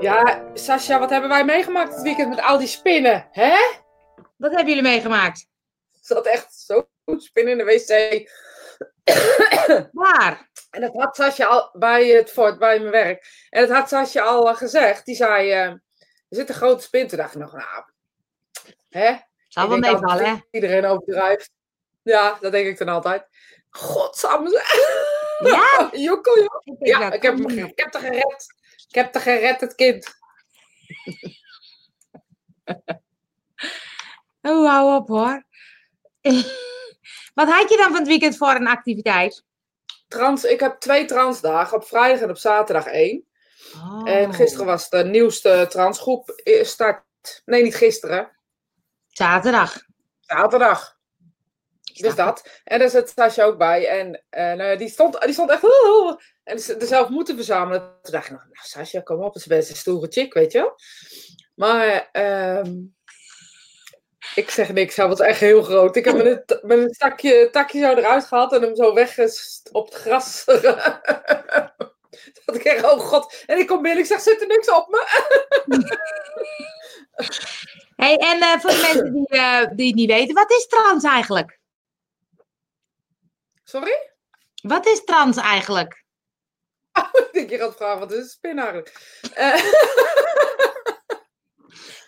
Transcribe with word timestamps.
Ja, 0.00 0.50
Sascha, 0.54 0.98
wat 0.98 1.10
hebben 1.10 1.30
wij 1.30 1.44
meegemaakt 1.44 1.94
dit 1.94 2.02
weekend 2.02 2.28
met 2.28 2.40
al 2.40 2.58
die 2.58 2.66
spinnen, 2.66 3.28
hè? 3.30 3.56
Wat 4.36 4.50
hebben 4.50 4.68
jullie 4.68 4.82
meegemaakt? 4.82 5.46
Ze 6.00 6.14
had 6.14 6.26
echt 6.26 6.54
zo 6.54 6.88
spinnen 7.16 7.52
in 7.52 7.58
de 7.58 7.64
wc. 7.64 8.28
Waar? 9.92 10.50
En 10.70 10.80
dat 10.80 10.94
had 10.94 11.16
Sascha 11.16 11.46
al 11.46 11.70
bij 11.72 12.06
het 12.06 12.30
fort, 12.30 12.58
bij 12.58 12.78
mijn 12.78 12.90
werk. 12.90 13.46
En 13.50 13.66
dat 13.66 13.76
had 13.76 13.88
Sascha 13.88 14.22
al 14.22 14.54
gezegd. 14.54 15.04
Die 15.04 15.14
zei, 15.14 15.50
eh, 15.50 15.66
er 15.66 15.80
zit 16.28 16.48
een 16.48 16.54
grote 16.54 16.82
spin. 16.82 17.08
Toen 17.08 17.18
dacht 17.18 17.34
ik 17.34 17.40
nog, 17.40 17.52
nou, 17.52 17.84
hè? 18.88 19.16
Zal 19.48 19.68
wel 19.68 19.78
meevallen, 19.78 20.24
hè? 20.24 20.34
Iedereen 20.50 20.86
overdrijft. 20.86 21.50
Ja, 22.02 22.38
dat 22.40 22.52
denk 22.52 22.66
ik 22.66 22.78
dan 22.78 22.88
altijd. 22.88 23.26
Godsamme. 23.70 24.62
Ja? 25.38 25.88
Jokkel, 26.08 26.38
joh. 26.38 26.78
Ja, 26.78 27.12
ik 27.12 27.22
heb, 27.22 27.38
hem, 27.38 27.48
ik 27.48 27.78
heb 27.78 27.92
het 27.92 28.02
gered. 28.02 28.62
Ik 28.88 28.94
heb 28.94 29.14
het 29.14 29.22
gered, 29.22 29.60
het 29.60 29.74
kind. 29.74 30.14
Oh, 34.46 34.68
hou 34.68 34.94
op 34.94 35.08
hoor. 35.08 35.44
Wat 37.34 37.48
had 37.48 37.70
je 37.70 37.76
dan 37.76 37.90
van 37.90 37.98
het 37.98 38.06
weekend 38.06 38.36
voor 38.36 38.54
een 38.54 38.66
activiteit? 38.66 39.44
Trans, 40.08 40.44
ik 40.44 40.60
heb 40.60 40.80
twee 40.80 41.04
transdagen, 41.04 41.76
op 41.76 41.84
vrijdag 41.84 42.20
en 42.20 42.30
op 42.30 42.36
zaterdag 42.36 42.86
één. 42.86 43.26
Oh. 43.74 44.10
En 44.10 44.34
gisteren 44.34 44.66
was 44.66 44.88
de 44.88 45.04
nieuwste 45.04 45.66
transgroep 45.68 46.28
eh, 46.28 46.64
start. 46.64 47.02
Nee, 47.44 47.62
niet 47.62 47.74
gisteren. 47.74 48.30
Zaterdag. 49.08 49.82
Zaterdag. 50.20 50.98
Dus 51.92 52.14
dat. 52.14 52.60
En 52.64 52.78
daar 52.78 52.88
zit 52.88 53.12
Sascha 53.16 53.44
ook 53.44 53.58
bij. 53.58 53.86
En 53.86 54.22
eh, 54.30 54.78
die, 54.78 54.88
stond, 54.88 55.20
die 55.20 55.32
stond 55.32 55.50
echt... 55.50 55.64
"Oh." 55.64 56.20
En 56.44 56.58
ze 56.58 56.76
er 56.76 56.86
zelf 56.86 57.08
moeten 57.08 57.36
verzamelen. 57.36 57.80
Toen 58.02 58.12
dacht 58.12 58.24
ik 58.24 58.32
nog, 58.32 58.44
nou 58.44 58.66
Sascha, 58.66 59.00
kom 59.00 59.22
op. 59.22 59.34
Het 59.34 59.42
is 59.42 59.48
best 59.48 59.70
een 59.70 59.76
stoere 59.76 60.06
chick, 60.10 60.34
weet 60.34 60.52
je 60.52 60.58
wel. 60.58 60.74
Maar 61.54 62.08
ehm, 62.12 62.72
ik 64.34 64.50
zeg 64.50 64.72
niks. 64.72 64.96
Hij 64.96 65.08
was 65.08 65.20
echt 65.20 65.40
heel 65.40 65.62
groot. 65.62 65.96
Ik 65.96 66.04
heb 66.04 66.16
met 66.16 66.26
een, 66.26 66.58
met 66.62 66.78
een 66.78 66.92
takje, 66.92 67.48
takje 67.50 67.80
zo 67.80 67.94
eruit 67.94 68.24
gehaald 68.24 68.52
en 68.52 68.62
hem 68.62 68.76
zo 68.76 68.94
weg 68.94 69.18
op 69.72 69.86
het 69.86 69.94
gras. 69.94 70.44
Dat 72.44 72.54
ik 72.54 72.62
echt, 72.62 72.84
oh 72.84 72.98
god. 72.98 73.42
En 73.46 73.58
ik 73.58 73.66
kom 73.66 73.82
binnen, 73.82 74.00
ik 74.00 74.06
zeg, 74.06 74.20
zit 74.20 74.40
er 74.40 74.46
niks 74.46 74.70
op 74.70 74.88
me? 74.88 75.06
Hey, 77.96 78.16
en 78.16 78.40
eh, 78.40 78.58
voor 78.58 78.70
de 78.70 78.90
mensen 78.92 79.12
die, 79.12 79.28
eh, 79.28 79.66
die 79.76 79.86
het 79.86 79.96
niet 79.96 80.10
weten, 80.10 80.34
wat 80.34 80.50
is 80.50 80.66
trans 80.66 81.04
eigenlijk? 81.04 81.58
Sorry? 83.74 84.10
Wat 84.62 84.86
is 84.86 85.04
trans 85.04 85.36
eigenlijk? 85.36 86.04
Ik 87.12 87.28
denk, 87.32 87.50
je 87.50 87.58
gaat 87.58 87.76
vragen, 87.76 87.98
wat 87.98 88.12
is 88.12 88.18
een 88.18 88.24
spin 88.24 88.58
eigenlijk? 88.58 88.92
Eh, 89.34 89.54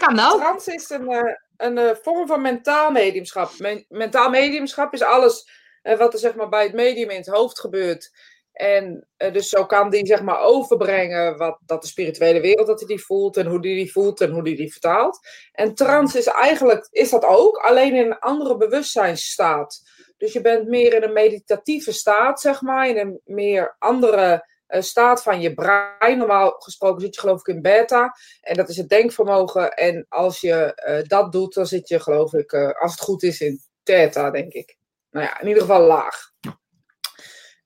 Kan 0.07 0.21
ook. 0.21 0.41
trans 0.41 0.67
is 0.67 0.91
een, 0.91 1.09
eh, 1.09 1.35
een 1.57 1.79
eh, 1.79 1.97
vorm 2.03 2.27
van 2.27 2.41
mentaal 2.41 2.91
mediumschap. 2.91 3.59
Men- 3.59 3.85
mentaal 3.89 4.31
mediumschap 4.31 4.93
is 4.93 5.03
alles 5.03 5.51
wat 5.83 6.13
er 6.13 6.19
zeg 6.19 6.35
maar, 6.35 6.49
bij 6.49 6.63
het 6.63 6.73
medium 6.73 7.11
in 7.11 7.17
het 7.17 7.27
hoofd 7.27 7.61
gebeurt. 7.61 8.11
En 8.53 9.09
dus 9.17 9.49
zo 9.49 9.67
kan 9.67 9.91
die 9.91 10.07
zeg 10.07 10.23
maar 10.23 10.41
overbrengen 10.41 11.37
wat 11.37 11.59
dat 11.67 11.83
de 11.83 11.89
spirituele 11.89 12.41
wereld 12.41 12.67
dat 12.67 12.79
hij 12.79 12.89
die 12.89 13.05
voelt 13.05 13.37
en 13.37 13.47
hoe 13.47 13.63
die 13.63 13.75
die 13.75 13.93
voelt 13.93 14.21
en 14.21 14.31
hoe 14.31 14.45
die 14.45 14.57
die 14.57 14.73
vertaalt. 14.73 15.29
En 15.53 15.75
trans 15.75 16.15
is 16.15 16.27
eigenlijk 16.27 16.89
is 16.91 17.11
dat 17.11 17.25
ook, 17.25 17.57
alleen 17.57 17.95
in 17.95 18.07
een 18.07 18.19
andere 18.19 18.57
bewustzijnsstaat. 18.57 19.83
Dus 20.17 20.33
je 20.33 20.41
bent 20.41 20.69
meer 20.69 20.95
in 20.95 21.03
een 21.03 21.13
meditatieve 21.13 21.93
staat, 21.93 22.41
zeg 22.41 22.61
maar, 22.61 22.89
in 22.89 22.99
een 22.99 23.21
meer 23.25 23.77
andere 23.79 24.45
eh, 24.67 24.83
staat 24.83 25.23
van 25.23 25.41
je 25.41 25.55
brein. 25.55 26.19
Normaal 26.19 26.51
gesproken 26.59 27.01
zit 27.01 27.15
je 27.15 27.21
geloof 27.21 27.41
ik 27.41 27.55
in 27.55 27.63
beta. 27.63 28.17
En 28.41 28.57
dat 28.57 28.69
is 28.69 28.77
het 28.77 28.89
denkvermogen. 28.89 29.71
En 29.71 30.07
als 30.09 30.41
je 30.41 30.75
eh, 30.75 31.09
dat 31.09 31.33
doet, 31.33 31.55
dan 31.55 31.67
zit 31.67 31.89
je 31.89 32.01
geloof 32.01 32.33
ik, 32.33 32.53
eh, 32.53 32.71
als 32.81 32.93
het 32.93 33.01
goed 33.01 33.23
is, 33.23 33.41
in 33.41 33.61
theta, 33.83 34.31
denk 34.31 34.53
ik. 34.53 34.77
Nou 35.11 35.27
ja, 35.27 35.41
in 35.41 35.47
ieder 35.47 35.63
geval 35.63 35.81
laag. 35.81 36.31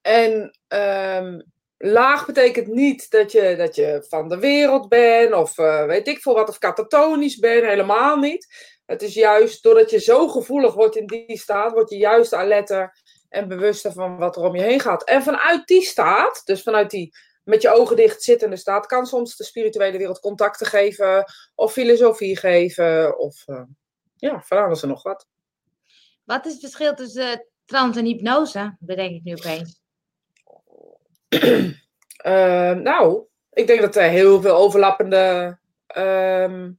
En 0.01 0.59
ehm, 0.67 1.41
laag 1.77 2.25
betekent 2.25 2.67
niet 2.67 3.09
dat 3.09 3.31
je, 3.31 3.55
dat 3.57 3.75
je 3.75 4.05
van 4.07 4.29
de 4.29 4.39
wereld 4.39 4.89
bent, 4.89 5.33
of 5.33 5.55
weet 5.85 6.07
ik 6.07 6.21
veel 6.21 6.33
wat, 6.33 6.49
of 6.49 6.57
katatonisch 6.57 7.37
bent, 7.37 7.65
helemaal 7.65 8.17
niet. 8.17 8.47
Het 8.91 9.01
is 9.01 9.13
juist 9.13 9.63
doordat 9.63 9.89
je 9.89 9.99
zo 9.99 10.27
gevoelig 10.27 10.73
wordt 10.73 10.95
in 10.95 11.05
die 11.05 11.37
staat, 11.37 11.71
word 11.71 11.89
je 11.89 11.97
juist 11.97 12.33
alerter 12.33 13.01
en 13.29 13.47
bewuster 13.47 13.91
van 13.91 14.17
wat 14.17 14.35
er 14.35 14.43
om 14.43 14.55
je 14.55 14.61
heen 14.61 14.79
gaat. 14.79 15.03
En 15.03 15.23
vanuit 15.23 15.67
die 15.67 15.81
staat, 15.81 16.41
dus 16.45 16.63
vanuit 16.63 16.89
die 16.89 17.13
met 17.43 17.61
je 17.61 17.73
ogen 17.73 17.95
dicht 17.95 18.23
zittende 18.23 18.55
staat, 18.55 18.85
kan 18.85 19.05
soms 19.05 19.35
de 19.35 19.43
spirituele 19.43 19.97
wereld 19.97 20.19
contacten 20.19 20.67
geven, 20.67 21.25
of 21.55 21.71
filosofie 21.71 22.37
geven, 22.37 23.19
of 23.19 23.43
eh, 23.47 23.63
ja, 24.15 24.41
van 24.41 24.57
alles 24.57 24.81
en 24.81 24.87
nog 24.87 25.03
wat. 25.03 25.27
Wat 26.23 26.45
is 26.45 26.51
het 26.51 26.61
verschil 26.61 26.93
tussen 26.93 27.31
eh, 27.31 27.39
trans 27.65 27.97
en 27.97 28.05
hypnose? 28.05 28.75
Bedenk 28.79 29.11
ik 29.11 29.23
nu 29.23 29.33
opeens. 29.33 29.79
Eh, 32.21 32.71
nou, 32.71 33.23
ik 33.51 33.67
denk 33.67 33.81
dat 33.81 33.95
er 33.95 34.09
heel 34.09 34.41
veel 34.41 34.55
overlappende 34.55 35.57
ehm, 35.87 36.71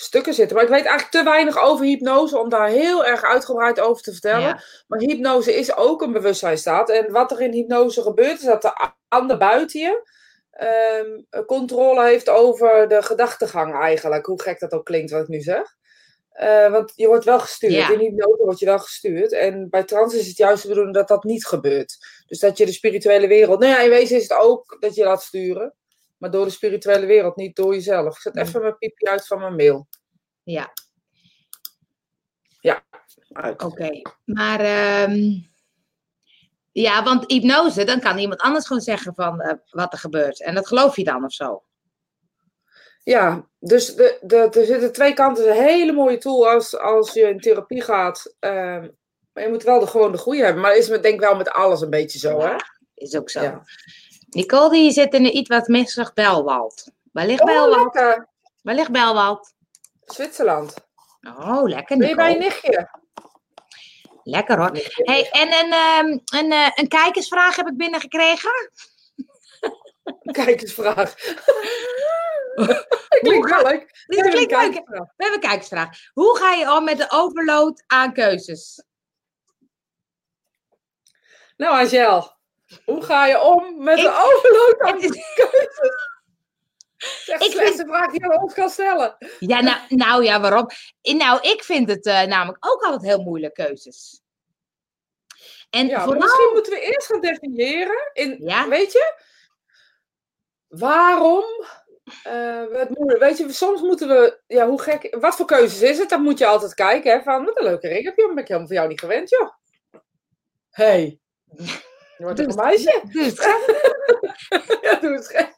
stukken 0.00 0.34
zitten. 0.34 0.56
Maar 0.56 0.64
ik 0.64 0.70
weet 0.70 0.84
eigenlijk 0.84 1.10
te 1.10 1.30
weinig 1.30 1.58
over 1.58 1.84
hypnose 1.84 2.38
om 2.38 2.48
daar 2.48 2.68
heel 2.68 3.04
erg 3.04 3.22
uitgebreid 3.22 3.80
over 3.80 4.02
te 4.02 4.12
vertellen. 4.12 4.48
Ja. 4.48 4.62
Maar 4.86 4.98
hypnose 4.98 5.54
is 5.54 5.76
ook 5.76 6.02
een 6.02 6.12
bewustzijnstaat. 6.12 6.90
En 6.90 7.12
wat 7.12 7.30
er 7.30 7.40
in 7.40 7.52
hypnose 7.52 8.02
gebeurt, 8.02 8.38
is 8.38 8.44
dat 8.44 8.62
de 8.62 8.90
ander 9.08 9.38
buiten 9.38 9.80
je 9.80 10.10
ehm, 10.50 11.44
controle 11.46 12.04
heeft 12.04 12.28
over 12.28 12.88
de 12.88 13.02
gedachtegang 13.02 13.74
eigenlijk. 13.74 14.26
Hoe 14.26 14.42
gek 14.42 14.60
dat 14.60 14.72
ook 14.72 14.84
klinkt 14.84 15.10
wat 15.10 15.22
ik 15.22 15.28
nu 15.28 15.40
zeg. 15.40 15.76
Eh, 16.30 16.70
want 16.70 16.92
je 16.94 17.06
wordt 17.06 17.24
wel 17.24 17.40
gestuurd. 17.40 17.72
Ja. 17.72 17.90
In 17.90 17.98
hypnose 17.98 18.44
word 18.44 18.58
je 18.58 18.66
wel 18.66 18.78
gestuurd. 18.78 19.32
En 19.32 19.70
bij 19.70 19.84
trans 19.84 20.14
is 20.14 20.26
het 20.26 20.36
juist 20.36 20.62
de 20.62 20.68
bedoeling 20.68 20.94
dat 20.94 21.08
dat 21.08 21.24
niet 21.24 21.46
gebeurt. 21.46 21.96
Dus 22.26 22.38
dat 22.38 22.58
je 22.58 22.66
de 22.66 22.72
spirituele 22.72 23.26
wereld... 23.26 23.60
Nou 23.60 23.72
ja, 23.72 23.80
in 23.80 23.90
wezen 23.90 24.16
is 24.16 24.22
het 24.22 24.38
ook 24.38 24.76
dat 24.80 24.94
je 24.94 25.04
laat 25.04 25.22
sturen. 25.22 25.74
Maar 26.18 26.30
door 26.30 26.44
de 26.44 26.50
spirituele 26.50 27.06
wereld, 27.06 27.36
niet 27.36 27.56
door 27.56 27.74
jezelf. 27.74 28.14
Ik 28.14 28.20
zet 28.20 28.36
even 28.36 28.60
mijn 28.60 28.78
piepje 28.78 29.10
uit 29.10 29.26
van 29.26 29.38
mijn 29.38 29.56
mail. 29.56 29.88
Ja, 30.42 30.72
Uit. 33.32 33.62
oké. 33.62 34.02
Maar 34.24 34.60
ehm, 34.60 35.40
ja, 36.72 37.02
want 37.02 37.30
hypnose, 37.30 37.84
dan 37.84 38.00
kan 38.00 38.18
iemand 38.18 38.40
anders 38.40 38.66
gewoon 38.66 38.82
zeggen 38.82 39.14
van 39.14 39.40
eh, 39.40 39.54
wat 39.70 39.92
er 39.92 39.98
gebeurt. 39.98 40.42
En 40.42 40.54
dat 40.54 40.66
geloof 40.66 40.96
je 40.96 41.04
dan 41.04 41.24
of 41.24 41.32
zo. 41.32 41.62
Ja, 43.02 43.48
dus 43.58 43.94
de, 43.94 44.18
de, 44.22 44.36
er 44.36 44.64
zitten 44.64 44.92
twee 44.92 45.14
kanten. 45.14 45.44
Het 45.44 45.52
is 45.54 45.58
een 45.60 45.68
hele 45.68 45.92
mooie 45.92 46.18
tool 46.18 46.48
als, 46.48 46.78
als 46.78 47.12
je 47.12 47.20
in 47.20 47.40
therapie 47.40 47.82
gaat. 47.82 48.34
Ehm, 48.38 48.88
maar 49.32 49.42
je 49.42 49.48
moet 49.48 49.62
wel 49.62 49.80
de, 49.80 49.86
gewoon 49.86 50.12
de 50.12 50.18
goede 50.18 50.44
hebben. 50.44 50.62
Maar 50.62 50.76
is 50.76 50.88
met, 50.88 51.02
denk 51.02 51.14
ik 51.14 51.20
wel 51.20 51.36
met 51.36 51.50
alles 51.50 51.80
een 51.80 51.90
beetje 51.90 52.18
zo, 52.18 52.40
hè? 52.40 52.56
Is 52.94 53.16
ook 53.16 53.30
zo. 53.30 53.42
Ja. 53.42 53.62
Nicole 54.30 54.70
die 54.70 54.90
zit 54.90 55.14
in 55.14 55.24
een 55.24 55.36
iets 55.36 55.48
wat 55.48 55.68
missig 55.68 56.12
Belwald. 56.12 56.90
Waar 57.12 57.26
ligt 57.26 57.40
Oh, 57.40 57.46
Belwald? 57.46 57.94
lekker. 57.94 58.28
Waar 58.62 58.74
ligt 58.74 58.90
Belwald? 58.90 59.54
Zwitserland. 60.04 60.74
Oh, 61.38 61.62
lekker 61.68 61.96
Ben 61.98 62.08
je 62.08 62.14
bij 62.14 62.28
Nicole. 62.34 62.44
nichtje? 62.48 62.90
Lekker 64.22 64.58
hoor. 64.58 64.70
Hey, 64.94 65.30
en 65.30 65.48
een, 65.52 65.72
ehm, 65.72 66.18
een, 66.44 66.52
eh, 66.52 66.70
een 66.74 66.88
kijkersvraag 66.88 67.56
heb 67.56 67.66
ik 67.66 67.76
binnengekregen. 67.76 68.70
Kijkersvraag. 70.32 71.14
Klinkt 73.20 73.50
wel 73.50 73.62
leuk. 73.62 74.04
Dit 74.06 74.18
Even 74.18 74.26
een 74.26 74.32
klinkt 74.46 74.52
leuk. 74.52 74.72
We 74.88 75.06
hebben 75.16 75.34
een 75.42 75.48
kijkersvraag. 75.48 75.98
Hoe 76.12 76.36
ga 76.38 76.52
je 76.52 76.72
om 76.72 76.84
met 76.84 76.98
de 76.98 77.06
overload 77.10 77.84
aan 77.86 78.12
keuzes? 78.12 78.84
Nou, 81.56 81.84
Angel. 81.84 82.36
Hoe 82.84 83.02
ga 83.04 83.26
je 83.26 83.40
om 83.40 83.82
met 83.82 83.98
Ik- 83.98 84.04
de 84.04 84.10
overload 84.10 84.80
aan 84.80 85.00
is- 85.02 85.34
keuzes? 85.34 86.06
Ik 87.48 87.52
de 87.76 87.84
vraag 87.86 88.10
die 88.10 88.20
je 88.20 88.40
ons 88.40 88.54
kan 88.54 88.70
stellen. 88.70 89.16
Ja, 89.38 89.60
nou, 89.60 89.78
nou 89.88 90.24
ja, 90.24 90.40
waarom? 90.40 90.66
Nou, 91.02 91.40
ik 91.40 91.64
vind 91.64 91.88
het 91.88 92.06
eh, 92.06 92.22
namelijk 92.22 92.66
ook 92.66 92.82
altijd 92.82 93.02
heel 93.02 93.22
moeilijk 93.22 93.54
keuzes. 93.54 94.20
En 95.70 95.86
Ja, 95.86 96.02
vooral... 96.04 96.20
misschien 96.22 96.50
moeten 96.52 96.72
we 96.72 96.80
eerst 96.80 97.06
gaan 97.06 97.20
definiëren. 97.20 98.10
In, 98.12 98.36
Ja. 98.40 98.68
Weet 98.68 98.92
je? 98.92 99.14
Waarom? 100.68 101.44
eh, 102.22 102.64
het 102.72 102.88
moeilijk. 102.98 103.20
Weet 103.20 103.38
je, 103.38 103.52
soms 103.52 103.80
moeten 103.80 104.08
we. 104.08 104.40
Ja, 104.46 104.66
hoe 104.68 104.80
gek. 104.82 105.16
Wat 105.20 105.36
voor 105.36 105.46
keuzes 105.46 105.82
is 105.82 105.98
het? 105.98 106.08
Dan 106.08 106.22
moet 106.22 106.38
je 106.38 106.46
altijd 106.46 106.74
kijken. 106.74 107.12
Hè, 107.12 107.22
van 107.22 107.44
wat 107.44 107.58
een 107.58 107.64
leuke 107.64 107.88
ring 107.88 108.04
heb 108.04 108.16
je. 108.16 108.26
Ben 108.26 108.38
ik 108.38 108.48
helemaal 108.48 108.66
van 108.68 108.76
jou 108.76 108.88
niet 108.88 109.00
gewend, 109.00 109.30
joh. 109.30 109.50
hey. 110.70 111.18
Je 112.18 112.24
wordt 112.24 112.38
een 112.38 112.54
meisje? 112.54 113.02
Dus, 113.12 113.34
ja, 114.82 114.94
doe 114.94 115.12
eens 115.12 115.28
gek. 115.28 115.56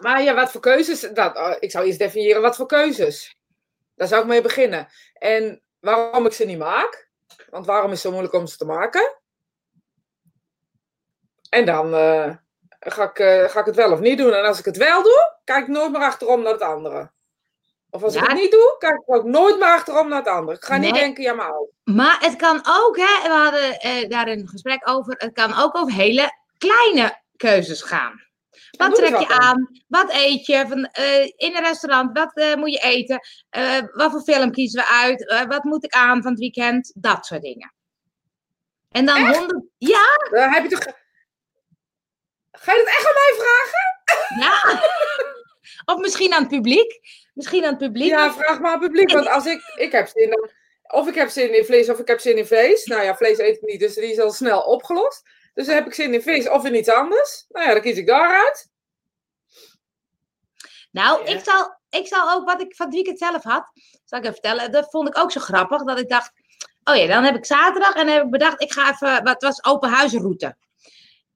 Maar 0.00 0.22
ja, 0.22 0.34
wat 0.34 0.50
voor 0.50 0.60
keuzes? 0.60 1.00
Dat, 1.00 1.36
oh, 1.36 1.54
ik 1.58 1.70
zou 1.70 1.86
eerst 1.86 1.98
definiëren 1.98 2.42
wat 2.42 2.56
voor 2.56 2.66
keuzes. 2.66 3.36
Daar 3.94 4.08
zou 4.08 4.22
ik 4.22 4.28
mee 4.28 4.40
beginnen. 4.40 4.88
En 5.14 5.62
waarom 5.80 6.26
ik 6.26 6.32
ze 6.32 6.44
niet 6.44 6.58
maak. 6.58 7.10
Want 7.50 7.66
waarom 7.66 7.86
is 7.86 7.92
het 7.92 8.00
zo 8.02 8.10
moeilijk 8.10 8.34
om 8.34 8.46
ze 8.46 8.56
te 8.56 8.64
maken? 8.64 9.16
En 11.48 11.64
dan, 11.66 11.94
eh, 11.94 12.36
ga 12.80 13.04
ik, 13.04 13.18
eh, 13.18 13.44
ga 13.44 13.60
ik 13.60 13.66
het 13.66 13.76
wel 13.76 13.92
of 13.92 14.00
niet 14.00 14.18
doen. 14.18 14.32
En 14.32 14.44
als 14.44 14.58
ik 14.58 14.64
het 14.64 14.76
wel 14.76 15.02
doe, 15.02 15.36
kijk 15.44 15.62
ik 15.62 15.68
nooit 15.68 15.92
meer 15.92 16.00
achterom 16.00 16.42
naar 16.42 16.52
het 16.52 16.62
andere. 16.62 17.10
Of 17.90 18.02
als 18.02 18.14
ik 18.14 18.22
het 18.22 18.32
niet 18.32 18.50
doe, 18.50 18.76
kijk 18.78 18.94
ik 18.94 19.14
ook 19.14 19.24
nooit 19.24 19.58
meer 19.58 19.68
achterom 19.68 20.08
naar 20.08 20.18
het 20.18 20.28
andere. 20.28 20.56
Ik 20.56 20.64
ga 20.64 20.76
niet 20.76 20.94
denken, 20.94 21.22
ja 21.22 21.32
maar. 21.32 21.52
Maar 21.84 22.16
het 22.20 22.36
kan 22.36 22.56
ook, 22.56 22.96
hè, 22.96 23.22
we 23.22 23.34
hadden 23.42 23.80
eh, 23.80 24.08
daar 24.08 24.28
een 24.28 24.48
gesprek 24.48 24.88
over, 24.88 25.14
het 25.18 25.32
kan 25.32 25.54
ook 25.58 25.76
over 25.76 25.92
hele 25.92 26.32
kleine 26.58 27.20
keuzes 27.36 27.82
gaan. 27.82 28.22
Wat 28.78 28.94
trek 28.94 29.18
je 29.18 29.28
aan? 29.28 29.82
Wat 29.88 30.12
eet 30.12 30.46
je? 30.46 30.64
Van, 30.68 30.84
eh, 30.84 31.24
in 31.24 31.56
een 31.56 31.62
restaurant, 31.62 32.18
wat 32.18 32.34
eh, 32.34 32.54
moet 32.54 32.72
je 32.72 32.78
eten? 32.78 33.20
Eh, 33.50 33.78
wat 33.92 34.10
voor 34.10 34.20
film 34.20 34.50
kiezen 34.50 34.80
we 34.80 34.86
uit? 34.86 35.46
Wat 35.48 35.64
moet 35.64 35.84
ik 35.84 35.92
aan 35.92 36.22
van 36.22 36.30
het 36.30 36.40
weekend? 36.40 36.92
Dat 36.94 37.26
soort 37.26 37.42
dingen. 37.42 37.74
En 38.90 39.06
dan 39.06 39.34
honderd... 39.34 39.64
Ja, 39.78 40.04
heb 40.30 40.62
je 40.62 40.68
toch... 40.68 40.94
Ga 42.52 42.72
je 42.72 42.78
dat 42.78 42.86
echt 42.86 43.06
aan 43.06 43.14
mij 43.14 43.34
vragen? 43.38 43.90
ja. 44.44 44.82
of 45.94 46.00
misschien 46.00 46.32
aan 46.32 46.42
het 46.42 46.50
publiek. 46.50 47.00
Misschien 47.34 47.64
aan 47.64 47.70
het 47.70 47.78
publiek. 47.78 48.08
Ja, 48.08 48.32
vraag 48.32 48.60
maar 48.60 48.72
aan 48.72 48.82
het 48.82 48.90
publiek. 48.90 49.12
Want 49.12 49.28
als 49.28 49.46
ik... 49.46 49.72
Ik 49.74 49.92
heb 49.92 50.08
zin 50.08 50.30
in... 50.30 50.50
Of 50.92 51.08
ik 51.08 51.14
heb 51.14 51.28
zin 51.28 51.56
in 51.56 51.64
vlees 51.64 51.88
of 51.88 51.98
ik 51.98 52.08
heb 52.08 52.20
zin 52.20 52.36
in 52.36 52.46
vlees. 52.46 52.84
Nou 52.84 53.02
ja, 53.02 53.16
vlees 53.16 53.38
eet 53.38 53.56
ik 53.56 53.62
niet, 53.62 53.80
dus 53.80 53.94
die 53.94 54.12
is 54.12 54.18
al 54.18 54.32
snel 54.32 54.60
opgelost. 54.60 55.22
Dus 55.54 55.66
dan 55.66 55.74
heb 55.74 55.86
ik 55.86 55.94
zin 55.94 56.14
in 56.14 56.22
vis 56.22 56.48
of 56.48 56.64
in 56.64 56.74
iets 56.74 56.88
anders. 56.88 57.44
Nou 57.48 57.66
ja, 57.66 57.72
dan 57.72 57.82
kies 57.82 57.96
ik 57.96 58.06
daaruit. 58.06 58.68
Nou, 60.90 61.24
Ja. 61.24 61.34
ik, 61.34 61.44
zal, 61.44 61.78
ik 61.90 62.06
zal 62.06 62.30
ook 62.30 62.44
wat 62.44 62.60
ik 62.60 62.76
van 62.76 62.86
het 62.86 62.94
weekend 62.94 63.18
zelf 63.18 63.42
had, 63.42 63.70
zal 64.04 64.18
ik 64.18 64.24
even 64.24 64.32
vertellen. 64.40 64.72
Dat 64.72 64.90
vond 64.90 65.08
ik 65.08 65.18
ook 65.18 65.32
zo 65.32 65.40
grappig, 65.40 65.84
dat 65.84 65.98
ik 65.98 66.08
dacht, 66.08 66.32
oh 66.84 66.96
ja, 66.96 67.06
dan 67.06 67.24
heb 67.24 67.34
ik 67.36 67.46
zaterdag 67.46 67.94
en 67.94 68.06
dan 68.06 68.14
heb 68.14 68.24
ik 68.24 68.30
bedacht, 68.30 68.62
ik 68.62 68.72
ga 68.72 68.90
even, 68.90 69.24
wat 69.24 69.42
was 69.42 69.64
open 69.64 69.90
huizenroute. 69.90 70.56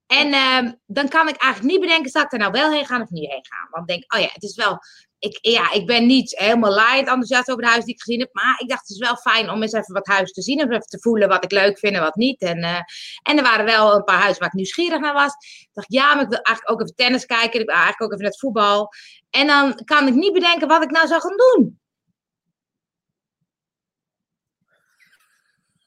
En 0.07 0.33
ehm, 0.33 0.73
dan 0.85 1.09
kan 1.09 1.27
ik 1.27 1.35
eigenlijk 1.35 1.73
niet 1.73 1.81
bedenken, 1.81 2.11
zal 2.11 2.21
ik 2.21 2.31
er 2.31 2.39
nou 2.39 2.51
wel 2.51 2.71
heen 2.71 2.85
gaan 2.85 3.01
of 3.01 3.09
niet 3.09 3.29
heen 3.29 3.45
gaan. 3.45 3.67
Want 3.71 3.89
ik 3.89 3.97
denk, 3.97 4.13
oh 4.13 4.19
ja, 4.19 4.29
het 4.33 4.43
is 4.43 4.55
wel, 4.55 4.79
ik, 5.19 5.37
ja, 5.41 5.71
ik 5.71 5.85
ben 5.85 6.05
niet 6.05 6.37
helemaal 6.37 6.73
laaiend 6.73 7.07
enthousiast 7.07 7.49
over 7.49 7.61
de 7.61 7.67
huizen 7.67 7.85
die 7.85 7.95
ik 7.95 8.01
gezien 8.01 8.19
heb. 8.19 8.29
Maar 8.33 8.59
ik 8.59 8.69
dacht, 8.69 8.81
het 8.81 8.89
is 8.89 8.97
wel 8.97 9.15
fijn 9.15 9.49
om 9.49 9.61
eens 9.61 9.73
even 9.73 9.93
wat 9.93 10.07
huizen 10.07 10.33
te 10.33 10.41
zien. 10.41 10.61
Of 10.61 10.69
even 10.69 10.81
te 10.81 10.99
voelen 10.99 11.27
wat 11.27 11.43
ik 11.43 11.51
leuk 11.51 11.79
vind 11.79 11.95
en 11.95 12.01
wat 12.01 12.15
niet. 12.15 12.41
En, 12.41 12.63
eh, 12.63 12.79
en 13.23 13.37
er 13.37 13.43
waren 13.43 13.65
wel 13.65 13.95
een 13.95 14.03
paar 14.03 14.19
huizen 14.19 14.39
waar 14.39 14.49
ik 14.49 14.55
nieuwsgierig 14.55 14.99
naar 14.99 15.13
was. 15.13 15.33
Ik 15.33 15.69
dacht, 15.73 15.91
ja, 15.91 16.13
maar 16.13 16.23
ik 16.23 16.29
wil 16.29 16.41
eigenlijk 16.41 16.71
ook 16.71 16.81
even 16.81 16.95
tennis 16.95 17.25
kijken. 17.25 17.59
Ik 17.59 17.65
wil 17.65 17.75
eigenlijk 17.75 18.01
ook 18.01 18.11
even 18.11 18.21
naar 18.21 18.31
het 18.31 18.39
voetbal. 18.39 18.89
En 19.29 19.47
dan 19.47 19.83
kan 19.83 20.07
ik 20.07 20.13
niet 20.13 20.33
bedenken 20.33 20.67
wat 20.67 20.83
ik 20.83 20.91
nou 20.91 21.07
zou 21.07 21.21
gaan 21.21 21.37
doen. 21.37 21.79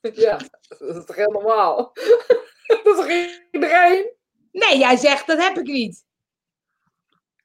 Ja, 0.00 0.36
dat 0.78 0.96
is 0.96 1.04
toch 1.04 1.16
heel 1.16 1.30
normaal? 1.30 1.92
dat 2.66 2.86
is 2.86 2.96
toch 2.96 3.08
iedereen? 3.50 4.12
Nee, 4.52 4.78
jij 4.78 4.96
zegt, 4.96 5.26
dat 5.26 5.42
heb 5.42 5.58
ik 5.58 5.66
niet. 5.66 6.04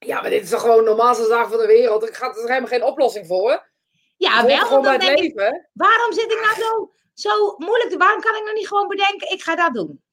Ja, 0.05 0.21
maar 0.21 0.29
dit 0.29 0.43
is 0.43 0.49
toch 0.49 0.61
gewoon 0.61 0.77
de 0.77 0.83
normaalste 0.83 1.25
zaak 1.25 1.47
van 1.49 1.57
de 1.57 1.65
wereld. 1.65 2.03
Er 2.07 2.15
gaat 2.15 2.37
er 2.37 2.47
helemaal 2.47 2.69
geen 2.69 2.83
oplossing 2.83 3.27
voor. 3.27 3.69
Ja, 4.17 4.45
wel, 4.45 4.65
gewoon 4.65 4.81
bij 4.81 4.93
het 4.93 5.03
ik, 5.03 5.19
leven. 5.19 5.69
waarom 5.73 6.13
zit 6.13 6.31
ik 6.31 6.41
nou 6.41 6.55
zo, 6.55 6.91
zo 7.13 7.55
moeilijk. 7.57 7.95
Waarom 7.97 8.21
kan 8.21 8.35
ik 8.35 8.43
nou 8.43 8.53
niet 8.53 8.67
gewoon 8.67 8.87
bedenken, 8.87 9.31
ik 9.31 9.43
ga 9.43 9.55
dat 9.55 9.73
doen? 9.73 10.03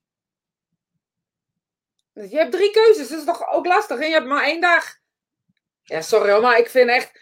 Je 2.13 2.37
hebt 2.37 2.53
drie 2.53 2.71
keuzes, 2.71 3.09
dat 3.09 3.19
is 3.19 3.25
toch 3.25 3.51
ook 3.51 3.67
lastig. 3.67 3.99
En 3.99 4.07
je 4.07 4.13
hebt 4.13 4.27
maar 4.27 4.45
één 4.45 4.61
dag. 4.61 4.85
Ja, 5.83 6.01
sorry 6.01 6.31
hoor, 6.33 6.41
maar 6.41 6.59
ik 6.59 6.69
vind 6.69 6.91
echt... 6.91 7.21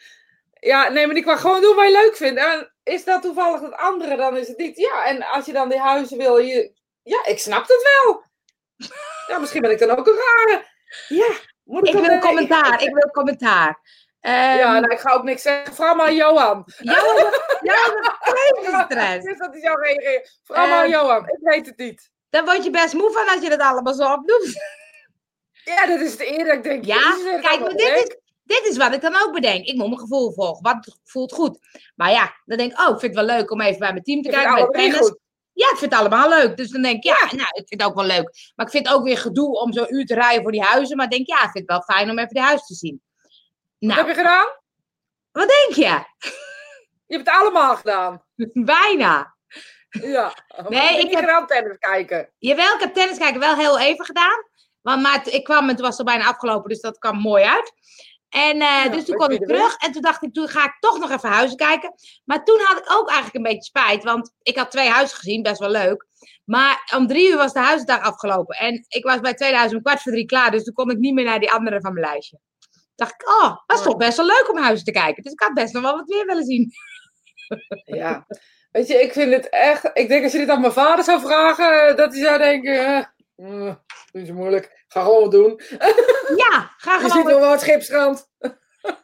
Ja, 0.61 0.89
nee, 0.89 1.07
maar 1.07 1.17
ik 1.17 1.25
kan 1.25 1.39
gewoon 1.39 1.61
doen 1.61 1.77
wat 1.77 1.85
je 1.85 1.93
leuk 1.93 2.17
vindt. 2.17 2.41
En 2.41 2.73
is 2.83 3.05
dat 3.05 3.23
toevallig 3.23 3.61
het 3.61 3.75
andere, 3.75 4.17
dan 4.17 4.37
is 4.37 4.49
het 4.49 4.59
niet. 4.59 4.77
Ja, 4.77 5.05
en 5.05 5.23
als 5.23 5.47
je 5.47 5.53
dan 5.53 5.69
die 5.69 5.79
huizen 5.79 6.19
wil, 6.19 6.39
je... 6.39 6.73
Ja, 7.03 7.25
ik 7.25 7.39
snap 7.39 7.69
het 7.69 8.03
wel. 8.05 8.25
Ja, 9.27 9.39
misschien 9.39 9.61
ben 9.61 9.71
ik 9.71 9.79
dan 9.79 9.91
ook 9.91 10.07
een 10.07 10.15
rare. 10.15 10.67
Ja, 11.09 11.35
moet 11.71 11.89
Ik 11.89 11.95
wil 11.95 12.19
commentaar, 12.19 12.83
ik 12.83 12.95
wil 12.95 13.11
commentaar. 13.11 13.81
Ehm, 14.21 14.35
Ja, 14.57 14.79
nou, 14.81 14.93
ik 14.93 14.99
ga 15.01 15.13
ook 15.13 15.23
niks 15.23 15.43
zeggen. 15.43 15.75
Vraag 15.75 15.97
maar 15.97 16.13
Johan. 16.13 16.63
geen 16.67 18.81
stress. 18.85 19.25
Dus 19.25 19.39
dat 19.39 19.55
is 19.55 19.63
jouw 19.63 19.77
reageren. 19.77 20.23
Vraag 20.45 20.69
maar 20.69 20.79
aan 20.79 20.85
Eh, 20.85 20.91
Johan. 20.91 21.29
Ik 21.29 21.39
weet 21.41 21.67
het 21.67 21.79
niet. 21.79 22.11
Dan 22.31 22.45
word 22.45 22.65
je 22.65 22.71
best 22.71 22.95
moe 22.95 23.11
van 23.13 23.29
als 23.35 23.43
je 23.43 23.49
dat 23.49 23.61
allemaal 23.61 23.95
zo 23.95 24.13
opdoet. 24.13 24.55
Ja, 25.65 25.87
dat 25.87 26.01
is 26.01 26.11
het 26.11 26.21
eerder. 26.21 26.55
Ik 26.55 26.63
denk, 26.63 26.85
Ja, 26.85 27.17
kijk, 27.41 27.61
maar 27.61 27.75
dit 27.77 27.97
is, 27.97 28.17
dit 28.45 28.67
is 28.67 28.77
wat 28.77 28.95
ik 28.95 29.01
dan 29.01 29.17
ook 29.17 29.33
bedenk. 29.33 29.67
Ik 29.67 29.77
moet 29.77 29.87
mijn 29.87 29.99
gevoel 30.01 30.33
volgen. 30.33 30.63
Wat 30.63 30.99
voelt 31.05 31.33
goed? 31.33 31.59
Maar 31.95 32.11
ja, 32.11 32.35
dan 32.45 32.57
denk 32.59 32.73
ik, 32.73 32.81
oh, 32.81 32.95
ik 32.95 33.01
vind 33.01 33.17
het 33.17 33.27
wel 33.27 33.37
leuk 33.37 33.51
om 33.51 33.61
even 33.61 33.79
bij 33.79 33.93
mijn 33.93 34.03
team 34.05 34.23
te 34.23 34.29
Ik 34.29 34.35
kijken. 34.35 34.55
Bij 34.55 34.67
tennis. 34.83 35.15
Ja, 35.53 35.71
ik 35.71 35.77
vind 35.77 35.91
het 35.93 36.01
allemaal 36.01 36.29
leuk. 36.29 36.57
Dus 36.57 36.71
dan 36.71 36.83
denk 36.83 36.97
ik, 36.97 37.05
ja, 37.05 37.19
nou, 37.21 37.49
ik 37.53 37.65
vind 37.69 37.81
het 37.81 37.85
ook 37.85 37.95
wel 37.95 38.05
leuk. 38.05 38.53
Maar 38.57 38.67
ik 38.67 38.73
vind 38.73 38.87
het 38.87 38.97
ook 38.97 39.05
weer 39.05 39.19
gedoe 39.19 39.61
om 39.61 39.73
zo'n 39.73 39.95
uur 39.95 40.07
te 40.07 40.15
rijden 40.15 40.43
voor 40.43 40.53
die 40.53 40.63
huizen. 40.63 40.97
Maar 40.97 41.05
ik 41.07 41.11
denk, 41.13 41.27
ja, 41.27 41.37
ik 41.37 41.51
vind 41.51 41.55
het 41.55 41.67
wel 41.67 41.83
fijn 41.97 42.11
om 42.11 42.19
even 42.19 42.35
die 42.35 42.43
huis 42.43 42.67
te 42.67 42.75
zien. 42.75 43.03
Wat 43.79 43.97
heb 43.97 44.07
Nou, 44.07 44.09
je 44.09 44.15
gedaan? 44.15 44.47
wat 45.33 45.49
denk 45.49 45.75
je? 45.75 46.05
Je 47.07 47.17
hebt 47.17 47.27
het 47.31 47.37
allemaal 47.41 47.77
gedaan. 47.77 48.25
Bijna. 48.55 49.35
Ja. 49.91 50.35
Nee, 50.69 50.99
ik 51.01 51.11
heb- 51.11 51.21
gedaan 51.21 51.47
tennis 51.47 51.77
kijken. 51.79 52.33
Jawel, 52.39 52.75
ik 52.75 52.81
heb 52.81 52.95
tennis 52.95 53.19
kijken 53.19 53.41
wel 53.41 53.57
heel 53.57 53.79
even 53.79 54.05
gedaan. 54.05 54.49
Want, 54.81 55.03
maar 55.03 55.29
ik 55.29 55.45
kwam 55.45 55.69
en 55.69 55.77
toen 55.77 55.85
was 55.87 55.99
het 55.99 56.07
al 56.09 56.15
bijna 56.15 56.29
afgelopen, 56.31 56.69
dus 56.69 56.81
dat 56.81 56.99
kwam 56.99 57.19
mooi 57.19 57.45
uit. 57.45 57.73
En 58.31 58.61
eh, 58.61 58.93
dus 58.93 59.05
toen 59.05 59.17
kwam 59.17 59.31
ik 59.31 59.41
er 59.41 59.47
terug 59.47 59.77
en 59.77 59.93
toen 59.93 60.03
dacht 60.03 60.23
ik, 60.23 60.35
toen 60.35 60.49
ga 60.49 60.65
ik 60.65 60.77
toch 60.81 60.99
nog 60.99 61.11
even 61.11 61.29
huizen 61.29 61.57
kijken. 61.57 61.95
Maar 62.25 62.45
toen 62.45 62.61
had 62.61 62.79
ik 62.79 62.93
ook 62.93 63.09
eigenlijk 63.09 63.37
een 63.37 63.53
beetje 63.53 63.65
spijt, 63.65 64.05
want 64.05 64.33
ik 64.43 64.57
had 64.57 64.71
twee 64.71 64.89
huizen 64.89 65.17
gezien, 65.17 65.43
best 65.43 65.59
wel 65.59 65.71
leuk. 65.71 66.07
Maar 66.45 66.93
om 66.97 67.07
drie 67.07 67.31
uur 67.31 67.37
was 67.37 67.53
de 67.53 67.59
huisdag 67.59 68.01
afgelopen. 68.01 68.57
En 68.57 68.85
ik 68.89 69.05
was 69.05 69.21
bij 69.21 69.35
2000 69.35 69.77
om 69.77 69.83
kwart 69.83 70.03
voor 70.03 70.13
drie 70.13 70.27
klaar, 70.27 70.51
dus 70.51 70.65
toen 70.65 70.75
kon 70.75 70.91
ik 70.91 70.99
niet 70.99 71.15
meer 71.15 71.25
naar 71.25 71.41
die 71.41 71.53
andere 71.53 71.81
van 71.81 71.93
mijn 71.93 72.07
lijstje. 72.07 72.39
Toen 72.71 72.81
dacht 72.95 73.13
ik, 73.13 73.29
oh, 73.29 73.57
was 73.67 73.83
toch 73.83 73.97
best 73.97 74.17
wel 74.17 74.27
leuk 74.27 74.51
om 74.51 74.59
huizen 74.59 74.85
te 74.85 74.93
kijken. 74.93 75.23
Dus 75.23 75.33
ik 75.33 75.41
had 75.41 75.55
best 75.55 75.73
nog 75.73 75.83
wel 75.83 75.97
wat 75.97 76.09
meer 76.09 76.27
willen 76.27 76.45
zien. 76.45 76.73
Ja. 77.85 78.27
Weet 78.71 78.87
je, 78.87 79.03
ik 79.03 79.13
vind 79.13 79.33
het 79.33 79.49
echt... 79.49 79.91
Ik 79.93 80.09
denk 80.09 80.23
als 80.23 80.33
je 80.33 80.39
dit 80.39 80.49
aan 80.49 80.61
mijn 80.61 80.73
vader 80.73 81.05
zou 81.05 81.21
vragen, 81.21 81.89
eh, 81.89 81.97
dat 81.97 82.13
hij 82.13 82.23
zou 82.23 82.39
denken... 82.39 83.13
mm, 83.41 83.85
niet 84.13 84.27
zo 84.27 84.33
moeilijk. 84.33 84.85
Ga 84.89 85.03
gewoon 85.03 85.21
wat 85.21 85.31
doen. 85.31 85.61
Ja, 86.37 86.75
ga 86.77 86.95
Je 87.01 87.01
gewoon 87.01 87.11
ziet 87.11 87.25
wel 87.25 87.41
wat 87.41 87.61
schipstrand. 87.61 88.29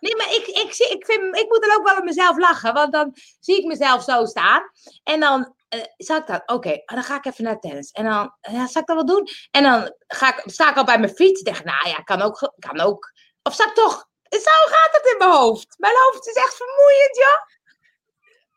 Nee, 0.01 0.17
maar 0.17 0.35
ik, 0.35 0.47
ik, 0.47 0.73
zie, 0.73 0.89
ik, 0.89 1.05
vind, 1.05 1.37
ik 1.37 1.49
moet 1.49 1.67
dan 1.67 1.79
ook 1.79 1.89
wel 1.89 1.97
op 1.97 2.05
mezelf 2.05 2.39
lachen. 2.39 2.75
Want 2.75 2.93
dan 2.93 3.17
zie 3.41 3.59
ik 3.59 3.65
mezelf 3.65 4.03
zo 4.03 4.25
staan. 4.25 4.63
En 5.05 5.21
dan 5.21 5.55
eh 5.69 5.81
zal 5.97 6.17
ik 6.17 6.27
dat, 6.27 6.43
oké, 6.47 6.83
ah, 6.85 6.95
dan 6.95 7.05
ga 7.05 7.17
ik 7.17 7.25
even 7.25 7.45
naar 7.45 7.59
tennis. 7.59 7.91
En 7.91 8.05
dan, 8.05 8.37
ja, 8.41 8.67
zal 8.67 8.81
ik 8.83 8.87
dat 8.87 8.97
wel 8.97 9.07
doen? 9.07 9.29
En 9.51 9.63
dan 9.63 9.95
ga 10.07 10.37
ik, 10.37 10.43
sta 10.45 10.71
ik 10.71 10.77
al 10.77 10.85
bij 10.85 10.99
mijn 10.99 11.15
fiets. 11.15 11.43
En 11.43 11.53
denk 11.53 11.65
nou 11.65 11.89
ja, 11.89 11.97
kan 11.97 12.23
ook, 12.23 12.53
kan 12.59 12.81
ook. 12.81 13.13
Of 13.43 13.55
zal 13.55 13.67
ik 13.67 13.75
toch, 13.75 14.09
zo 14.29 14.51
gaat 14.67 14.97
het 14.97 15.13
in 15.13 15.19
mijn 15.19 15.31
hoofd. 15.31 15.75
Mijn 15.79 15.95
hoofd 15.97 16.27
is 16.27 16.35
echt 16.35 16.57
vermoeiend, 16.57 17.17
ja. 17.17 17.56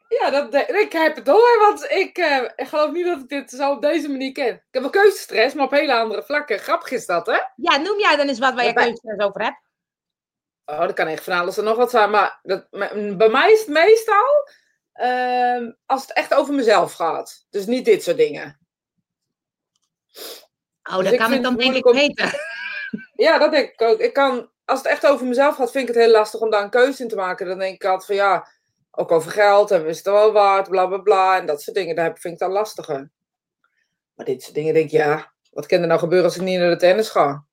Ja, 0.10 0.30
dat, 0.30 0.54
ik 0.70 0.92
heb 0.92 1.16
het 1.16 1.26
door, 1.26 1.58
want 1.60 1.84
ik, 1.92 2.18
eh, 2.18 2.44
ik 2.56 2.68
geloof 2.68 2.92
niet 2.92 3.06
dat 3.06 3.20
ik 3.20 3.30
dit 3.30 3.50
zo 3.52 3.72
op 3.72 3.82
deze 3.82 4.10
manier 4.10 4.32
ken. 4.32 4.54
Ik 4.54 4.64
heb 4.72 4.82
wel 4.82 4.92
keuzestress, 4.92 5.56
maar 5.56 5.66
op 5.66 5.72
hele 5.72 5.94
andere 5.94 6.24
vlakken. 6.24 6.60
Grappig 6.60 6.92
is 6.92 7.06
dat, 7.06 7.26
hè? 7.26 7.40
Ja, 7.56 7.78
noem 7.78 8.00
jij 8.00 8.16
dan 8.16 8.28
eens 8.28 8.40
wat 8.40 8.54
waar 8.54 8.66
je 8.66 8.74
Bij- 8.74 8.84
keuzes 8.84 9.26
over 9.26 9.44
hebt. 9.44 9.62
Oh, 10.66 10.80
dat 10.80 10.94
kan 10.94 11.08
echt 11.08 11.24
van 11.24 11.40
alles 11.40 11.58
en 11.58 11.64
nog 11.64 11.78
wat 11.78 11.90
zijn. 11.90 12.10
Maar 12.10 12.40
dat, 12.44 12.70
bij 13.18 13.30
mij 13.30 13.52
is 13.52 13.60
het 13.60 13.68
meestal 13.68 14.48
ehm, 14.94 15.72
als 15.86 16.02
het 16.02 16.14
echt 16.14 16.34
over 16.34 16.54
mezelf 16.54 16.94
gaat. 16.94 17.46
Dus 17.50 17.66
niet 17.66 17.86
dit 17.86 18.04
soort 18.04 18.18
dingen. 18.18 18.60
Oh, 20.90 20.98
Dus 20.98 21.10
dat 21.10 21.16
kan 21.16 21.34
ik 21.34 21.44
dan 21.44 21.56
denk 21.56 21.76
ik 21.76 21.84
weten. 21.84 22.32
Ja, 23.14 23.38
dat 23.38 23.52
denk 23.52 23.70
ik 23.72 23.82
ook. 23.82 24.00
Ik 24.00 24.14
kan, 24.14 24.50
als 24.66 24.80
het 24.80 24.88
echt 24.88 25.06
over 25.08 25.26
mezelf 25.26 25.56
gaat, 25.56 25.72
vind 25.72 25.90
ik 25.90 25.96
het 25.96 26.04
heel 26.04 26.14
lastig 26.14 26.40
om 26.40 26.50
daar 26.50 26.64
een 26.64 26.70
keuze 26.70 27.02
in 27.04 27.10
te 27.10 27.16
maken. 27.16 27.48
Dan 27.48 27.60
denk 27.60 27.74
ik 27.76 27.86
altijd 27.86 28.06
van 28.06 28.16
ja, 28.16 28.48
ook 28.92 29.12
over 29.12 29.32
geld 29.32 29.72
en 29.72 29.86
is 29.86 29.98
het 29.98 30.06
wel 30.06 30.32
waard, 30.32 30.70
bla 30.70 30.88
bla 30.88 30.98
bla. 30.98 31.38
En 31.38 31.46
dat 31.46 31.62
soort 31.62 31.76
dingen, 31.76 31.96
daar 31.96 32.18
vind 32.20 32.34
ik 32.34 32.40
dan 32.40 32.52
lastiger. 32.52 33.12
Maar 34.14 34.26
dit 34.26 34.44
soort 34.44 34.56
dingen 34.56 34.74
denk 34.74 34.86
ik, 34.86 34.92
ja, 34.92 35.34
wat 35.52 35.66
kan 35.66 35.82
er 35.82 35.88
nou 35.88 36.00
gebeuren 36.00 36.28
als 36.28 36.36
ik 36.36 36.42
niet 36.42 36.60
naar 36.60 36.70
de 36.70 36.76
tennis 36.76 37.10
ga? 37.10 37.46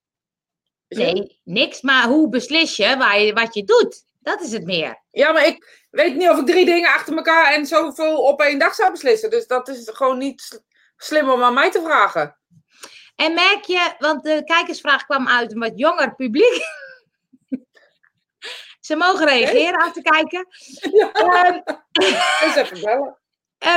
Nee, 0.89 1.41
niks. 1.45 1.83
Maar 1.83 2.09
hoe 2.09 2.29
beslis 2.29 2.77
je, 2.77 2.97
waar 2.97 3.21
je 3.21 3.33
wat 3.33 3.55
je 3.55 3.65
doet? 3.65 4.05
Dat 4.21 4.41
is 4.41 4.53
het 4.53 4.65
meer. 4.65 5.03
Ja, 5.11 5.33
maar 5.33 5.47
ik 5.47 5.87
weet 5.91 6.17
niet 6.17 6.29
of 6.29 6.39
ik 6.39 6.47
drie 6.47 6.65
dingen 6.65 6.95
achter 6.95 7.17
elkaar 7.17 7.55
en 7.55 7.67
zoveel 7.67 8.23
op 8.23 8.41
één 8.41 8.59
dag 8.59 8.75
zou 8.75 8.91
beslissen. 8.91 9.31
Dus 9.31 9.47
dat 9.47 9.69
is 9.69 9.91
gewoon 9.93 10.19
niet 10.19 10.63
slim 10.97 11.31
om 11.31 11.43
aan 11.43 11.55
mij 11.55 11.71
te 11.71 11.83
vragen. 11.83 12.37
En 13.17 13.35
merk 13.35 13.65
je, 13.65 13.95
want 13.99 14.23
de 14.23 14.43
kijkersvraag 14.45 15.05
kwam 15.05 15.29
uit 15.29 15.53
een 15.53 15.59
wat 15.59 15.73
jonger 15.75 16.15
publiek. 16.15 16.61
Ze 18.87 18.97
mogen 18.97 19.27
reageren 19.27 19.79
af 19.81 19.93
te 19.93 20.03
kijken. 20.03 20.47
Ja, 20.99 21.63
dus 22.41 22.55
even 22.55 22.81
bellen. 22.81 23.19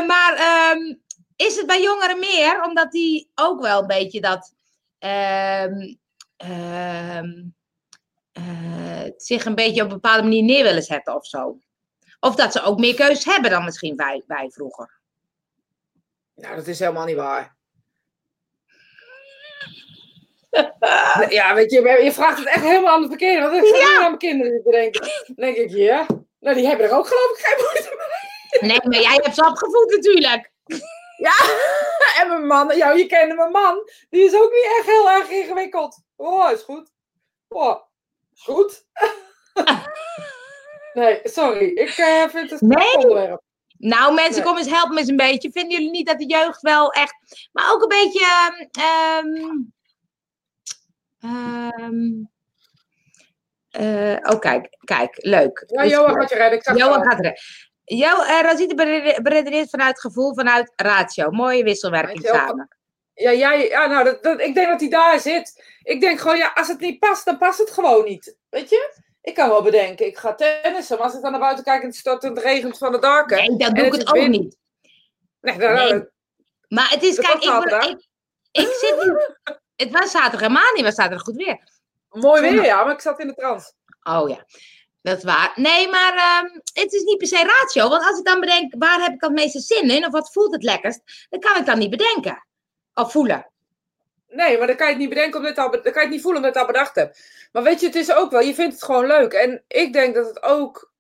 maar 0.08 0.34
ehm, 0.36 0.96
is 1.36 1.56
het 1.56 1.66
bij 1.66 1.82
jongeren 1.82 2.20
meer? 2.20 2.64
Omdat 2.64 2.92
die 2.92 3.32
ook 3.36 3.62
wel 3.62 3.82
een 3.82 3.88
beetje 3.88 4.22
dat. 4.22 4.54
ehm, 5.00 5.96
ehm, 6.38 7.44
eh, 8.32 9.10
zich 9.18 9.46
een 9.46 9.56
beetje 9.56 9.82
op 9.82 9.88
een 9.88 9.94
bepaalde 9.94 10.24
manier 10.24 10.44
neer 10.44 10.64
willen 10.64 10.84
zetten 10.84 11.16
of 11.16 11.26
zo. 11.26 11.60
Of 12.20 12.36
dat 12.36 12.52
ze 12.52 12.62
ook 12.62 12.80
meer 12.80 12.96
keuzes 12.96 13.26
hebben 13.26 13.52
dan 13.52 13.64
misschien 13.64 13.96
wij, 13.96 14.24
wij 14.28 14.50
vroeger. 14.50 15.00
Nou, 16.36 16.56
dat 16.56 16.68
is 16.68 16.80
helemaal 16.80 17.06
niet 17.06 17.16
waar. 17.16 17.58
Ja, 21.30 21.54
weet 21.54 21.72
je, 21.72 22.02
je 22.04 22.12
vraagt 22.12 22.38
het 22.38 22.48
echt 22.48 22.64
helemaal 22.64 22.94
aan 22.94 23.02
het 23.02 23.10
verkeerde. 23.10 23.50
Want 23.50 23.64
ik 23.64 23.76
ga 23.76 23.78
ja. 23.78 23.96
aan 23.96 24.02
mijn 24.02 24.18
kinderen 24.18 24.64
te 24.64 24.72
denken. 24.72 25.02
Dan 25.02 25.36
denk 25.36 25.56
ik, 25.56 25.70
ja, 25.70 26.06
nou 26.40 26.56
die 26.56 26.68
hebben 26.68 26.86
er 26.86 26.98
ook 26.98 27.08
geloof 27.08 27.38
ik 27.38 27.46
geen 27.46 27.66
moeite 27.66 27.96
mee. 27.98 28.70
Nee, 28.70 28.80
maar 28.84 29.02
jij 29.02 29.20
hebt 29.24 29.36
ze 29.36 29.46
opgevoed 29.46 29.92
natuurlijk. 29.96 30.52
Ja, 31.18 31.36
en 32.22 32.28
mijn 32.28 32.48
man, 32.48 32.78
jou, 32.78 32.98
je 32.98 33.06
kende 33.06 33.36
mijn 33.36 33.52
man, 33.52 33.90
die 34.10 34.24
is 34.24 34.36
ook 34.36 34.52
niet 34.52 34.76
echt 34.78 34.86
heel 34.86 35.10
erg 35.10 35.30
ingewikkeld. 35.30 36.02
Oh, 36.16 36.52
is 36.52 36.62
goed. 36.62 36.92
Oh, 37.48 37.82
is 38.36 38.44
goed. 38.44 38.86
nee, 40.94 41.20
sorry, 41.24 41.66
ik 41.66 41.98
uh, 41.98 42.28
vind 42.28 42.50
het 42.50 42.62
een 42.62 42.68
nee. 42.68 42.96
onderwerp. 42.96 43.42
Nou, 43.78 44.14
mensen, 44.14 44.44
kom 44.44 44.58
eens 44.58 44.70
helpen 44.70 44.94
me 44.94 45.00
eens 45.00 45.10
een 45.10 45.16
beetje. 45.16 45.52
Vinden 45.52 45.72
jullie 45.72 45.92
niet 45.92 46.08
dat 46.08 46.20
de 46.20 46.26
jeugd 46.26 46.62
wel 46.62 46.92
echt. 46.92 47.50
Maar 47.52 47.72
ook 47.72 47.82
een 47.82 47.88
beetje. 47.88 48.26
Um, 49.24 49.74
um, 51.24 52.30
uh, 53.80 54.18
oh, 54.22 54.40
kijk, 54.40 54.78
kijk, 54.84 55.18
leuk. 55.18 55.64
Ja, 55.68 55.86
Johan 55.86 56.28
gaat 56.28 56.78
Johan 56.78 57.04
gaat 57.04 57.20
redden. 57.20 57.42
Jo, 57.84 58.24
uh, 58.24 58.42
Rosita 58.42 58.76
beredeneert 59.22 59.70
vanuit 59.70 60.00
gevoel, 60.00 60.34
vanuit 60.34 60.74
ratio. 60.76 61.32
Mooie 61.32 61.64
wisselwerking 61.64 62.26
samen. 62.26 62.68
Ja, 63.14 63.34
jij, 63.34 63.68
ja 63.68 63.88
nou, 63.88 64.04
dat, 64.04 64.24
dat, 64.24 64.40
ik 64.40 64.54
denk 64.54 64.68
dat 64.68 64.80
hij 64.80 64.90
daar 64.90 65.20
zit. 65.20 65.64
Ik 65.82 66.02
denk 66.02 66.20
gewoon, 66.20 66.38
ja, 66.38 66.52
als 66.56 66.68
het 66.68 66.80
niet 66.80 67.00
past, 67.00 67.26
dan 67.26 67.38
past 67.38 67.60
het 67.60 67.72
gewoon 67.72 68.06
niet. 68.06 68.38
Weet 68.50 68.70
je? 68.70 69.02
Ik 69.22 69.34
kan 69.34 69.50
wel 69.50 69.62
bedenken, 69.62 70.06
ik 70.06 70.18
ga 70.18 70.36
tennissen. 70.36 70.98
Maar 70.98 71.06
als 71.06 71.16
ik 71.16 71.22
dan 71.22 71.32
naar 71.32 71.40
buiten 71.40 71.64
kijk 71.64 71.82
en 71.82 71.88
het 71.88 71.96
stort 71.96 72.24
en 72.24 72.30
het 72.30 72.44
regent 72.44 72.78
van 72.78 72.92
de 72.92 73.00
darken. 73.00 73.38
Nee, 73.38 73.58
dan 73.58 73.74
doe 73.74 73.86
ik 73.86 73.94
het, 73.94 74.08
ook 74.08 74.28
niet. 74.28 74.58
Nee, 75.42 75.58
dan, 75.58 75.74
nee. 75.74 76.04
Maar 76.68 76.90
het 76.90 77.04
is, 77.04 77.20
kijk, 77.20 77.44
ik, 77.44 77.72
ik, 77.90 78.08
ik, 78.52 78.68
zit 78.68 78.96
niet... 79.04 79.38
Het 79.82 79.92
was 79.92 80.12
zaterdag 80.12 80.40
helemaal 80.40 80.74
niet, 80.74 80.84
maar 80.84 80.92
zaterdag 80.92 81.22
goed 81.22 81.36
weer. 81.36 81.60
Mooi 82.10 82.42
weer, 82.42 82.66
ja, 82.66 82.84
maar 82.84 82.94
ik 82.94 83.02
zat 83.02 83.20
in 83.20 83.28
de 83.28 83.34
trance. 83.34 83.72
Oh 84.04 84.30
ja. 84.30 84.46
Dat 85.02 85.18
is 85.18 85.24
waar. 85.24 85.52
Nee, 85.56 85.90
maar 85.90 86.44
um, 86.44 86.62
het 86.74 86.94
is 86.94 87.02
niet 87.02 87.18
per 87.18 87.28
se 87.28 87.36
ratio. 87.36 87.90
Want 87.90 88.04
als 88.04 88.20
ik 88.20 88.26
dan 88.26 88.40
bedenk, 88.40 88.74
waar 88.78 89.02
heb 89.02 89.14
ik 89.14 89.22
het 89.22 89.32
meeste 89.32 89.60
zin 89.60 89.90
in? 89.90 90.06
Of 90.06 90.12
wat 90.12 90.32
voelt 90.32 90.54
het 90.54 90.64
lekkerst? 90.64 91.28
Dan 91.30 91.40
kan 91.40 91.58
ik 91.58 91.66
dan 91.66 91.78
niet 91.78 91.90
bedenken. 91.90 92.46
Of 92.94 93.12
voelen. 93.12 93.52
Nee, 94.28 94.58
maar 94.58 94.68
dan 94.68 94.76
kan 94.76 94.86
je 94.86 94.92
het 94.92 95.02
niet 95.02 95.10
bedenken 95.10 95.40
omdat 95.40 95.58
al, 95.58 95.72
dan 95.72 95.82
kan 95.82 95.94
je 95.94 96.00
het 96.00 96.10
niet 96.10 96.22
voelen 96.22 96.42
omdat 96.42 96.54
je 96.54 96.60
het 96.60 96.68
al 96.68 96.74
bedacht 96.74 96.96
hebt. 96.96 97.48
Maar 97.52 97.64
weet 97.64 97.80
je, 97.80 97.86
het 97.86 97.96
is 97.96 98.12
ook 98.12 98.32
wel, 98.32 98.42
je 98.42 98.54
vindt 98.54 98.74
het 98.74 98.84
gewoon 98.84 99.06
leuk. 99.06 99.34
En 99.34 99.64
ik 99.68 99.94
denk 99.94 100.16
dat 100.16 100.28
het 100.28 100.44
ook, 100.44 100.92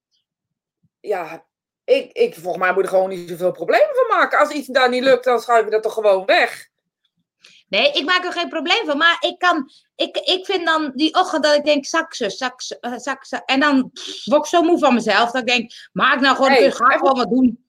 ja, 1.00 1.45
ik, 1.83 2.12
ik 2.12 2.33
volgens 2.33 2.63
mij 2.63 2.74
moet 2.74 2.83
er 2.83 2.89
gewoon 2.89 3.09
niet 3.09 3.29
zoveel 3.29 3.51
problemen 3.51 3.95
van 3.95 4.17
maken. 4.17 4.39
Als 4.39 4.50
iets 4.50 4.67
daar 4.67 4.89
niet 4.89 5.03
lukt, 5.03 5.24
dan 5.24 5.39
schuif 5.39 5.65
je 5.65 5.71
dat 5.71 5.83
toch 5.83 5.93
gewoon 5.93 6.25
weg. 6.25 6.67
Nee, 7.70 7.92
ik 7.92 8.06
maak 8.06 8.26
er 8.26 8.32
geen 8.32 8.50
probleem 8.50 8.86
van. 8.86 8.98
Maar 8.98 9.18
ik 9.20 9.40
kan, 9.40 9.72
ik, 9.96 10.18
ik 10.18 10.46
vind 10.46 10.66
dan 10.66 10.92
die 10.96 11.14
ochtend 11.14 11.44
dat 11.44 11.56
ik 11.56 11.64
denk, 11.64 11.86
saksen, 11.86 12.32
uh, 12.82 12.98
saksen. 12.98 13.46
En 13.46 13.60
dan 13.60 13.92
word 14.26 14.42
ik 14.42 14.50
zo 14.50 14.62
moe 14.62 14.80
van 14.80 14.94
mezelf. 14.94 15.32
Dat 15.32 15.42
ik 15.42 15.48
denk, 15.48 15.72
maak 15.92 16.20
nou 16.20 16.36
gewoon, 16.36 16.52
hey, 16.52 16.72
ga 16.72 16.98
gewoon 16.98 17.18
wat 17.18 17.30
doen. 17.30 17.68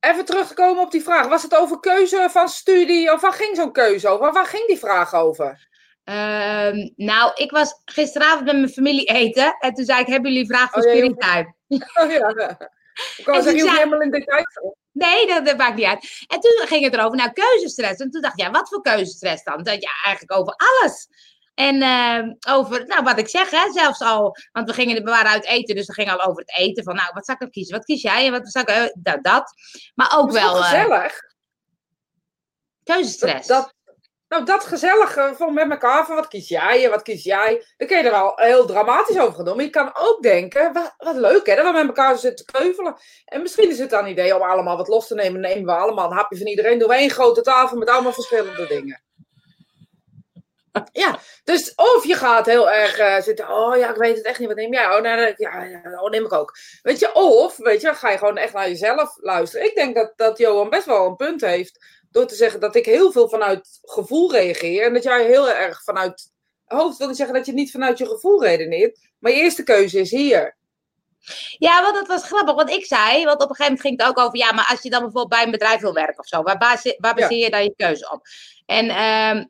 Even 0.00 0.24
terug 0.24 0.46
te 0.46 0.54
komen 0.54 0.82
op 0.82 0.90
die 0.90 1.02
vraag. 1.02 1.26
Was 1.26 1.42
het 1.42 1.56
over 1.56 1.80
keuze 1.80 2.28
van 2.30 2.48
studie? 2.48 3.12
Of 3.12 3.20
waar 3.20 3.32
ging 3.32 3.56
zo'n 3.56 3.72
keuze 3.72 4.08
over? 4.08 4.32
Waar 4.32 4.46
ging 4.46 4.66
die 4.66 4.78
vraag 4.78 5.14
over? 5.14 5.68
Um, 6.04 6.92
nou, 6.96 7.32
ik 7.34 7.50
was 7.50 7.80
gisteravond 7.84 8.44
met 8.44 8.54
mijn 8.54 8.68
familie 8.68 9.04
eten. 9.04 9.56
En 9.58 9.74
toen 9.74 9.84
zei 9.84 10.00
ik, 10.00 10.06
hebben 10.06 10.32
jullie 10.32 10.46
vraag 10.46 10.70
voor 10.70 10.82
oh, 10.82 10.90
Spirit 10.90 11.20
Time? 11.20 11.54
Oh 11.68 12.10
ja. 12.10 12.58
Ik 13.16 13.24
kan 13.24 13.42
zeggen, 13.42 13.64
je 13.64 13.70
helemaal 13.70 14.00
in 14.00 14.10
detail. 14.10 14.76
Nee, 14.96 15.26
dat, 15.26 15.46
dat, 15.46 15.56
maakt 15.56 15.76
niet 15.76 15.84
uit. 15.84 16.24
En 16.26 16.40
toen 16.40 16.66
ging 16.66 16.84
het 16.84 16.94
erover, 16.94 17.16
nou, 17.16 17.32
keuzestress. 17.32 18.00
En 18.00 18.10
toen 18.10 18.20
dacht 18.20 18.38
ik, 18.38 18.44
ja, 18.44 18.50
wat 18.50 18.68
voor 18.68 18.82
keuzestress 18.82 19.44
dan? 19.44 19.62
Dat 19.62 19.82
ja, 19.82 19.90
eigenlijk 20.04 20.38
over 20.38 20.54
alles. 20.56 21.08
En 21.54 21.76
uh, 21.76 22.54
over, 22.54 22.86
nou, 22.86 23.02
wat 23.02 23.18
ik 23.18 23.28
zeg, 23.28 23.50
hè, 23.50 23.72
zelfs 23.72 24.00
al, 24.00 24.36
want 24.52 24.68
we, 24.68 24.74
gingen, 24.74 25.04
we 25.04 25.10
waren 25.10 25.30
uit 25.30 25.44
eten, 25.44 25.74
dus 25.74 25.86
we 25.86 25.92
gingen 25.92 26.18
al 26.18 26.26
over 26.28 26.40
het 26.40 26.56
eten. 26.56 26.84
Van, 26.84 26.94
nou, 26.94 27.10
wat 27.12 27.24
zou 27.24 27.36
ik 27.36 27.42
dan 27.42 27.52
kiezen? 27.52 27.76
Wat 27.76 27.84
kies 27.84 28.02
jij? 28.02 28.26
En 28.26 28.32
wat 28.32 28.48
zou 28.52 28.72
ik, 28.72 28.76
uh, 28.76 29.02
dat, 29.02 29.24
dat. 29.24 29.52
Maar 29.94 30.12
ook 30.16 30.32
dat 30.32 30.42
wel. 30.42 30.56
Uh, 30.56 30.64
gezellig. 30.64 31.20
Keuzestress. 32.82 33.46
Dat, 33.46 33.74
nou, 34.36 34.58
dat 34.58 34.64
gezellige 34.64 35.32
van 35.36 35.54
met 35.54 35.70
elkaar, 35.70 36.06
van 36.06 36.16
wat 36.16 36.28
kies 36.28 36.48
jij 36.48 36.84
en 36.84 36.90
wat 36.90 37.02
kies 37.02 37.24
jij. 37.24 37.64
Dan 37.76 37.88
kun 37.88 37.96
je 37.96 38.02
er 38.02 38.12
al 38.12 38.32
heel 38.34 38.66
dramatisch 38.66 39.18
over 39.18 39.34
gaan 39.34 39.44
doen. 39.44 39.56
Maar 39.56 39.64
je 39.64 39.70
kan 39.70 39.90
ook 39.94 40.22
denken, 40.22 40.72
wat, 40.98 41.16
leuk 41.16 41.46
hè, 41.46 41.54
dat 41.54 41.64
we 41.64 41.72
met 41.72 41.86
elkaar 41.86 42.18
zitten 42.18 42.46
keuvelen. 42.46 42.96
En 43.24 43.42
misschien 43.42 43.70
is 43.70 43.78
het 43.78 43.90
dan 43.90 44.04
een 44.04 44.10
idee 44.10 44.36
om 44.36 44.42
allemaal 44.42 44.76
wat 44.76 44.88
los 44.88 45.06
te 45.06 45.14
nemen. 45.14 45.40
nemen 45.40 45.64
we 45.64 45.80
allemaal 45.80 46.10
een 46.10 46.16
hapje 46.16 46.38
van 46.38 46.46
iedereen. 46.46 46.78
We 46.78 46.94
één 46.94 47.10
grote 47.10 47.42
tafel 47.42 47.76
met 47.76 47.88
allemaal 47.88 48.12
verschillende 48.12 48.66
dingen. 48.66 49.04
Ja, 50.92 51.18
dus 51.44 51.74
of 51.74 52.04
je 52.06 52.14
gaat 52.14 52.46
heel 52.46 52.70
erg 52.70 52.98
uh, 52.98 53.20
zitten, 53.20 53.48
oh 53.48 53.76
ja, 53.76 53.90
ik 53.90 53.96
weet 53.96 54.16
het 54.16 54.26
echt 54.26 54.38
niet, 54.38 54.48
wat 54.48 54.56
neem 54.56 54.72
jij? 54.72 54.96
Oh, 54.96 55.00
nee, 55.00 55.34
ja, 55.36 55.62
ja, 55.64 56.00
oh, 56.00 56.10
neem 56.10 56.24
ik 56.24 56.32
ook. 56.32 56.56
Weet 56.82 56.98
je, 56.98 57.14
of, 57.14 57.56
weet 57.56 57.80
je, 57.80 57.94
ga 57.94 58.10
je 58.10 58.18
gewoon 58.18 58.36
echt 58.36 58.52
naar 58.52 58.68
jezelf 58.68 59.16
luisteren. 59.20 59.66
Ik 59.66 59.74
denk 59.74 59.94
dat, 59.94 60.12
dat 60.16 60.38
Johan 60.38 60.70
best 60.70 60.86
wel 60.86 61.06
een 61.06 61.16
punt 61.16 61.40
heeft 61.40 61.84
door 62.16 62.26
te 62.26 62.34
zeggen 62.34 62.60
dat 62.60 62.76
ik 62.76 62.84
heel 62.84 63.12
veel 63.12 63.28
vanuit 63.28 63.78
gevoel 63.82 64.32
reageer 64.32 64.86
en 64.86 64.94
dat 64.94 65.02
jij 65.02 65.24
heel 65.24 65.50
erg 65.50 65.82
vanuit 65.82 66.32
hoofd 66.64 66.98
wil 66.98 67.14
zeggen 67.14 67.34
dat 67.34 67.46
je 67.46 67.52
niet 67.52 67.70
vanuit 67.70 67.98
je 67.98 68.06
gevoel 68.06 68.42
redeneert. 68.42 68.98
Maar 69.18 69.32
je 69.32 69.38
eerste 69.38 69.62
keuze 69.62 70.00
is 70.00 70.10
hier. 70.10 70.56
Ja, 71.58 71.82
want 71.82 71.94
dat 71.94 72.06
was 72.06 72.24
grappig. 72.24 72.54
Want 72.54 72.70
ik 72.70 72.84
zei, 72.84 73.24
want 73.24 73.42
op 73.42 73.48
een 73.48 73.56
gegeven 73.56 73.64
moment 73.64 73.80
ging 73.80 74.00
het 74.00 74.08
ook 74.08 74.18
over, 74.18 74.38
ja, 74.38 74.52
maar 74.52 74.66
als 74.70 74.82
je 74.82 74.90
dan 74.90 75.00
bijvoorbeeld 75.00 75.28
bij 75.28 75.44
een 75.44 75.50
bedrijf 75.50 75.80
wil 75.80 75.92
werken 75.92 76.18
of 76.18 76.26
zo, 76.26 76.42
waar, 76.42 76.58
baseer, 76.58 76.94
waar 76.98 77.14
baseer 77.14 77.38
je 77.38 77.50
dan 77.50 77.62
je 77.62 77.74
keuze 77.76 78.10
op? 78.12 78.20
En, 78.66 78.84
uh, 78.84 79.44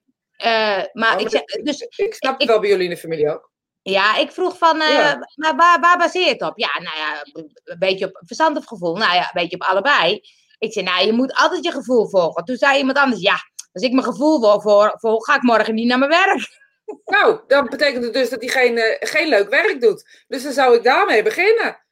uh, 0.50 0.84
maar 0.92 1.20
ik 1.20 1.28
zei, 1.28 1.44
dus, 1.62 1.80
ik 1.80 2.14
snap 2.14 2.38
het 2.38 2.48
wel 2.48 2.60
bij 2.60 2.68
jullie 2.68 2.84
in 2.84 2.90
de 2.90 2.96
familie 2.96 3.30
ook. 3.30 3.50
Ja, 3.82 4.16
ik 4.16 4.30
vroeg 4.30 4.58
van, 4.58 4.80
uh, 4.80 4.88
ja. 4.88 5.28
maar 5.34 5.56
waar, 5.56 5.80
waar 5.80 5.98
baseer 5.98 6.24
je 6.24 6.32
het 6.32 6.42
op? 6.42 6.58
Ja, 6.58 6.70
nou 6.82 6.96
ja, 6.96 7.26
een 7.64 7.78
beetje 7.78 8.06
op 8.06 8.22
verstand 8.24 8.56
of 8.56 8.64
gevoel. 8.64 8.96
Nou 8.96 9.14
ja, 9.14 9.22
een 9.22 9.42
beetje 9.42 9.56
op 9.56 9.62
allebei. 9.62 10.20
Ik 10.58 10.72
zei, 10.72 10.84
nou, 10.84 11.06
je 11.06 11.12
moet 11.12 11.34
altijd 11.34 11.64
je 11.64 11.70
gevoel 11.70 12.08
volgen. 12.08 12.44
Toen 12.44 12.56
zei 12.56 12.78
iemand 12.78 12.98
anders, 12.98 13.22
ja, 13.22 13.36
als 13.72 13.82
ik 13.82 13.92
mijn 13.92 14.04
gevoel 14.04 14.40
wil 14.40 14.60
volgen, 14.60 15.24
ga 15.24 15.36
ik 15.36 15.42
morgen 15.42 15.74
niet 15.74 15.86
naar 15.86 15.98
mijn 15.98 16.10
werk. 16.10 16.48
Nou, 17.04 17.40
dan 17.46 17.68
betekent 17.68 18.04
het 18.04 18.12
dus 18.12 18.28
dat 18.30 18.40
hij 18.40 18.48
geen, 18.48 18.76
uh, 18.76 18.96
geen 18.98 19.28
leuk 19.28 19.48
werk 19.48 19.80
doet. 19.80 20.24
Dus 20.28 20.42
dan 20.42 20.52
zou 20.52 20.76
ik 20.76 20.82
daarmee 20.82 21.22
beginnen. 21.22 21.84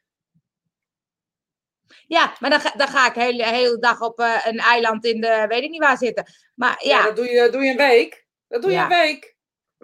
Ja, 2.06 2.36
maar 2.40 2.50
dan 2.50 2.60
ga, 2.60 2.72
dan 2.76 2.88
ga 2.88 3.06
ik 3.06 3.14
de 3.14 3.20
hele, 3.22 3.44
hele 3.44 3.78
dag 3.78 4.00
op 4.00 4.20
uh, 4.20 4.40
een 4.44 4.58
eiland 4.58 5.04
in 5.04 5.20
de, 5.20 5.44
weet 5.48 5.62
ik 5.62 5.70
niet 5.70 5.80
waar 5.80 5.96
zitten. 5.96 6.24
Maar 6.54 6.76
ja. 6.78 6.98
ja 6.98 7.04
dat 7.04 7.16
doe 7.16 7.30
je, 7.30 7.50
doe 7.50 7.64
je 7.64 7.70
een 7.70 7.76
week. 7.76 8.26
Dat 8.48 8.62
doe 8.62 8.70
je 8.70 8.76
ja. 8.76 8.82
een 8.82 8.88
week. 8.88 9.33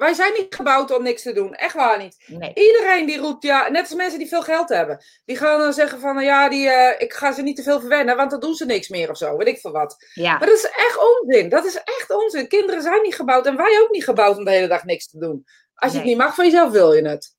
Wij 0.00 0.14
zijn 0.14 0.32
niet 0.32 0.54
gebouwd 0.54 0.96
om 0.96 1.02
niks 1.02 1.22
te 1.22 1.32
doen. 1.32 1.54
Echt 1.54 1.74
waar 1.74 1.98
niet. 1.98 2.24
Nee. 2.26 2.52
Iedereen 2.54 3.06
die 3.06 3.18
roept, 3.18 3.42
ja, 3.42 3.68
net 3.68 3.80
als 3.80 3.94
mensen 3.94 4.18
die 4.18 4.28
veel 4.28 4.42
geld 4.42 4.68
hebben. 4.68 5.04
Die 5.24 5.36
gaan 5.36 5.58
dan 5.58 5.72
zeggen 5.72 6.00
van, 6.00 6.24
ja, 6.24 6.48
die, 6.48 6.66
uh, 6.66 6.90
ik 6.98 7.12
ga 7.12 7.32
ze 7.32 7.42
niet 7.42 7.56
te 7.56 7.62
veel 7.62 7.80
verwennen, 7.80 8.16
want 8.16 8.30
dan 8.30 8.40
doen 8.40 8.54
ze 8.54 8.64
niks 8.64 8.88
meer 8.88 9.10
of 9.10 9.16
zo. 9.16 9.36
Weet 9.36 9.48
ik 9.48 9.58
veel 9.58 9.70
wat. 9.70 9.96
Ja. 10.14 10.38
Maar 10.38 10.46
dat 10.46 10.56
is 10.56 10.64
echt 10.64 10.98
onzin. 10.98 11.48
Dat 11.48 11.64
is 11.64 11.74
echt 11.74 12.10
onzin. 12.10 12.48
Kinderen 12.48 12.82
zijn 12.82 13.02
niet 13.02 13.14
gebouwd 13.14 13.46
en 13.46 13.56
wij 13.56 13.80
ook 13.82 13.90
niet 13.90 14.04
gebouwd 14.04 14.36
om 14.36 14.44
de 14.44 14.50
hele 14.50 14.68
dag 14.68 14.84
niks 14.84 15.08
te 15.08 15.18
doen. 15.18 15.44
Als 15.74 15.92
je 15.92 15.98
nee. 15.98 16.06
het 16.06 16.16
niet 16.16 16.26
mag 16.26 16.34
van 16.34 16.44
jezelf, 16.44 16.70
wil 16.70 16.92
je 16.92 17.08
het. 17.08 17.34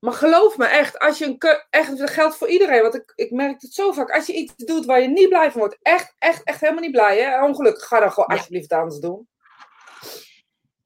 Maar 0.00 0.12
geloof 0.12 0.56
me 0.56 0.66
echt, 0.66 0.98
als 0.98 1.18
je 1.18 1.24
een 1.24 1.38
echt, 1.70 1.98
dat 1.98 2.10
geldt 2.10 2.36
voor 2.36 2.48
iedereen, 2.48 2.82
want 2.82 2.94
ik, 2.94 3.12
ik 3.14 3.30
merk 3.30 3.60
het 3.60 3.72
zo 3.72 3.92
vaak. 3.92 4.10
Als 4.10 4.26
je 4.26 4.32
iets 4.32 4.54
doet 4.56 4.84
waar 4.84 5.00
je 5.00 5.08
niet 5.08 5.28
blij 5.28 5.50
van 5.50 5.60
wordt, 5.60 5.78
echt, 5.82 6.14
echt, 6.18 6.42
echt 6.42 6.60
helemaal 6.60 6.82
niet 6.82 6.92
blij, 6.92 7.20
hè? 7.20 7.44
Ongelukkig, 7.44 7.86
ga 7.86 8.00
dan 8.00 8.12
gewoon 8.12 8.28
ja. 8.28 8.36
alsjeblieft 8.36 8.72
anders 8.72 9.00
doen. 9.00 9.28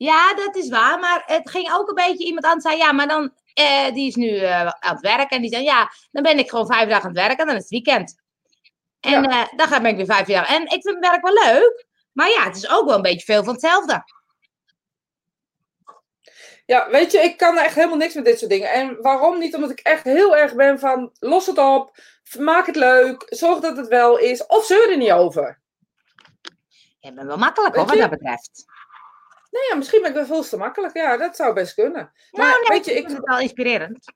Ja, 0.02 0.34
dat 0.34 0.56
is 0.56 0.68
waar. 0.68 0.98
Maar 0.98 1.22
het 1.26 1.50
ging 1.50 1.72
ook 1.72 1.88
een 1.88 1.94
beetje 1.94 2.24
iemand 2.24 2.44
aan 2.44 2.60
zei, 2.60 2.76
ja, 2.76 2.92
maar 2.92 3.08
dan, 3.08 3.32
eh, 3.54 3.92
die 3.92 4.06
is 4.08 4.14
nu 4.14 4.28
uh, 4.28 4.60
aan 4.60 4.94
het 4.94 5.00
werken. 5.00 5.36
En 5.36 5.40
die 5.40 5.50
zei, 5.50 5.64
ja, 5.64 5.90
dan 6.10 6.22
ben 6.22 6.38
ik 6.38 6.50
gewoon 6.50 6.66
vijf 6.66 6.88
dagen 6.88 7.02
aan 7.02 7.14
het 7.14 7.26
werken 7.26 7.38
en 7.38 7.46
dan 7.46 7.56
is 7.56 7.62
het 7.62 7.70
weekend. 7.70 8.22
En 9.00 9.22
ja. 9.22 9.42
uh, 9.42 9.56
dan 9.56 9.68
ga 9.68 9.84
ik 9.84 9.96
weer 9.96 10.06
vijf 10.06 10.26
jaar. 10.26 10.46
En 10.46 10.62
ik 10.62 10.82
vind 10.82 10.98
mijn 10.98 11.12
werk 11.12 11.22
wel 11.22 11.52
leuk. 11.52 11.86
Maar 12.12 12.28
ja, 12.28 12.44
het 12.44 12.56
is 12.56 12.70
ook 12.70 12.86
wel 12.86 12.96
een 12.96 13.02
beetje 13.02 13.32
veel 13.32 13.44
van 13.44 13.52
hetzelfde. 13.52 14.04
Ja, 16.66 16.90
weet 16.90 17.12
je, 17.12 17.18
ik 17.18 17.36
kan 17.36 17.58
echt 17.58 17.74
helemaal 17.74 17.96
niks 17.96 18.14
met 18.14 18.24
dit 18.24 18.38
soort 18.38 18.50
dingen. 18.50 18.70
En 18.72 19.02
waarom 19.02 19.38
niet? 19.38 19.54
Omdat 19.54 19.70
ik 19.70 19.80
echt 19.80 20.04
heel 20.04 20.36
erg 20.36 20.54
ben 20.54 20.78
van, 20.78 21.10
los 21.18 21.46
het 21.46 21.58
op, 21.58 21.98
maak 22.38 22.66
het 22.66 22.76
leuk, 22.76 23.26
zorg 23.28 23.60
dat 23.60 23.76
het 23.76 23.88
wel 23.88 24.18
is, 24.18 24.46
of 24.46 24.64
zeur 24.64 24.90
er 24.90 24.96
niet 24.96 25.12
over. 25.12 25.60
Je 27.00 27.12
bent 27.12 27.26
wel 27.26 27.36
makkelijk 27.36 27.74
hoor, 27.74 27.86
wat 27.86 27.98
dat 27.98 28.10
betreft. 28.10 28.64
Nee, 29.50 29.62
ja, 29.68 29.74
misschien 29.74 30.00
ben 30.00 30.10
ik 30.10 30.16
wel 30.16 30.26
veel 30.26 30.42
te 30.42 30.56
makkelijk. 30.56 30.96
Ja, 30.96 31.16
dat 31.16 31.36
zou 31.36 31.54
best 31.54 31.74
kunnen. 31.74 32.12
Maar 32.30 32.46
nou, 32.46 32.60
nee, 32.60 32.68
weet 32.68 32.84
je, 32.84 32.94
ik 32.94 33.04
vind 33.04 33.16
het 33.16 33.28
wel 33.28 33.40
inspirerend. 33.40 34.12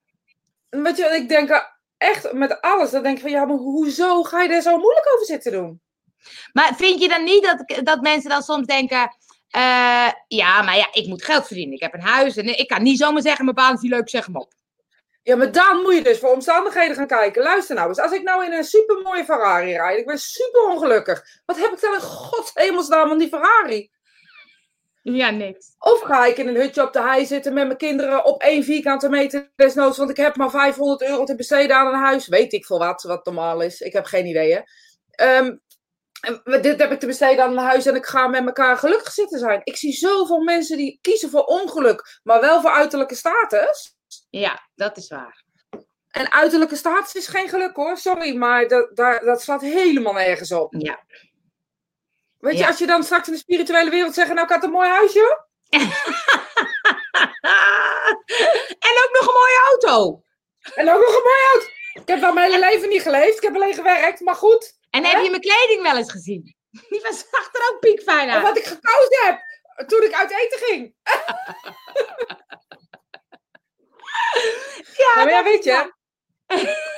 Weet 0.69 0.97
je, 0.97 1.05
ik 1.05 1.29
denk 1.29 1.73
echt 1.97 2.33
met 2.33 2.61
alles. 2.61 2.91
Dan 2.91 3.03
denk 3.03 3.17
ik 3.17 3.23
van, 3.23 3.31
ja, 3.31 3.45
maar 3.45 3.57
hoezo 3.57 4.23
ga 4.23 4.43
je 4.43 4.49
er 4.49 4.63
zo 4.63 4.79
moeilijk 4.79 5.13
over 5.15 5.27
zitten 5.27 5.53
doen? 5.53 5.81
Maar 6.53 6.75
vind 6.77 7.01
je 7.01 7.09
dan 7.09 7.25
niet 7.25 7.43
dat, 7.43 7.85
dat 7.85 8.01
mensen 8.01 8.31
dan 8.31 8.43
soms 8.43 8.67
denken... 8.67 9.17
Uh, 9.57 10.11
ja, 10.27 10.63
maar 10.63 10.77
ja, 10.77 10.89
ik 10.93 11.07
moet 11.07 11.25
geld 11.25 11.47
verdienen. 11.47 11.75
Ik 11.75 11.83
heb 11.83 11.95
een 11.95 12.01
huis 12.01 12.37
en 12.37 12.59
ik 12.59 12.69
kan 12.69 12.83
niet 12.83 12.99
zomaar 12.99 13.23
zeggen, 13.23 13.45
mijn 13.45 13.57
baan 13.57 13.75
is 13.75 13.81
niet 13.81 13.91
leuk, 13.91 14.09
zeg 14.09 14.27
hem 14.27 14.37
op. 14.37 14.53
Ja, 15.23 15.37
maar 15.37 15.53
dan 15.53 15.83
moet 15.83 15.95
je 15.95 16.03
dus 16.03 16.19
voor 16.19 16.31
omstandigheden 16.31 16.97
gaan 16.97 17.07
kijken. 17.07 17.43
Luister 17.43 17.75
nou 17.75 17.89
eens, 17.89 17.99
als 17.99 18.13
ik 18.13 18.23
nou 18.23 18.45
in 18.45 18.53
een 18.53 18.65
supermooie 18.65 19.25
Ferrari 19.25 19.77
rijd, 19.77 19.99
ik 19.99 20.07
ben 20.07 20.19
super 20.19 20.63
ongelukkig. 20.63 21.25
Wat 21.47 21.57
heb 21.57 21.73
ik 21.73 21.81
dan 21.81 21.95
in 21.95 22.01
godshemelsnaam 22.01 23.11
aan 23.11 23.19
die 23.19 23.29
Ferrari? 23.29 23.91
Ja, 25.13 25.31
niks. 25.31 25.75
Of 25.79 26.01
ga 26.01 26.27
ik 26.27 26.37
in 26.37 26.49
een 26.49 26.55
hutje 26.55 26.83
op 26.83 26.93
de 26.93 27.03
hei 27.03 27.27
zitten 27.27 27.55
met 27.55 27.67
mijn 27.67 27.79
kinderen 27.79 28.25
op 28.25 28.43
één 28.43 28.65
vierkante 28.65 29.09
meter 29.09 29.53
desnoods, 29.57 29.99
want 29.99 30.11
ik 30.11 30.17
heb 30.17 30.37
maar 30.37 30.51
500 30.51 31.03
euro 31.03 31.25
te 31.25 31.37
besteden 31.37 31.77
aan 31.77 31.87
een 31.87 32.01
huis. 32.01 32.29
Weet 32.29 32.53
ik 32.53 32.67
veel 32.67 32.79
wat, 32.79 33.03
wat 33.03 33.25
normaal 33.25 33.61
is. 33.61 33.81
Ik 33.81 33.93
heb 33.93 34.05
geen 34.05 34.27
idee. 34.27 34.53
Hè. 34.53 34.61
Ehm, 35.11 35.57
en 36.21 36.63
dit 36.63 36.81
heb 36.81 36.93
ik 36.93 37.01
te 37.01 37.07
besteden 37.07 37.45
aan 37.45 37.51
een 37.51 37.65
huis 37.65 37.87
en 37.87 37.95
ik 37.95 38.07
ga 38.07 38.29
met 38.29 38.47
elkaar 38.47 38.77
gelukkig 38.77 39.13
zitten 39.13 39.39
zijn. 39.39 39.61
Ik 39.65 39.77
zie 39.77 39.93
zoveel 39.93 40.41
mensen 40.41 40.77
die 40.77 40.99
kiezen 41.01 41.31
voor 41.31 41.45
ongeluk, 41.45 42.21
maar 42.23 42.41
wel 42.41 42.61
voor 42.61 42.71
uiterlijke 42.71 43.15
status. 43.15 43.97
Ja, 44.31 44.69
dat 44.75 44.97
is 44.97 45.09
waar. 45.09 45.45
En 46.11 46.33
uiterlijke 46.33 46.77
status 46.77 47.15
is 47.15 47.27
geen 47.27 47.49
geluk 47.49 47.77
hoor, 47.77 47.97
sorry, 47.97 48.37
maar 48.37 48.69
dat, 48.69 48.97
daar, 48.97 49.25
dat 49.25 49.43
slaat 49.43 49.61
helemaal 49.61 50.13
nergens 50.13 50.53
op. 50.53 50.75
Ja. 50.79 51.05
Weet 52.45 52.59
je, 52.59 52.67
als 52.67 52.79
je 52.79 52.87
dan 52.87 53.03
straks 53.05 53.27
in 53.27 53.33
de 53.33 53.39
spirituele 53.39 53.91
wereld 53.91 54.15
zegt, 54.15 54.29
nou 54.29 54.43
ik 54.43 54.49
had 54.53 54.65
een 54.65 54.71
mooi 54.71 54.89
huisje. 54.89 55.47
en 58.89 58.95
ook 59.03 59.11
nog 59.13 59.27
een 59.27 59.35
mooie 59.35 59.61
auto. 59.69 60.23
En 60.75 60.91
ook 60.93 61.01
nog 61.01 61.17
een 61.17 61.23
mooi 61.25 61.41
auto. 61.53 61.67
Ik 61.93 62.09
heb 62.09 62.21
wel 62.21 62.33
mijn 62.33 62.51
hele 62.53 62.69
leven 62.71 62.89
niet 62.89 63.03
geleefd, 63.03 63.37
ik 63.37 63.43
heb 63.43 63.55
alleen 63.55 63.75
gewerkt, 63.75 64.21
maar 64.21 64.35
goed. 64.35 64.73
En 64.91 65.05
Hè? 65.05 65.11
heb 65.11 65.23
je 65.23 65.31
mijn 65.31 65.43
kleding 65.43 65.83
wel 65.83 65.97
eens 65.97 66.11
gezien? 66.11 66.57
Die 66.91 67.01
was 67.03 67.19
zag 67.31 67.49
er 67.55 67.71
ook 67.73 67.81
piekfijn 67.81 68.31
uit. 68.31 68.43
wat 68.43 68.57
ik 68.59 68.65
gekozen 68.65 69.25
heb 69.25 69.41
toen 69.89 70.03
ik 70.03 70.13
uit 70.15 70.31
eten 70.31 70.59
ging. 70.59 70.95
Ja, 74.97 75.15
Nou, 75.15 75.25
maar 75.25 75.35
ja, 75.35 75.43
weet 75.43 75.65
je. 75.65 75.94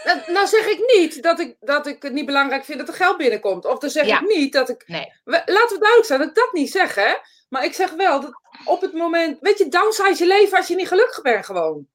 Dat- 0.07 0.27
Nou 0.27 0.47
zeg 0.47 0.67
ik 0.67 0.93
niet 0.97 1.23
dat 1.23 1.41
ik, 1.41 1.57
dat 1.61 1.87
ik 1.87 2.03
het 2.03 2.13
niet 2.13 2.27
belangrijk 2.27 2.65
vind 2.65 2.79
dat 2.79 2.89
er 2.89 2.95
geld 2.95 3.17
binnenkomt. 3.17 3.65
Of 3.65 3.79
dan 3.79 3.91
zeg 3.91 4.07
Ja. 4.07 4.21
ik 4.21 4.27
niet 4.29 4.53
dat 4.53 4.69
ik... 4.69 4.83
Nee. 4.87 5.13
Laten 5.25 5.49
we 5.49 5.79
duidelijk 5.79 6.05
zijn 6.05 6.19
dat 6.19 6.29
ik 6.29 6.35
dat 6.35 6.53
niet 6.53 6.71
zeg, 6.71 6.95
hè. 6.95 7.15
Maar 7.49 7.65
ik 7.65 7.75
zeg 7.75 7.91
wel 7.91 8.21
dat 8.21 8.41
op 8.65 8.81
het 8.81 8.93
moment... 8.93 9.39
Weet 9.41 9.59
je, 9.59 9.69
downsize 9.69 10.23
je 10.25 10.27
leven 10.27 10.57
als 10.59 10.67
je 10.67 10.75
niet 10.75 10.89
gelukkig 10.89 11.23
bent 11.23 11.45
gewoon. 11.47 11.87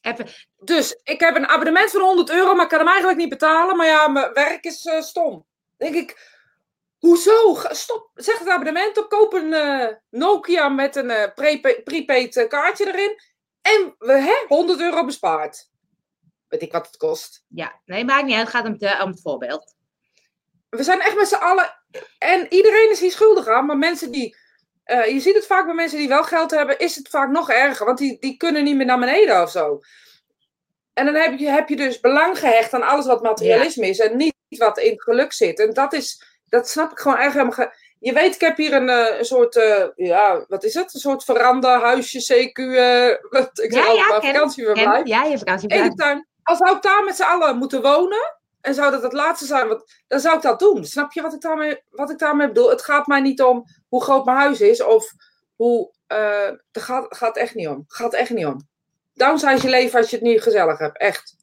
Even, 0.00 0.26
Dus 0.58 1.00
ik 1.02 1.20
heb 1.20 1.36
een 1.36 1.48
abonnement 1.48 1.90
van 1.90 2.00
100 2.00 2.30
euro, 2.30 2.54
maar 2.54 2.62
ik 2.64 2.68
kan 2.70 2.78
hem 2.78 2.88
eigenlijk 2.88 3.18
niet 3.18 3.28
betalen. 3.28 3.76
Maar 3.76 3.86
ja, 3.86 4.08
mijn 4.08 4.32
werk 4.32 4.64
is 4.64 4.84
eh, 4.86 5.00
stom. 5.00 5.46
denk 5.76 5.94
ik, 5.94 6.32
hoezo? 6.98 7.58
Stop, 7.70 8.10
zeg 8.14 8.38
het 8.38 8.48
abonnement 8.48 8.98
op, 8.98 9.08
koop 9.08 9.32
een 9.32 9.52
eh, 9.52 9.88
Nokia 10.10 10.68
met 10.68 10.96
een 10.96 11.10
eh, 11.10 11.32
prepa- 11.34 11.80
prepaid 11.84 12.36
eh, 12.36 12.48
kaartje 12.48 12.86
erin. 12.86 13.20
En 13.62 13.94
we 13.98 14.12
hè, 14.12 14.34
100 14.48 14.80
euro 14.80 15.04
bespaard. 15.04 15.68
Weet 16.54 16.62
ik 16.62 16.72
wat 16.72 16.86
het 16.86 16.96
kost. 16.96 17.44
ja, 17.48 17.80
nee, 17.84 18.04
maakt 18.04 18.24
niet 18.24 18.34
uit. 18.34 18.42
Het 18.46 18.56
gaat 18.56 18.66
om 18.66 18.76
het, 18.78 19.02
om 19.02 19.10
het 19.10 19.20
voorbeeld. 19.20 19.74
We 20.68 20.82
zijn 20.82 21.00
echt 21.00 21.16
met 21.16 21.28
z'n 21.28 21.34
allen. 21.34 21.80
En 22.18 22.46
iedereen 22.48 22.90
is 22.90 23.00
hier 23.00 23.10
schuldig 23.10 23.48
aan. 23.48 23.66
Maar 23.66 23.78
mensen 23.78 24.10
die. 24.10 24.36
eh, 24.84 25.06
je 25.06 25.20
ziet 25.20 25.34
het 25.34 25.46
vaak 25.46 25.64
bij 25.64 25.74
mensen 25.74 25.98
die 25.98 26.08
wel 26.08 26.22
geld 26.24 26.50
hebben, 26.50 26.78
is 26.78 26.96
het 26.96 27.08
vaak 27.08 27.30
nog 27.30 27.50
erger. 27.50 27.86
Want 27.86 27.98
die, 27.98 28.18
die 28.20 28.36
kunnen 28.36 28.64
niet 28.64 28.76
meer 28.76 28.86
naar 28.86 28.98
beneden 28.98 29.42
of 29.42 29.50
zo. 29.50 29.80
En 30.92 31.04
dan 31.04 31.14
heb 31.14 31.38
je, 31.38 31.48
heb 31.48 31.68
je 31.68 31.76
dus 31.76 32.00
belang 32.00 32.38
gehecht 32.38 32.72
aan 32.74 32.82
alles 32.82 33.06
wat 33.06 33.22
materialisme 33.22 33.88
is. 33.88 33.98
En 33.98 34.16
niet 34.16 34.34
wat 34.48 34.78
in 34.78 34.90
het 34.90 35.02
geluk 35.02 35.32
zit. 35.32 35.58
En 35.58 35.72
dat 35.72 35.92
is. 35.92 36.22
Dat 36.48 36.68
snap 36.68 36.90
ik 36.90 36.98
gewoon 36.98 37.18
echt 37.18 37.32
helemaal. 37.32 37.72
Je 37.98 38.12
weet, 38.12 38.34
ik 38.34 38.40
heb 38.40 38.56
hier 38.56 38.72
een, 38.72 38.88
eh, 38.88 39.18
een 39.18 39.24
soort. 39.24 39.56
eh, 39.56 39.84
ja, 39.94 40.44
wat 40.48 40.64
is 40.64 40.74
het? 40.74 40.94
Een 40.94 41.00
soort 41.00 41.24
veranda, 41.24 41.80
huisje, 41.80 42.18
CQ. 42.18 42.58
wat, 43.30 43.58
ik 43.64 43.72
zeg 43.72 43.84
Ja, 43.84 43.90
altijd 43.90 43.98
ja, 43.98 44.08
maar 44.08 44.22
vakantieverblijf. 44.22 45.06
Ja, 45.06 45.24
je 45.24 45.38
vakantieverblijf. 45.38 45.84
Ene 45.92 45.94
tuin. 45.94 46.26
Als 46.44 46.58
zou 46.58 46.76
ik 46.76 46.82
daar 46.82 47.04
met 47.04 47.16
z'n 47.16 47.22
allen 47.22 47.58
moeten 47.58 47.82
wonen, 47.82 48.38
en 48.60 48.74
zou 48.74 48.90
dat 48.90 49.02
het 49.02 49.12
laatste 49.12 49.46
zijn, 49.46 49.68
wat, 49.68 49.92
dan 50.06 50.20
zou 50.20 50.36
ik 50.36 50.42
dat 50.42 50.58
doen. 50.58 50.84
Snap 50.84 51.12
je 51.12 51.22
wat 51.22 51.34
ik, 51.34 51.40
daarmee, 51.40 51.82
wat 51.90 52.10
ik 52.10 52.18
daarmee 52.18 52.46
bedoel? 52.46 52.70
Het 52.70 52.82
gaat 52.82 53.06
mij 53.06 53.20
niet 53.20 53.42
om 53.42 53.64
hoe 53.88 54.02
groot 54.02 54.24
mijn 54.24 54.36
huis 54.36 54.60
is, 54.60 54.82
of 54.82 55.12
hoe. 55.56 55.92
het 56.06 56.82
gaat, 56.82 57.16
gaat 57.16 57.36
echt 57.36 57.54
niet 57.54 57.68
om. 57.68 57.84
gaat 57.86 58.14
echt 58.14 58.30
niet 58.30 58.46
om. 58.46 58.68
Downsize 59.14 59.62
je 59.62 59.68
leven 59.68 59.98
als 59.98 60.10
je 60.10 60.16
het 60.16 60.24
niet 60.24 60.42
gezellig 60.42 60.78
hebt. 60.78 60.98
Echt. 60.98 61.36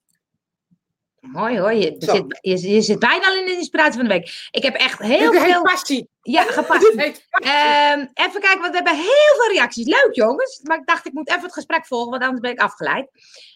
Mooi 1.21 1.59
hoor. 1.59 1.73
Je, 1.73 1.95
zit, 1.97 2.39
je, 2.41 2.69
je 2.69 2.81
zit 2.81 2.99
bijna 2.99 3.27
al 3.27 3.35
in 3.35 3.45
de 3.45 3.51
inspiratie 3.51 3.93
van 3.93 4.03
de 4.03 4.13
week. 4.13 4.47
Ik 4.51 4.63
heb 4.63 4.75
echt 4.75 4.99
heel 4.99 5.31
Dit 5.31 5.41
veel... 5.41 5.61
passie. 5.61 6.09
Ja, 6.21 6.43
gepast. 6.43 6.93
Heet 6.95 7.25
passie. 7.29 7.55
Ehm, 7.55 8.05
even 8.13 8.41
kijken, 8.41 8.59
want 8.59 8.69
we 8.69 8.75
hebben 8.75 8.95
heel 8.95 9.35
veel 9.37 9.51
reacties. 9.51 9.85
Leuk 9.85 10.09
jongens. 10.11 10.59
Maar 10.63 10.77
ik 10.77 10.85
dacht, 10.85 11.05
ik 11.05 11.13
moet 11.13 11.29
even 11.29 11.41
het 11.41 11.53
gesprek 11.53 11.85
volgen, 11.85 12.09
want 12.09 12.23
anders 12.23 12.41
ben 12.41 12.51
ik 12.51 12.59
afgeleid. 12.59 13.09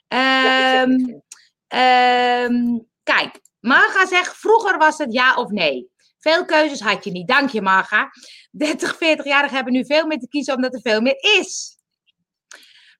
Ja, 0.08 0.43
ik 0.43 0.88
zeg 0.88 0.97
Ehm, 0.97 1.19
ehm, 1.67 2.80
kijk, 3.04 3.39
Marga 3.60 4.06
zegt, 4.08 4.38
vroeger 4.38 4.78
was 4.78 4.97
het 4.97 5.13
ja 5.13 5.36
of 5.36 5.49
nee. 5.49 5.89
Veel 6.19 6.45
keuzes 6.45 6.80
had 6.80 7.04
je 7.04 7.12
niet. 7.12 7.28
Dank 7.28 7.49
je, 7.49 7.62
Marga. 7.62 8.10
30, 8.51 8.95
40-jarigen 8.95 9.56
hebben 9.56 9.73
nu 9.73 9.86
veel 9.86 10.06
meer 10.06 10.19
te 10.19 10.28
kiezen 10.28 10.56
omdat 10.56 10.73
er 10.73 10.82
veel 10.82 11.01
meer 11.01 11.17
is. 11.39 11.75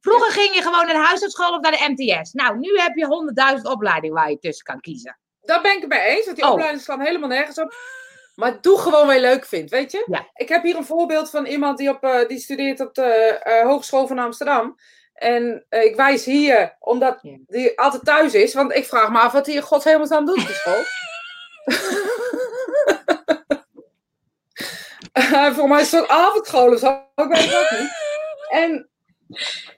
Vroeger 0.06 0.32
ging 0.32 0.54
je 0.56 0.62
gewoon 0.62 0.86
naar 0.86 0.96
de 0.96 1.06
huisartschool 1.06 1.54
of 1.54 1.62
naar 1.62 1.72
de 1.72 1.94
MTS. 1.96 2.32
Nou, 2.34 2.58
nu 2.60 2.78
heb 2.80 2.96
je 2.96 3.34
100.000 3.58 3.62
opleidingen 3.72 4.16
waar 4.16 4.30
je 4.30 4.40
tussen 4.40 4.66
kan 4.66 4.80
kiezen. 4.80 5.18
Daar 5.42 5.62
ben 5.62 5.72
ik 5.76 5.80
het 5.80 5.90
mee 5.90 6.00
eens, 6.00 6.26
want 6.26 6.38
die 6.38 6.46
Oh. 6.46 6.52
opleidingen 6.52 6.86
slaan 6.86 7.02
helemaal 7.02 7.30
nergens 7.30 7.60
op. 7.60 7.76
Maar 8.36 8.62
doe 8.62 8.80
gewoon 8.80 9.06
wat 9.06 9.16
je 9.16 9.22
leuk 9.22 9.46
vindt, 9.46 9.72
weet 9.72 9.92
je? 9.92 10.04
Ja. 10.08 10.28
Ik 10.34 10.50
heb 10.50 10.64
hier 10.64 10.76
een 10.76 10.86
voorbeeld 10.86 11.30
van 11.30 11.46
iemand 11.46 11.78
die, 11.78 11.90
op, 11.90 12.04
eh, 12.04 12.28
die 12.28 12.40
studeert 12.40 12.80
op 12.80 12.94
de 12.94 13.04
eh, 13.04 13.66
Hogeschool 13.66 14.08
van 14.08 14.20
Amsterdam. 14.20 14.76
En 15.14 15.66
eh, 15.70 15.84
ik 15.84 15.96
wijs 15.96 16.26
hier, 16.26 16.76
omdat 16.80 17.20
Ja. 17.22 17.38
die 17.48 17.80
altijd 17.80 18.06
thuis 18.06 18.34
is, 18.34 18.54
want 18.54 18.76
ik 18.76 18.86
vraag 18.86 19.10
me 19.10 19.20
af 19.20 19.32
wat 19.32 19.46
hij 19.46 19.56
in 19.56 19.62
Gods 19.62 19.86
hemelsnaam 19.86 20.26
doet 20.26 20.40
op 20.42 20.48
de 20.48 20.54
school. 20.54 20.84
Voor 25.56 25.68
mij 25.68 25.82
is 25.82 25.92
het 25.92 26.08
avondschool 26.08 26.74
of 26.74 26.80
zo, 26.80 27.04
ik 27.16 27.28
weet 27.28 27.46
het 27.52 27.56
ook 27.56 27.80
niet. 27.80 27.92
En 28.50 28.90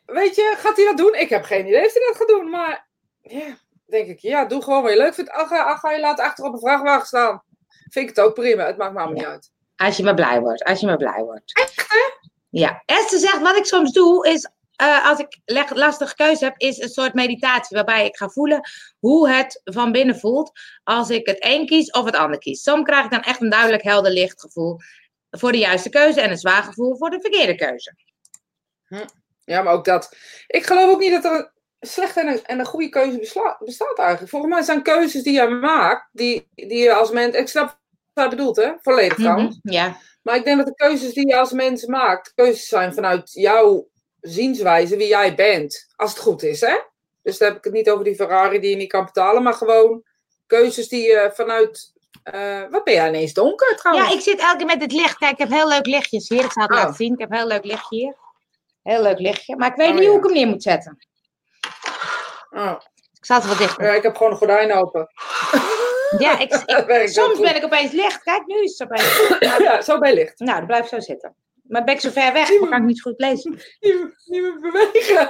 weet 0.05 0.35
je, 0.35 0.53
gaat 0.57 0.77
hij 0.77 0.85
dat 0.85 0.97
doen? 0.97 1.13
Ik 1.13 1.29
heb 1.29 1.43
geen 1.43 1.67
idee 1.67 1.85
of 1.85 1.93
hij 1.93 2.05
dat 2.07 2.17
gaat 2.17 2.27
doen, 2.27 2.49
maar 2.49 2.87
ja, 3.21 3.57
denk 3.85 4.07
ik, 4.07 4.19
ja, 4.19 4.45
doe 4.45 4.63
gewoon 4.63 4.83
wat 4.83 4.91
je 4.91 4.97
leuk 4.97 5.13
vindt. 5.13 5.31
Ach, 5.31 5.79
ga, 5.79 5.91
je 5.91 5.99
laten 5.99 6.25
achter 6.25 6.45
op 6.45 6.53
een 6.53 6.59
vrachtwagen 6.59 7.07
staan. 7.07 7.43
Vind 7.89 8.09
ik 8.09 8.15
het 8.15 8.25
ook 8.25 8.33
prima, 8.33 8.65
het 8.65 8.77
maakt 8.77 8.93
me 8.93 8.99
allemaal 8.99 9.15
niet 9.15 9.25
uit. 9.25 9.51
Als 9.75 9.97
je 9.97 10.03
maar 10.03 10.13
blij 10.13 10.39
wordt. 10.39 10.63
Als 10.63 10.79
je 10.79 10.85
maar 10.85 10.97
blij 10.97 11.23
wordt. 11.23 11.51
Ja. 12.49 12.83
Esther 12.85 13.19
zegt, 13.19 13.39
wat 13.39 13.57
ik 13.57 13.65
soms 13.65 13.91
doe, 13.91 14.27
is 14.27 14.49
eh, 14.77 15.09
als 15.09 15.19
ik 15.19 15.39
lastige 15.75 16.15
keuze 16.15 16.43
heb, 16.43 16.57
is 16.57 16.77
een 16.77 16.89
soort 16.89 17.13
meditatie. 17.13 17.75
Waarbij 17.75 18.05
ik 18.05 18.17
ga 18.17 18.29
voelen 18.29 18.61
hoe 18.99 19.29
het 19.29 19.61
van 19.63 19.91
binnen 19.91 20.19
voelt. 20.19 20.51
Als 20.83 21.09
ik 21.09 21.25
het 21.27 21.37
een 21.39 21.65
kies 21.65 21.91
of 21.91 22.05
het 22.05 22.15
ander 22.15 22.39
kies. 22.39 22.61
Soms 22.61 22.83
krijg 22.83 23.05
ik 23.05 23.11
dan 23.11 23.21
echt 23.21 23.41
een 23.41 23.49
duidelijk 23.49 23.83
helder 23.83 24.11
lichtgevoel 24.11 24.77
voor 25.29 25.51
de 25.51 25.57
juiste 25.57 25.89
keuze. 25.89 26.21
En 26.21 26.31
een 26.31 26.37
zwaar 26.37 26.63
gevoel 26.63 26.97
voor 26.97 27.09
de 27.09 27.21
verkeerde 27.21 27.55
keuze. 27.55 27.95
Ja, 29.47 29.61
maar 29.61 29.73
ook 29.73 29.85
dat. 29.85 30.15
Ik 30.47 30.65
geloof 30.65 30.89
ook 30.89 30.99
niet 30.99 31.11
dat 31.11 31.25
er 31.25 31.31
een 31.79 31.87
slechte 31.87 32.19
en 32.19 32.27
een, 32.27 32.45
en 32.45 32.59
een 32.59 32.65
goede 32.65 32.89
keuze 32.89 33.17
besla- 33.19 33.57
bestaat 33.59 33.97
eigenlijk. 33.97 34.29
Volgens 34.29 34.51
mij 34.53 34.61
zijn 34.61 34.81
keuzes 34.83 35.23
die 35.23 35.33
je 35.33 35.47
maakt, 35.47 36.09
die, 36.11 36.47
die 36.55 36.77
je 36.77 36.93
als 36.93 37.11
mens. 37.11 37.35
Ik 37.35 37.47
snap 37.47 37.65
wat 37.67 37.77
hij 38.13 38.29
bedoelt, 38.29 38.55
hè? 38.55 38.71
Volledig 38.81 39.17
trouwens. 39.17 39.59
Mhm, 39.61 39.73
Ja. 39.73 39.97
Maar 40.23 40.35
ik 40.35 40.43
denk 40.43 40.57
dat 40.57 40.65
de 40.65 40.73
keuzes 40.75 41.13
die 41.13 41.27
je 41.27 41.37
als 41.37 41.51
mens 41.51 41.85
maakt, 41.85 42.33
keuzes 42.35 42.67
zijn 42.67 42.93
vanuit 42.93 43.31
jouw 43.33 43.87
zienswijze, 44.21 44.97
wie 44.97 45.07
jij 45.07 45.35
bent. 45.35 45.87
Als 45.95 46.09
het 46.11 46.19
goed 46.19 46.43
is, 46.43 46.61
hè? 46.61 46.77
Dus 47.21 47.37
dan 47.37 47.47
heb 47.47 47.57
ik 47.57 47.63
het 47.63 47.73
niet 47.73 47.89
over 47.89 48.03
die 48.03 48.15
Ferrari 48.15 48.59
die 48.59 48.69
je 48.69 48.75
niet 48.75 48.91
kan 48.91 49.05
betalen, 49.05 49.43
maar 49.43 49.53
gewoon 49.53 50.03
keuzes 50.45 50.87
die 50.87 51.01
je 51.07 51.31
vanuit. 51.33 51.95
eh, 52.23 52.61
wat 52.69 52.83
ben 52.83 52.93
jij 52.93 53.07
ineens 53.07 53.33
donker 53.33 53.75
trouwens? 53.75 54.09
ja, 54.09 54.15
ik 54.15 54.21
zit 54.21 54.39
elke 54.39 54.57
keer 54.57 54.65
met 54.65 54.79
dit 54.79 54.91
licht. 54.91 55.17
Kijk, 55.17 55.31
ik 55.31 55.37
heb 55.37 55.49
heel 55.49 55.67
leuk 55.67 55.85
lichtjes 55.85 56.29
hier. 56.29 56.43
Ik 56.43 56.51
zal 56.51 56.63
het 56.63 56.71
Oh. 56.71 56.77
laten 56.77 56.95
zien. 56.95 57.13
Ik 57.13 57.19
heb 57.19 57.31
heel 57.31 57.47
leuk 57.47 57.63
lichtje 57.65 57.95
hier. 57.97 58.15
Heel 58.87 59.01
leuk 59.01 59.19
lichtje. 59.19 59.55
Maar 59.55 59.69
ik 59.69 59.75
weet 59.75 59.87
Oh, 59.89 59.93
niet 59.93 60.03
ja. 60.03 60.09
hoe 60.09 60.17
ik 60.17 60.23
hem 60.23 60.33
neer 60.33 60.47
moet 60.47 60.63
zetten. 60.63 60.97
Oh, 62.49 62.73
Ik 63.19 63.25
zal 63.25 63.37
het 63.37 63.47
wat 63.47 63.57
dichter. 63.57 63.85
ja, 63.85 63.93
ik 63.93 64.03
heb 64.03 64.15
gewoon 64.15 64.31
een 64.31 64.37
gordijn 64.37 64.73
open. 64.73 65.07
Ja, 66.17 66.39
ik, 66.39 66.49
Dat 66.87 67.09
soms 67.09 67.39
ben 67.39 67.55
ik 67.55 67.63
opeens 67.63 67.91
licht. 67.91 68.23
Kijk, 68.23 68.45
nu 68.45 68.63
is 68.63 68.77
het 68.77 68.91
opeens. 68.91 69.37
Ja, 69.59 69.81
zo 69.81 69.99
bij 69.99 70.13
licht. 70.13 70.39
Nou, 70.39 70.57
dan 70.57 70.65
blijf 70.67 70.83
ik 70.83 70.89
zo 70.89 70.99
zitten. 70.99 71.35
Maar 71.63 71.83
ben 71.83 71.93
ik 71.93 71.99
zo 71.99 72.09
ver 72.09 72.33
weg, 72.33 72.47
dan 72.47 72.69
kan 72.69 72.79
ik 72.79 72.85
niet 72.85 73.01
goed 73.01 73.13
lezen. 73.19 73.51
Niet, 73.79 73.95
niet 74.25 74.41
meer 74.41 74.59
bewegen. 74.59 75.29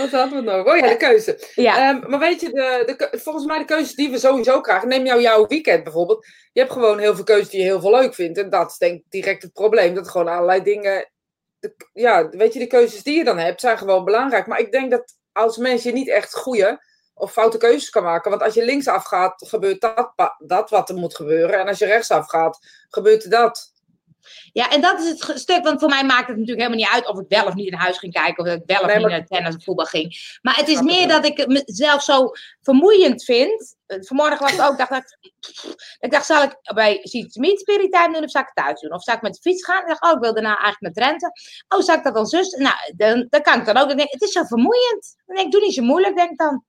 Wat 0.00 0.10
hadden 0.10 0.44
we 0.44 0.50
nog? 0.50 0.66
Oh 0.66 0.76
ja, 0.76 0.88
de 0.88 0.96
keuze. 0.96 1.38
Ja, 1.54 1.76
Ehm, 1.88 2.10
maar 2.10 2.18
weet 2.18 2.40
je, 2.40 2.48
de, 2.50 2.82
de, 3.10 3.18
volgens 3.18 3.44
mij 3.46 3.58
de 3.58 3.64
keuzes 3.64 3.94
die 3.94 4.10
we 4.10 4.18
sowieso 4.18 4.60
krijgen. 4.60 4.88
Neem 4.88 5.04
jou 5.06 5.20
jouw 5.20 5.46
weekend 5.46 5.84
bijvoorbeeld. 5.84 6.26
Je 6.52 6.60
hebt 6.60 6.72
gewoon 6.72 6.98
heel 6.98 7.14
veel 7.14 7.24
keuzes 7.24 7.48
die 7.48 7.60
je 7.60 7.66
heel 7.66 7.80
veel 7.80 7.90
leuk 7.90 8.14
vindt. 8.14 8.38
En 8.38 8.50
dat 8.50 8.70
is 8.70 8.76
denk 8.78 8.94
ik 8.98 9.04
direct 9.08 9.42
het 9.42 9.52
probleem. 9.52 9.94
Dat 9.94 10.08
gewoon 10.08 10.28
allerlei 10.28 10.62
dingen... 10.62 11.11
ja, 11.92 12.28
weet 12.28 12.52
je, 12.52 12.58
de 12.58 12.66
keuzes 12.66 13.02
die 13.02 13.16
je 13.16 13.24
dan 13.24 13.38
hebt 13.38 13.60
zijn 13.60 13.78
gewoon 13.78 14.04
belangrijk. 14.04 14.46
Maar 14.46 14.60
ik 14.60 14.72
denk 14.72 14.90
dat 14.90 15.16
als 15.32 15.56
mens 15.56 15.82
je 15.82 15.92
niet 15.92 16.08
echt 16.08 16.34
goede 16.34 16.84
of 17.14 17.32
foute 17.32 17.58
keuzes 17.58 17.90
kan 17.90 18.02
maken. 18.02 18.30
Want 18.30 18.42
als 18.42 18.54
je 18.54 18.64
linksaf 18.64 19.04
gaat, 19.04 19.46
gebeurt 19.48 19.80
dat, 19.80 20.12
dat 20.38 20.70
wat 20.70 20.88
er 20.88 20.94
moet 20.94 21.16
gebeuren. 21.16 21.60
En 21.60 21.68
als 21.68 21.78
je 21.78 21.86
rechtsaf 21.86 22.26
gaat, 22.26 22.58
gebeurt 22.88 23.30
dat. 23.30 23.71
Ja, 24.52 24.70
en 24.70 24.80
dat 24.80 25.00
is 25.00 25.08
het 25.08 25.38
stuk, 25.40 25.64
want 25.64 25.80
voor 25.80 25.88
mij 25.88 26.04
maakt 26.04 26.28
het 26.28 26.38
natuurlijk 26.38 26.66
helemaal 26.68 26.78
niet 26.78 26.94
uit 26.94 27.08
of 27.08 27.18
ik 27.20 27.24
wel 27.28 27.46
of 27.46 27.54
niet 27.54 27.66
in 27.66 27.74
huis 27.78 27.98
ging 27.98 28.12
kijken, 28.12 28.44
of 28.44 28.48
dat 28.50 28.58
ik 28.58 28.66
wel 28.66 28.80
of 28.80 28.86
Nee, 28.86 28.96
niet 28.96 29.06
maar- 29.06 29.18
naar 29.18 29.26
tennis 29.26 29.56
of 29.56 29.64
voetbal 29.64 29.86
ging. 29.86 30.38
Maar 30.42 30.56
het 30.56 30.68
is 30.68 30.78
ik 30.78 30.84
meer 30.84 31.08
dat 31.08 31.24
ik 31.24 31.36
het 31.36 31.48
mezelf 31.48 32.02
zo 32.02 32.30
vermoeiend 32.62 33.24
vind. 33.24 33.76
Vanmorgen 33.86 34.38
was 34.38 34.50
het 34.52 34.60
ook, 34.60 34.78
dacht 34.78 35.16
ik, 35.20 35.32
ik 36.00 36.10
dacht, 36.10 36.26
zal 36.26 36.42
ik 36.42 36.58
bij 36.74 37.00
Meet 37.32 37.60
Spirit 37.60 37.92
Time 37.92 38.12
doen 38.12 38.24
of 38.24 38.30
zal 38.30 38.40
ik 38.40 38.50
het 38.54 38.64
thuis 38.64 38.80
doen? 38.80 38.92
Of 38.92 39.02
zal 39.02 39.14
ik 39.14 39.22
met 39.22 39.34
de 39.34 39.40
fiets 39.40 39.64
gaan? 39.64 39.80
Ik 39.82 39.88
dacht, 39.88 40.02
oh, 40.02 40.10
ik 40.10 40.18
wil 40.18 40.32
daarna 40.34 40.58
eigenlijk 40.58 40.80
naar 40.80 41.06
Drenthe. 41.06 41.30
Oh, 41.68 41.80
zal 41.80 41.96
ik 41.96 42.04
dat 42.04 42.14
dan 42.14 42.26
zus? 42.26 42.50
Nou, 42.50 42.74
dan, 42.96 43.26
dan 43.30 43.42
kan 43.42 43.58
ik 43.58 43.64
dan 43.66 43.76
ook. 43.76 43.88
Dan 43.88 43.96
denk 43.96 44.08
ik, 44.08 44.20
het 44.20 44.22
is 44.22 44.32
zo 44.32 44.44
vermoeiend. 44.44 45.14
Dan 45.26 45.36
denk 45.36 45.46
ik, 45.46 45.52
doe 45.52 45.60
niet 45.60 45.74
zo 45.74 45.82
moeilijk, 45.82 46.16
denk 46.16 46.30
ik 46.30 46.38
dan. 46.38 46.64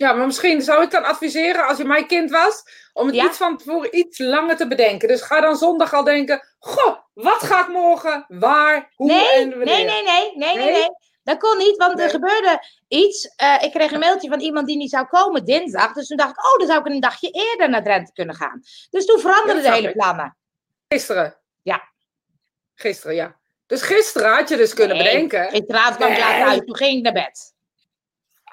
Ja, 0.00 0.12
maar 0.12 0.26
misschien 0.26 0.62
zou 0.62 0.82
ik 0.82 0.90
dan 0.90 1.04
adviseren, 1.04 1.66
als 1.66 1.78
je 1.78 1.84
mijn 1.84 2.06
kind 2.06 2.30
was, 2.30 2.62
om 2.92 3.06
het 3.06 3.14
Ja. 3.14 3.24
iets 3.24 3.36
van 3.36 3.56
tevoren 3.58 3.96
iets 3.96 4.18
langer 4.18 4.56
te 4.56 4.66
bedenken. 4.66 5.08
Dus 5.08 5.22
ga 5.22 5.40
dan 5.40 5.56
zondag 5.56 5.92
al 5.94 6.04
denken, 6.04 6.46
goh, 6.58 6.96
wat 7.14 7.42
ga 7.42 7.60
ik 7.60 7.68
morgen, 7.68 8.24
waar, 8.28 8.92
hoe 8.94 9.06
Nee, 9.06 9.28
en 9.32 9.48
wanneer. 9.50 9.66
nee, 9.66 9.84
nee, 9.84 10.02
nee, 10.02 10.32
nee, 10.36 10.56
nee, 10.56 10.70
Nee? 10.72 10.88
Dat 11.22 11.38
kon 11.38 11.58
niet, 11.58 11.76
want 11.76 11.94
Nee. 11.94 12.04
er 12.04 12.10
gebeurde 12.10 12.64
iets. 12.88 13.26
Eh, 13.36 13.56
ik 13.62 13.70
kreeg 13.72 13.92
een 13.92 13.98
mailtje 13.98 14.28
van 14.28 14.40
iemand 14.40 14.66
die 14.66 14.76
niet 14.76 14.90
zou 14.90 15.06
komen 15.06 15.44
dinsdag. 15.44 15.92
Dus 15.92 16.06
toen 16.06 16.16
dacht 16.16 16.30
ik, 16.30 16.44
oh, 16.52 16.58
dan 16.58 16.66
zou 16.66 16.80
ik 16.80 16.86
een 16.86 17.00
dagje 17.00 17.30
eerder 17.30 17.68
naar 17.70 17.82
Drenthe 17.82 18.12
kunnen 18.12 18.34
gaan. 18.34 18.60
Dus 18.90 19.06
toen 19.06 19.20
veranderden 19.20 19.62
de 19.62 19.72
hele 19.72 19.88
ik. 19.88 19.94
plannen. 19.94 20.36
Gisteren. 20.88 21.36
Ja. 21.62 21.82
Gisteren, 22.74 23.14
ja. 23.14 23.36
Dus 23.66 23.82
gisteren 23.82 24.34
had 24.34 24.48
je 24.48 24.56
dus 24.56 24.74
kunnen 24.74 24.96
Nee, 24.96 25.04
bedenken. 25.04 25.50
Gisteravond 25.50 25.96
kwam 25.96 26.10
ik 26.12 26.18
laat 26.18 26.40
thuis, 26.46 26.58
toen 26.64 26.76
ging 26.76 26.96
ik 26.96 27.02
naar 27.02 27.12
bed. 27.12 27.54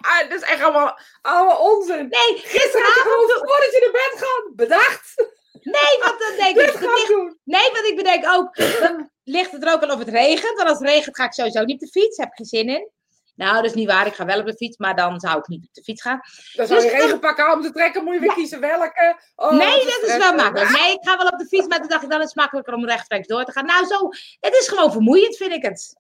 Ah, 0.02 0.30
dat 0.30 0.42
is 0.42 0.48
echt 0.48 0.62
allemaal, 0.62 1.00
allemaal 1.22 1.58
onzin. 1.58 2.08
Nee, 2.10 2.36
je 2.36 2.42
gisteravond. 2.46 3.32
voordat 3.32 3.72
je 3.72 3.80
naar 3.82 3.92
bed 3.92 4.20
gaat 4.20 4.56
bedacht. 4.56 5.36
Nee, 5.62 6.00
want 6.04 6.20
dan 6.20 6.36
denk 6.36 6.58
ik. 6.58 7.08
doen. 7.08 7.40
Nee, 7.44 7.72
want 7.72 7.86
ik 7.86 7.96
bedenk 7.96 8.26
ook. 8.28 8.56
Dan 8.84 9.10
ligt 9.24 9.52
het 9.52 9.66
er 9.66 9.74
ook 9.74 9.82
al 9.82 9.92
of 9.92 10.00
het 10.00 10.10
regent. 10.10 10.58
Want 10.58 10.70
als 10.70 10.80
het 10.80 10.88
regent 10.88 11.16
ga 11.16 11.26
ik 11.26 11.34
sowieso 11.34 11.64
niet 11.64 11.82
op 11.82 11.92
de 11.92 12.00
fiets. 12.00 12.18
Heb 12.18 12.28
ik 12.28 12.36
geen 12.36 12.46
zin 12.46 12.70
in. 12.70 12.92
Nou, 13.36 13.56
dat 13.56 13.66
is 13.66 13.74
niet 13.74 13.88
waar. 13.88 14.08
Ik 14.08 14.14
ga 14.14 14.26
wel 14.26 14.40
op 14.40 14.46
de 14.46 14.56
fiets, 14.56 14.78
maar 14.78 14.96
dan 14.96 15.20
zou 15.20 15.38
ik 15.38 15.48
niet 15.48 15.66
op 15.66 15.74
de 15.74 15.84
fiets 15.84 16.02
gaan. 16.02 16.20
Dan 16.54 16.68
zou 16.68 16.82
je 16.82 16.90
Dus 16.90 17.00
regenpak 17.00 17.40
aan 17.40 17.58
om 17.58 17.62
te 17.62 17.72
trekken, 17.72 18.04
moet 18.04 18.14
je 18.14 18.20
weer 18.20 18.34
kiezen 18.34 18.60
welke. 18.60 19.20
Oh, 19.36 19.52
nee, 19.52 19.86
dat 19.86 20.02
is 20.04 20.18
wel 20.18 20.34
makkelijk. 20.34 20.72
Nee, 20.72 20.92
ik 20.92 21.08
ga 21.08 21.18
wel 21.18 21.28
op 21.28 21.38
de 21.40 21.46
fiets, 21.48 21.68
maar 21.68 21.80
toen 21.80 21.88
dacht 21.88 22.04
ik, 22.04 22.10
dan 22.10 22.20
is 22.20 22.26
het 22.26 22.36
makkelijker 22.36 22.74
om 22.74 22.86
rechtstreeks 22.86 23.28
door 23.28 23.44
te 23.44 23.52
gaan. 23.52 23.66
Nou, 23.66 23.86
zo, 23.86 24.10
het 24.40 24.54
is 24.54 24.68
gewoon 24.68 24.92
vermoeiend, 24.92 25.38
vind 25.38 25.52
ik 25.52 25.64
het. 25.64 25.96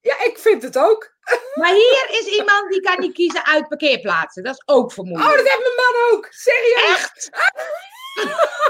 Ja, 0.00 0.24
ik 0.24 0.38
vind 0.38 0.62
het 0.62 0.78
ook. 0.78 1.16
Maar 1.54 1.72
hier 1.72 2.06
is 2.10 2.26
iemand 2.26 2.70
die 2.70 2.80
kan 2.80 3.00
niet 3.00 3.14
kiezen 3.14 3.46
uit 3.46 3.68
parkeerplaatsen. 3.68 4.42
Dat 4.42 4.54
is 4.54 4.62
ook 4.66 4.92
vermoeiend. 4.92 5.30
Oh, 5.30 5.36
dat 5.36 5.48
heeft 5.48 5.62
mijn 5.62 5.74
man 5.74 6.12
ook. 6.12 6.28
Serieus. 6.30 6.82
Echt? 6.82 7.30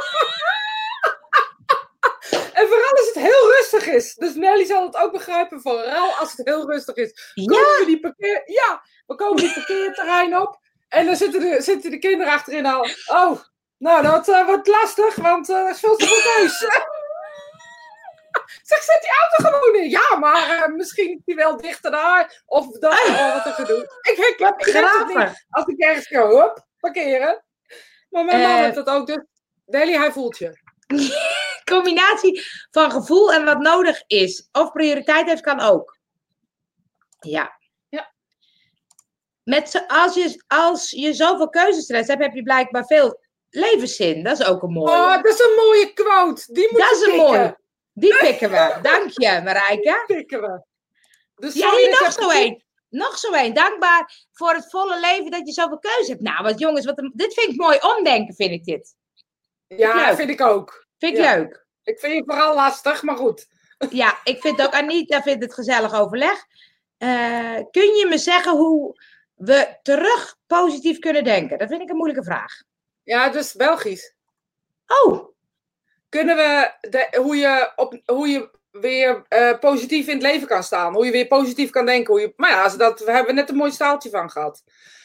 En 2.58 2.68
vooral 2.68 2.90
als 2.90 3.06
het 3.06 3.14
heel 3.14 3.50
rustig 3.56 3.86
is. 3.86 4.14
Dus 4.14 4.34
Nelly 4.34 4.64
zal 4.64 4.86
het 4.86 4.96
ook 4.96 5.12
begrijpen. 5.12 5.60
Vooral 5.60 6.10
als 6.10 6.32
het 6.36 6.46
heel 6.46 6.70
rustig 6.70 6.94
is. 6.94 7.32
Ja, 7.34 7.44
Komen 7.44 7.78
we 7.78 7.84
die 7.86 8.00
parkeer... 8.00 8.42
Ja, 8.46 8.82
we 9.06 9.14
komen 9.14 9.36
die 9.36 9.52
parkeerterrein 9.52 10.38
op. 10.40 10.58
En 10.88 11.06
dan 11.06 11.16
zitten 11.16 11.40
de, 11.40 11.62
zitten 11.62 11.90
de 11.90 11.98
kinderen 11.98 12.32
achterin 12.32 12.66
al. 12.66 12.88
Oh, 13.06 13.40
nou 13.78 14.02
dat 14.02 14.28
eh, 14.28 14.46
wordt 14.46 14.66
lastig, 14.66 15.14
want 15.14 15.48
eh, 15.48 15.56
er 15.56 15.70
is 15.70 15.80
veel 15.80 15.96
te 15.96 16.06
veel 16.06 16.32
thuis. 16.32 16.66
zeg, 18.68 18.82
zet 18.82 19.00
die 19.00 19.10
auto 19.20 19.58
gewoon 19.58 19.82
in. 19.82 19.90
Ja, 19.90 20.16
maar 20.18 20.50
eh, 20.50 20.74
misschien 20.74 21.10
is 21.10 21.20
die 21.24 21.34
wel 21.34 21.56
dichter 21.56 21.90
daar. 21.90 22.42
Of 22.46 22.78
dat, 22.78 22.92
oh, 22.92 23.34
wat 23.34 23.46
een 23.46 23.52
gedoe. 23.52 23.82
Ik, 24.02 24.16
ik, 24.18 24.18
ik, 24.18 24.66
ik 24.66 24.72
heb 24.72 24.84
het 24.92 25.06
niet. 25.06 25.46
Als 25.50 25.66
ik 25.66 25.80
ergens 25.80 26.06
ga, 26.06 26.26
hop, 26.28 26.66
parkeren. 26.80 27.44
Maar 28.10 28.24
mijn 28.24 28.40
man 28.40 28.50
Eh. 28.50 28.56
heeft 28.62 28.74
dat 28.74 28.88
ook. 28.88 29.06
Dus 29.06 29.18
Nelly, 29.66 29.92
hij 29.92 30.12
voelt 30.12 30.38
je. 30.38 30.58
Combinatie 31.74 32.42
van 32.70 32.90
gevoel 32.90 33.32
en 33.32 33.44
wat 33.44 33.58
nodig 33.58 34.02
is. 34.06 34.48
Of 34.52 34.72
prioriteit 34.72 35.26
heeft, 35.26 35.40
kan 35.42 35.60
ook. 35.60 35.98
Ja. 37.20 37.58
Ja. 37.88 38.12
Met 39.42 39.84
als, 39.86 40.14
je, 40.14 40.44
als 40.46 40.90
je 40.90 41.12
zoveel 41.12 41.48
keuzestress 41.48 42.08
hebt, 42.08 42.22
heb 42.22 42.34
je 42.34 42.42
blijkbaar 42.42 42.84
veel 42.84 43.20
levenszin. 43.50 44.22
Dat 44.22 44.40
is 44.40 44.46
ook 44.46 44.62
een 44.62 44.72
mooie. 44.72 44.90
Oh, 44.90 45.14
dat 45.14 45.26
is 45.32 45.38
een 45.40 45.54
mooie 45.56 45.92
quote. 45.92 46.52
Die 46.52 46.68
moet 46.70 46.80
dat 46.80 46.90
is 46.92 46.98
je 46.98 47.04
een 47.04 47.10
pikken. 47.10 47.26
mooie. 47.32 47.58
Die 47.98 48.18
pikken 48.18 48.50
we. 48.50 48.78
Dank 48.82 49.10
je, 49.10 49.40
Marijke. 49.44 50.02
pikken 50.06 50.40
we. 50.40 50.62
Dus 51.34 51.54
Ja, 51.54 51.68
sorry 51.68 51.90
nog 51.90 52.12
zo 52.12 52.30
één. 52.30 52.62
Nog 52.88 53.18
zo 53.18 53.32
één. 53.32 53.54
Dankbaar 53.54 54.26
voor 54.32 54.52
het 54.54 54.70
volle 54.70 55.00
leven 55.00 55.30
dat 55.30 55.46
je 55.46 55.52
zoveel 55.52 55.78
keuze 55.78 56.10
hebt. 56.10 56.22
Nou, 56.22 56.42
wat 56.42 56.58
jongens, 56.58 56.84
wat 56.84 56.98
een- 56.98 57.12
dit 57.14 57.34
vind 57.34 57.48
ik 57.52 57.56
mooi 57.56 57.78
omdenken, 57.96 58.34
vind 58.34 58.50
ik 58.50 58.64
dit. 58.64 58.94
Ja, 59.66 60.16
vind 60.16 60.30
ik 60.30 60.40
ook. 60.40 60.86
Vind 60.98 61.16
ik 61.16 61.22
Ja. 61.22 61.36
leuk. 61.36 61.66
Ik 61.82 61.98
vind 62.00 62.12
je 62.12 62.22
vooral 62.26 62.54
lastig, 62.54 63.02
maar 63.02 63.16
goed. 63.16 63.46
Ja, 63.90 64.18
ik 64.24 64.40
vind 64.40 64.62
ook 64.62 64.72
Anita 64.72 65.22
vindt 65.22 65.42
het 65.44 65.54
gezellig 65.54 65.94
overleg. 65.94 66.44
Eh, 66.98 67.54
kun 67.70 67.94
je 67.96 68.06
me 68.08 68.18
zeggen 68.18 68.52
hoe 68.56 69.00
we 69.34 69.78
terug 69.82 70.36
positief 70.46 70.98
kunnen 70.98 71.24
denken? 71.24 71.58
Dat 71.58 71.68
vind 71.68 71.82
ik 71.82 71.90
een 71.90 71.96
moeilijke 71.96 72.24
vraag. 72.24 72.62
Ja, 73.02 73.28
dus 73.28 73.52
Belgisch. 73.54 74.14
Oh, 74.86 75.28
Kunnen 76.08 76.36
we 76.36 76.72
de, 76.80 77.18
hoe, 77.20 77.36
je 77.36 77.72
op, 77.76 78.00
hoe 78.04 78.28
je 78.28 78.50
weer 78.70 79.24
eh, 79.28 79.58
positief 79.58 80.06
in 80.06 80.14
het 80.14 80.22
leven 80.22 80.48
kan 80.48 80.62
staan? 80.62 80.94
Hoe 80.94 81.04
je 81.04 81.10
weer 81.10 81.26
positief 81.26 81.70
kan 81.70 81.86
denken? 81.86 82.12
Hoe 82.12 82.20
je, 82.20 82.32
maar 82.36 82.50
ja, 82.50 82.68
dat, 82.68 83.00
we 83.00 83.12
hebben 83.12 83.34
net 83.34 83.48
een 83.48 83.56
mooi 83.56 83.70
staaltje 83.70 84.10
van 84.10 84.30
gehad. 84.30 84.62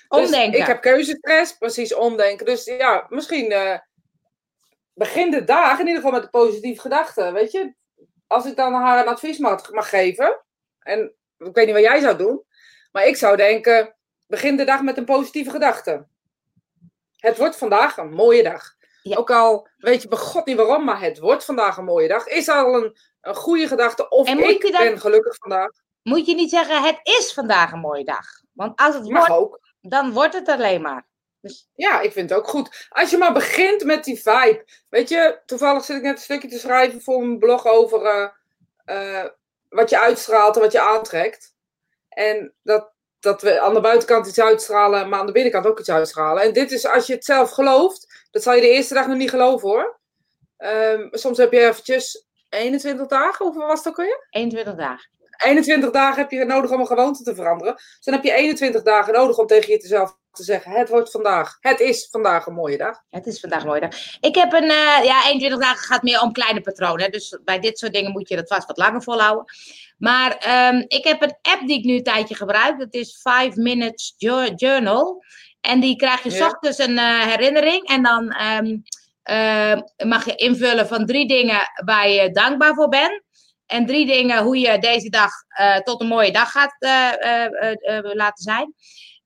Dus 0.07 0.25
omdenken. 0.25 0.59
ik 0.59 0.65
heb 0.65 0.81
keuzestress, 0.81 1.57
precies 1.57 1.93
omdenken. 1.93 2.45
Dus 2.45 2.65
ja, 2.65 3.05
misschien 3.09 3.51
eh, 3.51 3.77
begin 4.93 5.31
de 5.31 5.43
dag 5.43 5.79
in 5.79 5.87
ieder 5.87 5.95
geval 5.95 6.11
met 6.11 6.23
een 6.23 6.29
positieve 6.29 6.81
gedachte. 6.81 7.31
Weet 7.31 7.51
je, 7.51 7.73
als 8.27 8.45
ik 8.45 8.55
dan 8.55 8.73
haar 8.73 8.99
een 8.99 9.13
advies 9.13 9.37
mag, 9.37 9.71
mag 9.71 9.89
geven, 9.89 10.41
en 10.79 11.13
ik 11.37 11.55
weet 11.55 11.65
niet 11.65 11.75
wat 11.75 11.83
jij 11.83 11.99
zou 11.99 12.17
doen, 12.17 12.43
maar 12.91 13.05
ik 13.05 13.15
zou 13.15 13.35
denken: 13.35 13.95
begin 14.27 14.57
de 14.57 14.63
dag 14.63 14.81
met 14.81 14.97
een 14.97 15.05
positieve 15.05 15.49
gedachte. 15.49 16.07
Het 17.17 17.37
wordt 17.37 17.55
vandaag 17.55 17.97
een 17.97 18.13
mooie 18.13 18.43
dag. 18.43 18.75
Ja. 19.03 19.17
Ook 19.17 19.31
al 19.31 19.67
weet 19.77 20.01
je 20.01 20.07
bij 20.07 20.17
God 20.17 20.45
niet 20.45 20.57
waarom, 20.57 20.83
maar 20.83 21.01
het 21.01 21.19
wordt 21.19 21.45
vandaag 21.45 21.77
een 21.77 21.83
mooie 21.83 22.07
dag. 22.07 22.27
Is 22.27 22.49
al 22.49 22.75
een, 22.75 22.97
een 23.21 23.35
goede 23.35 23.67
gedachte. 23.67 24.09
Of 24.09 24.27
ik 24.27 24.71
dan- 24.71 24.83
ben 24.83 24.99
gelukkig 24.99 25.35
vandaag. 25.35 25.69
Moet 26.03 26.25
je 26.25 26.35
niet 26.35 26.49
zeggen, 26.49 26.83
het 26.83 26.99
is 27.03 27.33
vandaag 27.33 27.71
een 27.71 27.79
mooie 27.79 28.03
dag. 28.03 28.25
Want 28.53 28.79
als 28.79 28.95
het 28.95 29.09
Mag 29.09 29.27
wordt, 29.27 29.41
ook. 29.43 29.59
dan 29.81 30.11
wordt 30.11 30.33
het 30.33 30.47
alleen 30.49 30.81
maar. 30.81 31.07
Dus 31.41 31.69
Ja, 31.75 31.99
ik 31.99 32.11
vind 32.11 32.29
het 32.29 32.39
ook 32.39 32.47
goed. 32.47 32.87
Als 32.89 33.09
je 33.09 33.17
maar 33.17 33.33
begint 33.33 33.83
met 33.83 34.03
die 34.03 34.21
vibe. 34.21 34.65
Weet 34.89 35.09
je, 35.09 35.39
toevallig 35.45 35.83
zit 35.83 35.97
ik 35.97 36.03
net 36.03 36.15
een 36.15 36.21
stukje 36.23 36.47
te 36.47 36.59
schrijven 36.59 37.01
voor 37.01 37.19
mijn 37.19 37.39
blog 37.39 37.65
over 37.67 38.01
eh, 38.05 38.29
eh, 39.23 39.29
wat 39.69 39.89
je 39.89 39.99
uitstraalt 39.99 40.55
en 40.55 40.61
wat 40.61 40.71
je 40.71 40.81
aantrekt. 40.81 41.55
En 42.09 42.53
dat, 42.63 42.91
dat 43.19 43.41
we 43.41 43.59
aan 43.61 43.73
de 43.73 43.81
buitenkant 43.81 44.27
iets 44.27 44.39
uitstralen, 44.39 45.09
maar 45.09 45.19
aan 45.19 45.25
de 45.25 45.31
binnenkant 45.31 45.65
ook 45.67 45.79
iets 45.79 45.89
uitstralen. 45.91 46.43
En 46.43 46.53
dit 46.53 46.71
is 46.71 46.85
als 46.87 47.07
je 47.07 47.13
het 47.13 47.25
zelf 47.25 47.49
gelooft. 47.51 48.12
Dat 48.33 48.43
zal 48.43 48.53
je 48.53 48.61
de 48.61 48.69
eerste 48.69 48.93
dag 48.93 49.07
nog 49.07 49.17
niet 49.17 49.29
geloven 49.29 49.69
hoor. 49.69 49.99
Ehm, 50.57 51.07
soms 51.11 51.37
heb 51.37 51.51
je 51.51 51.59
eventjes 51.59 52.25
21 52.49 53.07
dagen, 53.07 53.45
hoeveel 53.45 53.67
was 53.67 53.79
het 53.79 53.87
ook 53.87 53.97
alweer? 53.97 54.27
21 54.29 54.75
dagen. 54.75 55.09
21 55.37 55.91
dagen 55.91 56.21
heb 56.21 56.31
je 56.31 56.45
nodig 56.45 56.71
om 56.71 56.79
een 56.79 56.87
gewoonte 56.87 57.23
te 57.23 57.35
veranderen. 57.35 57.73
Dus 57.73 57.99
dan 58.03 58.13
heb 58.13 58.23
je 58.23 58.33
21 58.33 58.83
dagen 58.83 59.13
nodig 59.13 59.37
om 59.37 59.47
tegen 59.47 59.69
jezelf 59.69 60.17
te 60.31 60.43
zeggen: 60.43 60.71
Het 60.71 60.89
wordt 60.89 61.11
vandaag. 61.11 61.57
Het 61.59 61.79
is 61.79 62.07
vandaag 62.11 62.45
een 62.45 62.53
mooie 62.53 62.77
dag. 62.77 63.03
Het 63.09 63.25
is 63.25 63.39
vandaag 63.39 63.61
een 63.61 63.67
mooie 63.67 63.81
dag. 63.81 64.17
Ik 64.19 64.35
heb 64.35 64.53
een, 64.53 64.69
eh, 64.69 65.03
ja, 65.03 65.25
21 65.27 65.59
dagen 65.59 65.85
gaat 65.85 66.03
meer 66.03 66.21
om 66.21 66.31
kleine 66.31 66.61
patronen. 66.61 67.11
Dus 67.11 67.39
bij 67.43 67.59
dit 67.59 67.77
soort 67.77 67.93
dingen 67.93 68.11
moet 68.11 68.29
je 68.29 68.35
dat 68.35 68.47
vast 68.47 68.67
wat 68.67 68.77
langer 68.77 69.03
volhouden. 69.03 69.45
Maar 69.97 70.37
ehm, 70.37 70.83
ik 70.87 71.03
heb 71.03 71.21
een 71.21 71.37
app 71.41 71.67
die 71.67 71.77
ik 71.77 71.85
nu 71.85 71.95
een 71.95 72.03
tijdje 72.03 72.35
gebruik. 72.35 72.79
Dat 72.79 72.93
is 72.93 73.19
5 73.21 73.55
Minutes 73.55 74.13
Jour- 74.17 74.53
Journal. 74.53 75.23
En 75.63 75.79
die 75.79 75.95
krijg 75.95 76.23
je 76.23 76.29
's 76.29 76.37
Ja. 76.37 76.45
ochtends 76.45 76.77
een 76.77 76.97
eh, 76.97 77.25
herinnering. 77.25 77.87
En 77.87 78.03
dan 78.03 78.31
ehm, 78.31 78.77
ehm, 79.23 79.81
mag 80.07 80.25
je 80.25 80.35
invullen 80.35 80.87
van 80.87 81.05
drie 81.05 81.27
dingen 81.27 81.61
waar 81.85 82.09
je 82.09 82.31
dankbaar 82.31 82.73
voor 82.73 82.89
bent. 82.89 83.21
En 83.65 83.85
drie 83.85 84.05
dingen 84.05 84.43
hoe 84.43 84.59
je 84.59 84.79
deze 84.79 85.09
dag 85.09 85.31
eh, 85.47 85.77
tot 85.77 86.01
een 86.01 86.07
mooie 86.07 86.31
dag 86.31 86.51
gaat 86.51 86.75
eh, 86.79 88.13
laten 88.13 88.43
zijn. 88.43 88.73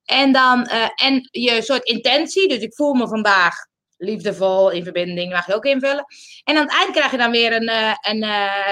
En 0.06 0.32
dan 0.32 0.66
en 0.96 1.28
je 1.32 1.62
soort 1.62 1.84
intentie. 1.84 2.48
Dus 2.48 2.60
ik 2.60 2.74
voel 2.76 2.94
me 2.94 3.08
vandaag 3.08 3.56
liefdevol, 3.98 4.70
in 4.70 4.84
verbinding, 4.84 5.32
mag 5.32 5.48
je 5.48 5.56
ook 5.56 5.66
invullen. 5.66 6.06
En 6.44 6.58
aan 6.58 6.64
het 6.64 6.72
eind 6.72 6.92
krijg 6.92 7.12
je 7.12 7.18
dan 7.18 7.32
weer 7.32 7.54
een, 7.54 7.72
een 8.02 8.24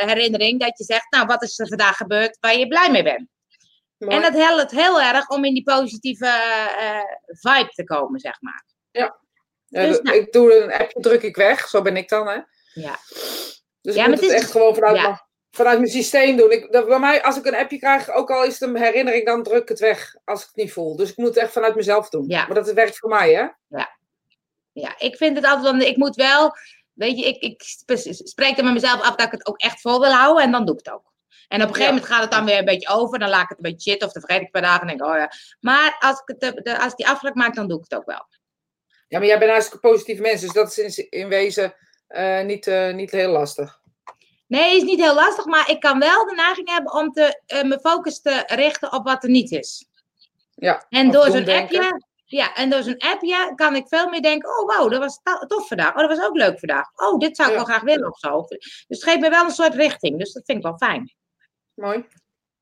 herinnering 0.07 0.59
dat 0.59 0.77
je 0.77 0.83
zegt, 0.83 1.11
nou, 1.11 1.25
wat 1.25 1.43
is 1.43 1.59
er 1.59 1.67
vandaag 1.67 1.97
gebeurd 1.97 2.37
waar 2.39 2.57
je 2.57 2.67
blij 2.67 2.91
mee 2.91 3.03
bent? 3.03 3.27
Mooi. 4.05 4.15
En 4.17 4.21
dat 4.33 4.41
helpt 4.41 4.71
heel 4.71 5.01
erg 5.01 5.29
om 5.29 5.45
in 5.45 5.53
die 5.53 5.63
positieve 5.63 6.25
eh, 6.77 6.99
vibe 7.27 7.69
te 7.69 7.83
komen, 7.83 8.19
zeg 8.19 8.41
maar. 8.41 8.65
Ja, 8.91 9.17
dus 9.87 10.01
nou- 10.01 10.17
Ik 10.17 10.31
doe 10.31 10.63
een 10.63 10.71
appje, 10.73 10.99
druk 10.99 11.21
ik 11.21 11.35
weg. 11.35 11.67
Zo 11.67 11.81
ben 11.81 11.97
ik 11.97 12.09
dan, 12.09 12.27
hè? 12.27 12.39
Ja. 12.73 12.97
Dus 13.81 13.95
Ja, 13.95 14.01
ik 14.03 14.09
moet 14.09 14.19
het 14.19 14.25
het 14.29 14.35
is- 14.37 14.41
echt 14.41 14.51
gewoon 14.51 14.73
vanuit, 14.75 14.95
ja. 14.95 15.01
mijn, 15.01 15.21
vanuit 15.51 15.77
mijn 15.79 15.91
systeem 15.91 16.37
doen. 16.37 16.51
Ik, 16.51 16.71
dat, 16.71 16.87
bij 16.87 16.99
mij, 16.99 17.23
als 17.23 17.37
ik 17.37 17.45
een 17.45 17.55
appje 17.55 17.77
krijg, 17.79 18.09
ook 18.09 18.31
al 18.31 18.43
is 18.43 18.59
het 18.59 18.69
een 18.69 18.77
herinnering, 18.77 19.25
dan 19.25 19.43
druk 19.43 19.61
ik 19.61 19.69
het 19.69 19.79
weg 19.79 20.15
als 20.25 20.41
ik 20.41 20.47
het 20.47 20.55
niet 20.55 20.71
voel. 20.73 20.95
Dus 20.95 21.09
ik 21.09 21.17
moet 21.17 21.27
het 21.27 21.37
echt 21.37 21.51
vanuit 21.51 21.75
mezelf 21.75 22.09
doen. 22.09 22.25
Ja. 22.27 22.45
Maar 22.45 22.55
dat 22.55 22.71
werkt 22.73 22.97
voor 22.97 23.09
mij, 23.09 23.33
hè? 23.33 23.47
Ja, 24.71 24.95
ik 24.97 25.15
vind 25.17 25.35
het 25.35 25.45
altijd, 25.45 25.71
want 25.71 25.83
ik 25.83 25.97
moet 25.97 26.15
wel 26.15 26.53
weet 26.93 27.19
je, 27.19 27.25
ik, 27.25 27.41
ik 27.41 27.61
spreek 28.23 28.57
er 28.57 28.63
met 28.63 28.73
mezelf 28.73 29.01
af 29.01 29.15
dat 29.15 29.25
ik 29.25 29.31
het 29.31 29.47
ook 29.47 29.57
echt 29.57 29.81
vol 29.81 29.99
wil 29.99 30.11
houden 30.11 30.43
en 30.43 30.51
dan 30.51 30.65
doe 30.65 30.77
ik 30.79 30.85
het 30.85 30.93
ook. 30.93 31.13
En 31.47 31.61
op 31.61 31.67
een 31.67 31.73
gegeven 31.73 31.93
moment 31.93 32.11
gaat 32.11 32.21
het 32.21 32.31
dan 32.31 32.45
weer 32.45 32.57
een 32.57 32.65
beetje 32.65 32.89
over. 32.89 33.19
Dan 33.19 33.29
laat 33.29 33.43
ik 33.43 33.49
het 33.49 33.57
een 33.57 33.71
beetje 33.71 33.89
zitten 33.89 34.07
of 34.07 34.13
dan 34.13 34.23
vergeet 34.23 34.41
ik 34.41 34.51
paar 34.51 34.61
dagen 34.61 34.81
en 34.81 34.87
denk 34.87 35.09
oh 35.09 35.17
ja. 35.17 35.31
Maar 35.59 35.95
als 35.99 36.21
ik, 36.25 36.35
het, 36.39 36.65
de, 36.65 36.79
als 36.79 36.91
ik 36.91 36.97
die 36.97 37.07
afspraak 37.07 37.35
maak, 37.35 37.55
dan 37.55 37.67
doe 37.67 37.77
ik 37.77 37.85
het 37.89 37.99
ook 37.99 38.05
wel. 38.05 38.27
Ja, 39.07 39.17
maar 39.19 39.27
jij 39.27 39.39
bent 39.39 39.51
hartstikke 39.51 39.87
positief 39.87 40.19
mens, 40.19 40.41
dus 40.41 40.53
dat 40.53 40.77
is 40.77 40.97
in, 40.97 41.09
in 41.09 41.27
wezen 41.27 41.75
uh, 42.09 42.41
niet, 42.41 42.67
uh, 42.67 42.93
niet 42.93 43.11
heel 43.11 43.31
lastig. 43.31 43.79
Nee, 44.47 44.75
is 44.75 44.83
niet 44.83 44.99
heel 44.99 45.15
lastig, 45.15 45.45
maar 45.45 45.69
ik 45.69 45.79
kan 45.79 45.99
wel 45.99 46.25
de 46.25 46.35
neiging 46.35 46.69
hebben 46.69 46.93
om 46.93 47.11
te, 47.11 47.41
uh, 47.53 47.63
mijn 47.63 47.79
focus 47.79 48.21
te 48.21 48.43
richten 48.45 48.93
op 48.93 49.05
wat 49.05 49.23
er 49.23 49.29
niet 49.29 49.51
is. 49.51 49.87
Ja, 50.55 50.85
en 50.89 51.11
door 51.11 51.31
zo'n 51.31 51.49
appje, 51.49 52.01
ja, 52.25 52.53
en 52.53 52.69
door 52.69 52.83
zo'n 52.83 52.97
appje 52.97 53.51
kan 53.55 53.75
ik 53.75 53.87
veel 53.87 54.09
meer 54.09 54.21
denken, 54.21 54.49
oh 54.49 54.77
wow, 54.77 54.91
dat 54.91 54.99
was 54.99 55.19
tof 55.47 55.67
vandaag. 55.67 55.93
Oh, 55.93 55.99
dat 56.07 56.17
was 56.17 56.27
ook 56.27 56.35
leuk 56.35 56.59
vandaag. 56.59 56.89
Oh, 56.95 57.19
dit 57.19 57.35
zou 57.35 57.49
ik 57.49 57.57
ja. 57.57 57.65
wel 57.65 57.73
graag 57.73 57.83
willen 57.83 58.09
of 58.11 58.17
zo. 58.17 58.45
Dus 58.47 58.85
het 58.87 59.03
geeft 59.03 59.19
me 59.19 59.29
wel 59.29 59.45
een 59.45 59.51
soort 59.51 59.75
richting, 59.75 60.19
dus 60.19 60.33
dat 60.33 60.45
vind 60.45 60.57
ik 60.57 60.63
wel 60.63 60.77
fijn. 60.77 61.13
Mooi. 61.75 61.97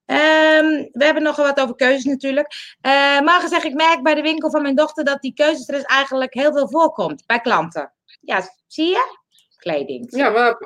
Um, 0.05 0.89
we 0.91 1.05
hebben 1.05 1.23
nog 1.23 1.35
wat 1.35 1.59
over 1.59 1.75
keuzes 1.75 2.03
natuurlijk. 2.03 2.53
Uh, 2.81 2.91
maar 3.21 3.39
gezegd, 3.41 3.63
ik 3.63 3.73
merk 3.73 4.03
bij 4.03 4.15
de 4.15 4.21
winkel 4.21 4.51
van 4.51 4.61
mijn 4.61 4.75
dochter 4.75 5.05
dat 5.05 5.21
die 5.21 5.33
keuzestress 5.33 5.83
eigenlijk 5.83 6.33
heel 6.33 6.53
veel 6.53 6.69
voorkomt 6.69 7.25
bij 7.25 7.39
klanten. 7.39 7.93
Ja, 8.21 8.49
zie 8.67 8.87
je? 8.87 9.17
Kleding. 9.57 10.15
Ja, 10.15 10.29
maar 10.29 10.57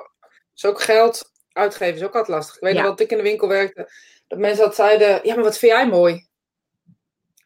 is 0.56 0.66
ook 0.66 0.82
geld 0.82 1.32
uitgeven 1.52 1.96
is 1.96 2.04
ook 2.04 2.16
altijd 2.16 2.36
lastig. 2.36 2.56
Ik 2.56 2.62
weet 2.62 2.76
ja. 2.76 2.82
nog 2.82 2.90
dat 2.90 3.00
ik 3.00 3.12
in 3.12 3.18
de 3.18 3.24
winkel 3.24 3.48
werkte, 3.48 3.92
dat 4.28 4.40
mensen 4.40 4.66
dat 4.66 4.76
zeiden, 4.76 5.20
ja, 5.24 5.36
maar 5.36 5.44
wat 5.44 5.58
vind 5.58 5.72
jij 5.72 5.88
mooi? 5.88 6.28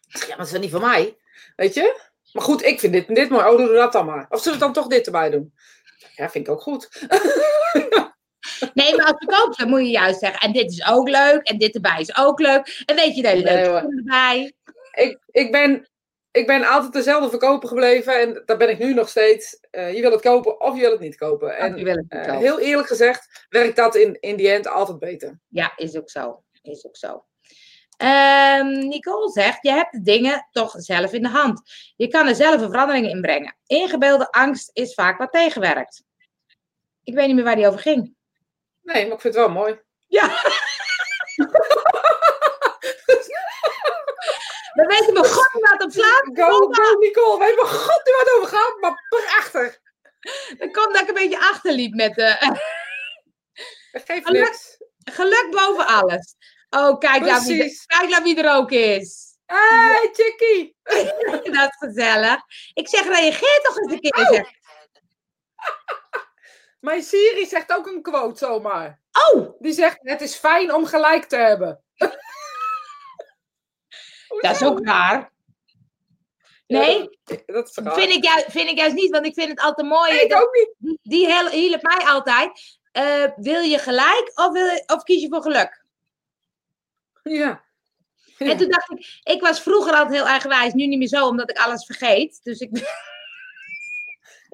Ja, 0.08 0.28
maar 0.28 0.38
dat 0.38 0.52
is 0.52 0.60
niet 0.60 0.72
van 0.72 0.82
mij. 0.82 1.18
Weet 1.56 1.74
je? 1.74 2.02
Maar 2.32 2.44
goed, 2.44 2.64
ik 2.64 2.80
vind 2.80 2.94
dit 2.94 3.08
en 3.08 3.14
dit 3.14 3.30
mooi. 3.30 3.46
Oh, 3.46 3.58
doe 3.58 3.74
dat 3.74 3.92
dan 3.92 4.06
maar. 4.06 4.26
Of 4.30 4.42
zullen 4.42 4.60
we 4.60 4.64
dan 4.64 4.74
toch 4.74 4.88
dit 4.88 5.06
erbij 5.06 5.30
doen? 5.30 5.54
Ja, 6.16 6.30
vind 6.30 6.48
ik 6.48 6.54
ook 6.54 6.62
goed. 6.62 6.90
Nee, 8.74 8.96
maar 8.96 9.06
als 9.06 9.16
verkoper 9.18 9.58
dan 9.58 9.70
moet 9.70 9.80
je 9.80 9.90
juist 9.90 10.20
zeggen. 10.20 10.40
En 10.40 10.52
dit 10.52 10.72
is 10.72 10.88
ook 10.88 11.10
leuk. 11.10 11.48
En 11.48 11.58
dit 11.58 11.76
erbij 11.76 12.00
is 12.00 12.18
ook 12.18 12.40
leuk. 12.40 12.84
En 12.86 12.96
weet 12.96 13.16
je 13.16 13.22
nee, 13.22 13.44
leuk 13.44 13.84
erbij. 13.84 14.54
Ik, 14.92 15.20
ik, 15.32 15.52
ben, 15.52 15.90
ik 16.32 16.48
ben 16.48 16.64
altijd 16.64 16.94
dezelfde 16.94 17.30
verkoper 17.30 17.68
gebleven. 17.68 18.20
En 18.20 18.44
daar 18.46 18.58
ben 18.58 18.70
ik 18.70 18.80
nu 18.80 18.94
nog 18.94 19.10
steeds. 19.10 19.60
Uh, 19.72 19.94
je 19.94 20.02
wil 20.02 20.12
het 20.12 20.22
kopen 20.22 20.62
of 20.62 20.76
je 20.76 20.82
wil 20.82 20.92
het 20.92 21.00
niet 21.00 21.16
kopen. 21.16 21.58
En 21.58 21.72
het 21.72 21.88
uh, 21.88 22.22
kopen. 22.22 22.38
heel 22.38 22.60
eerlijk 22.60 22.88
gezegd 22.88 23.46
werkt 23.50 23.76
dat 23.76 23.96
in, 23.96 24.18
in 24.20 24.36
die 24.36 24.50
end 24.50 24.68
altijd 24.68 25.00
beter. 25.00 25.40
Ja, 25.48 25.74
is 25.76 25.98
ook 25.98 26.10
zo. 26.10 26.44
Is 26.62 26.86
ook 26.86 26.98
zo. 26.98 27.26
Um, 28.02 28.88
Nicole 28.88 29.32
zegt, 29.32 29.64
je 29.64 29.72
hebt 29.72 29.92
de 29.92 30.02
dingen 30.02 30.48
toch 30.52 30.74
zelf 30.78 31.14
in 31.14 31.22
de 31.22 31.30
hand. 31.30 31.62
Je 31.96 32.08
kan 32.08 32.28
er 32.28 32.36
zelf 32.36 32.62
een 32.62 32.70
verandering 32.70 33.10
in 33.10 33.22
brengen. 33.22 33.56
Ingebeelde 33.66 34.32
angst 34.32 34.70
is 34.74 34.94
vaak 34.94 35.18
wat 35.18 35.32
tegenwerkt. 35.32 36.04
Ik 37.04 37.14
weet 37.14 37.28
niet 37.28 37.36
meer 37.36 37.44
waar 37.44 37.56
die 37.56 37.68
over 37.68 37.80
ging. 37.80 38.16
Nee, 38.82 39.06
maar 39.06 39.16
ik 39.16 39.22
vind 39.22 39.34
het 39.36 39.44
wel 39.44 39.50
mooi. 39.50 39.80
Ja. 40.08 40.28
We 44.74 44.86
weten 44.86 45.14
mijn 45.14 45.26
god 45.26 45.54
niet 45.54 45.70
wat 45.70 45.84
op 45.84 45.92
slaat. 45.92 46.30
Go, 46.34 46.68
go, 46.72 47.00
Nicole. 47.00 47.38
We 47.38 47.46
weten 47.46 47.64
mijn 47.64 47.76
god 47.78 48.02
niet 48.06 48.16
wat 48.16 48.34
over 48.36 48.58
gaat, 48.58 48.78
maar 48.80 49.06
prachtig. 49.10 49.80
Dat 50.58 50.72
komt 50.72 50.94
dat 50.94 51.02
ik 51.02 51.08
een 51.08 51.14
beetje 51.14 51.40
achterliep 51.40 51.94
met 51.94 52.16
de... 52.20 52.58
Dat 53.92 54.04
geeft 54.06 54.26
geluk, 54.26 54.44
niks. 54.44 54.78
Geluk 55.04 55.48
boven 55.52 55.88
alles. 55.88 56.36
Oh, 56.70 56.98
kijk 56.98 57.22
naar, 57.24 57.42
wie, 57.42 57.82
kijk 57.86 58.10
naar 58.10 58.24
wie 58.24 58.44
er 58.44 58.56
ook 58.56 58.72
is. 58.72 59.32
Hey, 59.46 60.10
Chickie. 60.14 60.76
dat 61.58 61.70
is 61.70 61.76
gezellig. 61.78 62.38
Ik 62.74 62.88
zeg, 62.88 63.04
reageer 63.04 63.60
toch 63.64 63.78
eens 63.78 63.92
een 63.92 64.00
keer. 64.00 64.42
Oh. 64.42 64.50
Mijn 66.82 67.04
Siri 67.04 67.46
zegt 67.46 67.72
ook 67.72 67.88
een 67.88 68.02
quote 68.02 68.38
zomaar. 68.38 69.00
Oh! 69.12 69.56
Die 69.60 69.74
zegt, 69.74 69.98
het 70.02 70.22
is 70.22 70.36
fijn 70.36 70.74
om 70.74 70.86
gelijk 70.86 71.24
te 71.26 71.36
hebben. 71.36 71.84
dat 74.42 74.56
is 74.56 74.64
ook 74.64 74.86
raar. 74.86 75.32
Nee, 76.68 77.20
dat. 77.46 77.72
Vind, 77.74 78.10
ik 78.10 78.24
juist, 78.24 78.46
vind 78.52 78.70
ik 78.70 78.78
juist 78.78 78.96
niet, 78.96 79.12
want 79.12 79.26
ik 79.26 79.34
vind 79.34 79.50
het 79.50 79.60
altijd 79.60 79.88
mooi. 79.88 80.12
Nee, 80.12 80.26
ik 80.26 80.36
ook 80.36 80.54
niet. 80.54 80.98
Die, 81.02 81.50
hielp 81.50 81.82
mij 81.82 82.06
altijd. 82.06 82.80
Uh, 82.98 83.28
wil 83.36 83.62
je 83.62 83.78
gelijk 83.78 84.32
of, 84.36 84.52
wil 84.52 84.66
je, 84.66 84.84
of 84.86 85.04
kies 85.04 85.22
je 85.22 85.28
voor 85.30 85.42
geluk? 85.42 85.86
Ja. 87.24 87.64
En 88.38 88.58
toen 88.58 88.70
dacht 88.70 88.92
ik, 88.92 89.20
ik 89.24 89.42
was 89.42 89.62
vroeger 89.62 89.94
altijd 89.94 90.16
heel 90.16 90.28
eigenwijs, 90.28 90.74
nu 90.74 90.86
niet 90.86 90.98
meer 90.98 91.08
zo, 91.08 91.28
omdat 91.28 91.50
ik 91.50 91.58
alles 91.58 91.86
vergeet. 91.86 92.40
Dus 92.44 92.60
ik... 92.60 92.70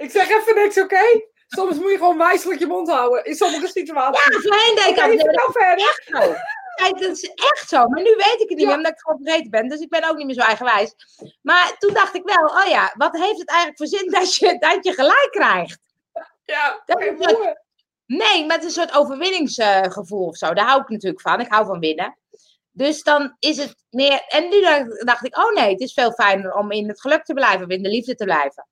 ik 0.03 0.11
zeg 0.11 0.29
even 0.29 0.55
niks, 0.55 0.77
oké? 0.77 0.95
Okay? 0.95 1.27
Soms 1.47 1.75
moet 1.75 1.91
je 1.91 1.97
gewoon 1.97 2.17
wijselijk 2.17 2.59
je 2.59 2.67
mond 2.67 2.89
houden 2.89 3.25
in 3.25 3.35
sommige 3.35 3.67
situaties. 3.67 4.33
Ja, 4.33 4.39
voorheen 4.39 4.89
ik 4.89 4.99
altijd. 4.99 5.35
Nou 5.35 5.51
verder. 5.51 5.87
Echt 5.87 6.03
zo. 6.05 6.35
Kijk, 6.75 6.99
dat 6.99 7.11
is 7.11 7.29
echt 7.29 7.69
zo. 7.69 7.87
Maar 7.87 8.01
nu 8.01 8.15
weet 8.15 8.39
ik 8.39 8.49
het 8.49 8.57
niet 8.57 8.59
ja. 8.59 8.65
meer, 8.65 8.75
omdat 8.75 8.91
ik 8.91 8.99
gewoon 8.99 9.19
vergeten 9.23 9.49
ben. 9.49 9.67
Dus 9.67 9.79
ik 9.79 9.89
ben 9.89 10.09
ook 10.09 10.17
niet 10.17 10.25
meer 10.25 10.35
zo 10.35 10.41
eigenwijs. 10.41 10.95
Maar 11.41 11.75
toen 11.77 11.93
dacht 11.93 12.15
ik 12.15 12.23
wel, 12.23 12.45
oh 12.45 12.69
ja, 12.69 12.93
wat 12.97 13.17
heeft 13.17 13.39
het 13.39 13.49
eigenlijk 13.49 13.77
voor 13.77 13.87
zin 13.87 14.11
dat 14.11 14.35
je, 14.35 14.57
dat 14.59 14.85
je 14.85 14.93
gelijk 14.93 15.29
krijgt? 15.31 15.79
Ja, 16.45 16.81
dat 16.85 17.01
is 17.01 17.11
soort, 17.17 17.65
Nee, 18.05 18.45
is 18.45 18.63
een 18.63 18.71
soort 18.71 18.95
overwinningsgevoel 18.95 20.25
of 20.25 20.37
zo. 20.37 20.53
Daar 20.53 20.65
hou 20.65 20.81
ik 20.81 20.89
natuurlijk 20.89 21.21
van. 21.21 21.39
Ik 21.39 21.51
hou 21.51 21.65
van 21.65 21.79
winnen. 21.79 22.17
Dus 22.71 23.03
dan 23.03 23.35
is 23.39 23.57
het 23.57 23.75
meer. 23.89 24.23
En 24.27 24.49
nu 24.49 24.61
dacht 25.03 25.25
ik, 25.25 25.37
oh 25.37 25.53
nee, 25.53 25.71
het 25.71 25.79
is 25.79 25.93
veel 25.93 26.11
fijner 26.11 26.53
om 26.53 26.71
in 26.71 26.87
het 26.87 27.01
geluk 27.01 27.23
te 27.23 27.33
blijven, 27.33 27.65
of 27.65 27.71
in 27.71 27.83
de 27.83 27.89
liefde 27.89 28.15
te 28.15 28.23
blijven. 28.23 28.67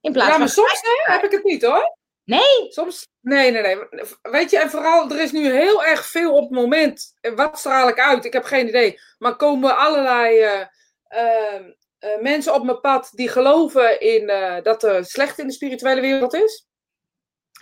In 0.00 0.12
plaats 0.12 0.30
ja, 0.30 0.38
maar 0.38 0.48
van 0.48 0.64
soms 0.64 0.80
hè, 0.82 1.12
heb 1.12 1.24
ik 1.24 1.30
het 1.30 1.44
niet 1.44 1.64
hoor. 1.64 1.96
Nee. 2.26 2.66
Soms, 2.68 3.08
nee, 3.20 3.50
nee, 3.50 3.62
nee. 3.62 3.78
Weet 4.22 4.50
je, 4.50 4.58
en 4.58 4.70
vooral, 4.70 5.10
er 5.10 5.20
is 5.20 5.32
nu 5.32 5.52
heel 5.52 5.84
erg 5.84 6.06
veel 6.06 6.32
op 6.32 6.42
het 6.42 6.50
moment. 6.50 7.16
Wat 7.34 7.58
straal 7.58 7.88
ik 7.88 8.00
uit? 8.00 8.24
Ik 8.24 8.32
heb 8.32 8.44
geen 8.44 8.68
idee. 8.68 9.00
Maar 9.18 9.36
komen 9.36 9.76
allerlei 9.76 10.44
uh, 10.44 10.66
uh, 11.10 11.66
uh, 12.00 12.20
mensen 12.20 12.54
op 12.54 12.64
mijn 12.64 12.80
pad 12.80 13.10
die 13.12 13.28
geloven 13.28 14.00
in 14.00 14.26
dat 14.62 14.82
er 14.82 15.04
slecht 15.04 15.38
in 15.38 15.46
de 15.46 15.52
spirituele 15.52 16.00
wereld 16.00 16.34
is. 16.34 16.66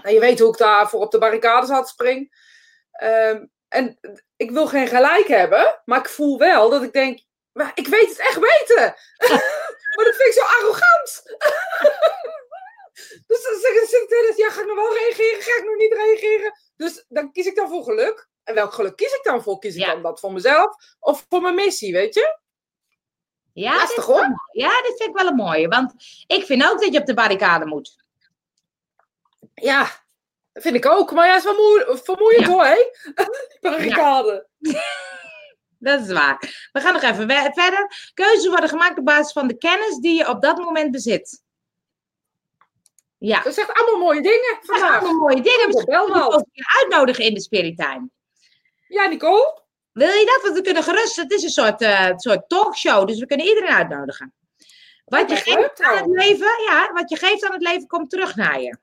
En 0.02 0.12
je 0.12 0.20
weet 0.20 0.38
hoe 0.38 0.52
ik 0.52 0.58
daarvoor 0.58 1.00
op 1.00 1.10
de 1.10 1.18
barricades 1.18 1.70
had 1.70 1.88
spring. 1.88 2.32
Ehm, 2.90 3.44
en 3.68 3.98
ik 4.36 4.50
wil 4.50 4.66
geen 4.66 4.88
gelijk 4.88 5.26
hebben, 5.26 5.80
maar 5.84 5.98
ik 5.98 6.08
voel 6.08 6.38
wel 6.38 6.70
dat 6.70 6.82
ik 6.82 6.92
denk, 6.92 7.20
maar 7.52 7.72
ik 7.74 7.86
weet 7.86 8.08
het 8.08 8.18
echt 8.18 8.38
weten. 8.38 8.94
maar 9.94 10.04
dat 10.04 10.16
vind 10.16 10.28
ik 10.28 10.32
zo 10.32 10.44
arrogant. 10.44 11.22
dus 13.26 13.42
dan 13.42 13.58
zeggen 13.60 13.86
ze, 13.88 14.32
ja, 14.36 14.50
ga 14.50 14.60
ik 14.60 14.66
nog 14.66 14.76
wel 14.76 14.94
reageren, 14.94 15.42
ga 15.42 15.56
ik 15.58 15.64
nog 15.64 15.76
niet 15.76 15.92
reageren? 15.92 16.52
Dus 16.76 17.04
dan 17.08 17.32
kies 17.32 17.46
ik 17.46 17.56
dan 17.56 17.68
voor 17.68 17.82
geluk. 17.84 18.28
En 18.44 18.54
welk 18.54 18.72
geluk 18.72 18.96
kies 18.96 19.12
ik 19.12 19.20
dan 19.22 19.42
voor? 19.42 19.58
Kies 19.58 19.74
ik 19.74 19.80
Ja. 19.80 19.92
dan 19.92 20.02
dat 20.02 20.20
voor 20.20 20.32
mezelf 20.32 20.76
of 21.00 21.26
voor 21.28 21.40
mijn 21.40 21.54
missie, 21.54 21.92
weet 21.92 22.14
je? 22.14 22.38
Ja, 23.52 23.72
Lastig, 23.76 23.88
dit 23.88 23.98
is 23.98 24.04
hoor. 24.04 24.48
Ja, 24.52 24.82
dit 24.82 24.94
vind 24.96 25.08
ik 25.10 25.16
wel 25.16 25.26
een 25.26 25.34
mooie. 25.36 25.68
Want 25.68 25.92
ik 26.26 26.44
vind 26.44 26.64
ook 26.70 26.80
dat 26.80 26.92
je 26.92 27.00
op 27.00 27.06
de 27.06 27.14
barricade 27.14 27.66
moet. 27.66 27.96
Ja, 29.54 29.90
dat 30.52 30.62
vind 30.62 30.74
ik 30.74 30.86
ook. 30.86 31.12
Maar 31.12 31.26
ja, 31.26 31.34
het 31.34 31.44
is 31.44 31.50
wel 31.56 31.62
moe- 31.86 31.98
vermoeiend 32.02 32.46
Ja. 32.46 32.52
hoor, 32.52 32.64
hè? 32.64 32.90
Barricade. 33.70 34.46
Dat 35.78 36.00
is 36.00 36.12
waar. 36.12 36.68
We 36.72 36.80
gaan 36.80 36.92
nog 36.92 37.02
even 37.02 37.30
verder. 37.54 38.10
Keuzes 38.14 38.46
worden 38.46 38.68
gemaakt 38.68 38.98
op 38.98 39.04
basis 39.04 39.32
van 39.32 39.48
de 39.48 39.58
kennis 39.58 39.96
die 39.96 40.16
je 40.16 40.28
op 40.28 40.42
dat 40.42 40.58
moment 40.58 40.90
bezit. 40.90 41.42
Ja, 43.26 43.42
Dat 43.42 43.54
zegt 43.54 43.72
allemaal 43.72 43.98
mooie 43.98 44.22
dingen 44.22 44.58
vandaag. 44.60 45.00
allemaal 45.00 45.20
mooie 45.20 45.42
dingen. 45.42 45.66
Misschien 45.66 46.12
wel. 46.12 46.30
weer 46.52 46.76
uitnodigen 46.80 47.24
in 47.24 47.34
de 47.34 47.40
Spirit 47.40 47.76
Time. 47.76 48.08
Ja, 48.88 49.06
Nicole? 49.06 49.62
Wil 49.92 50.08
je 50.08 50.24
dat? 50.24 50.42
Want 50.42 50.54
we 50.54 50.62
kunnen 50.62 50.82
gerust. 50.82 51.16
Het 51.16 51.30
is 51.30 51.42
een 51.42 51.50
soort, 51.50 51.80
eh, 51.80 52.10
soort 52.16 52.48
talkshow, 52.48 53.06
dus 53.06 53.18
we 53.18 53.26
kunnen 53.26 53.46
iedereen 53.46 53.70
uitnodigen. 53.70 54.34
Wat 55.04 55.30
je, 55.30 55.36
geeft 55.36 55.82
aan 55.82 55.96
het 55.96 56.06
leven, 56.06 56.62
ja, 56.64 56.92
wat 56.92 57.10
je 57.10 57.16
geeft 57.16 57.44
aan 57.44 57.52
het 57.52 57.62
leven 57.62 57.86
komt 57.86 58.10
terug 58.10 58.36
naar 58.36 58.60
je. 58.60 58.76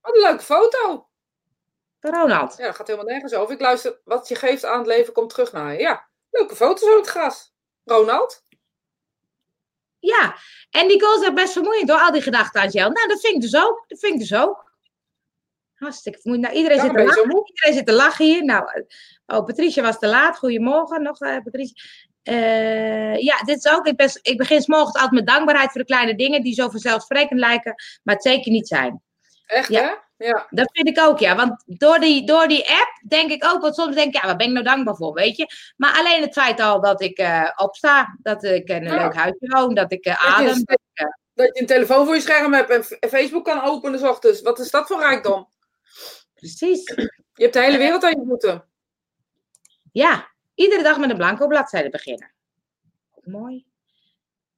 Wat 0.00 0.14
een 0.14 0.22
leuke 0.22 0.44
foto. 0.44 1.08
Ronald. 2.00 2.56
Ja, 2.56 2.66
dat 2.66 2.76
gaat 2.76 2.86
helemaal 2.86 3.08
nergens 3.08 3.32
over. 3.34 3.54
Ik 3.54 3.60
luister, 3.60 4.00
wat 4.04 4.28
je 4.28 4.34
geeft 4.34 4.64
aan 4.64 4.78
het 4.78 4.86
leven 4.86 5.12
komt 5.12 5.30
terug 5.30 5.52
naar 5.52 5.72
je. 5.72 5.78
Ja, 5.78 6.08
leuke 6.30 6.56
foto's 6.56 6.88
op 6.90 6.96
het 6.96 7.06
gras. 7.06 7.52
Ronald? 7.84 8.42
Ja, 10.00 10.36
en 10.70 10.86
Nicole 10.86 11.18
zegt 11.20 11.34
best 11.34 11.52
vermoeiend 11.52 11.88
door 11.88 11.98
al 12.00 12.12
die 12.12 12.22
gedachten 12.22 12.60
aan 12.60 12.68
jou. 12.68 12.92
Nou, 12.92 13.08
dat 13.08 13.20
vind 13.20 13.34
ik 13.34 13.40
dus 13.40 13.56
ook. 13.56 13.84
Dat 13.88 13.98
vind 13.98 14.12
ik 14.12 14.18
dus 14.18 14.34
ook. 14.34 14.72
Hartstikke 15.74 16.18
vermoeiend. 16.20 16.52
Nou, 16.52 16.62
iedereen, 16.62 16.80
zit 16.84 16.96
te 16.96 17.04
lachen. 17.04 17.46
iedereen 17.46 17.74
zit 17.74 17.86
te 17.86 17.92
lachen 17.92 18.24
hier. 18.24 18.44
Nou, 18.44 18.64
eh, 18.72 19.36
oh, 19.36 19.44
Patricia 19.44 19.82
was 19.82 19.98
te 19.98 20.06
laat. 20.06 20.38
Goedemorgen 20.38 21.02
nog, 21.02 21.20
eh, 21.20 21.36
Patricia. 21.42 21.82
Eh, 22.22 23.16
ja, 23.16 23.42
dit 23.42 23.56
is 23.64 23.72
ook. 23.72 23.86
Ik, 23.86 23.96
ben, 23.96 24.10
ik 24.22 24.38
begin 24.38 24.62
morgens 24.66 24.94
altijd 24.94 25.12
met 25.12 25.26
dankbaarheid 25.26 25.70
voor 25.70 25.80
de 25.80 25.86
kleine 25.86 26.14
dingen 26.14 26.42
die 26.42 26.54
zo 26.54 26.68
vanzelfsprekend 26.68 27.40
lijken, 27.40 27.74
maar 28.02 28.14
het 28.14 28.24
zeker 28.24 28.52
niet 28.52 28.68
zijn. 28.68 29.02
Echt, 29.46 29.68
Ja. 29.68 29.82
hè? 29.82 29.94
Ja. 30.26 30.46
Dat 30.50 30.70
vind 30.72 30.88
ik 30.88 30.98
ook, 30.98 31.18
ja. 31.18 31.36
Want 31.36 31.62
door 31.66 31.98
die, 31.98 32.26
door 32.26 32.48
die 32.48 32.68
app 32.68 33.00
denk 33.08 33.30
ik 33.30 33.44
ook, 33.44 33.60
want 33.60 33.74
soms 33.74 33.94
denk 33.94 34.14
ik, 34.14 34.20
ja, 34.20 34.26
waar 34.26 34.36
ben 34.36 34.46
ik 34.46 34.52
nou 34.52 34.64
dankbaar 34.64 34.94
voor, 34.96 35.12
weet 35.12 35.36
je? 35.36 35.46
Maar 35.76 35.98
alleen 35.98 36.22
het 36.22 36.32
feit 36.32 36.60
al 36.60 36.80
dat 36.80 37.00
ik 37.00 37.18
eh, 37.18 37.50
opsta, 37.56 38.18
dat 38.22 38.44
ik 38.44 38.68
in 38.68 38.86
een 38.86 38.92
Ja. 38.94 39.02
leuk 39.02 39.14
huisje 39.14 39.46
woon, 39.46 39.74
dat 39.74 39.92
ik 39.92 40.04
eh, 40.04 40.12
je 40.12 40.18
adem. 40.18 40.64
dat 41.34 41.54
je 41.54 41.60
een 41.60 41.66
telefoon 41.66 42.06
voor 42.06 42.14
je 42.14 42.20
scherm 42.20 42.52
hebt 42.52 42.70
en, 42.70 43.08
Facebook 43.08 43.44
kan 43.44 43.62
openen 43.62 43.98
s 43.98 44.02
ochtends. 44.02 44.40
Wat 44.40 44.58
is 44.58 44.70
dat 44.70 44.86
voor 44.86 45.00
rijkdom? 45.00 45.48
Precies. 46.34 46.84
Je 47.34 47.42
hebt 47.42 47.52
de 47.52 47.60
hele 47.60 47.78
wereld 47.78 48.04
aan 48.04 48.20
je 48.20 48.26
voeten. 48.26 48.64
Ja, 49.92 50.30
iedere 50.54 50.82
dag 50.82 50.98
met 50.98 51.10
een 51.10 51.16
blanco 51.16 51.46
bladzijde 51.46 51.90
beginnen. 51.90 52.32
Mooi. 53.22 53.66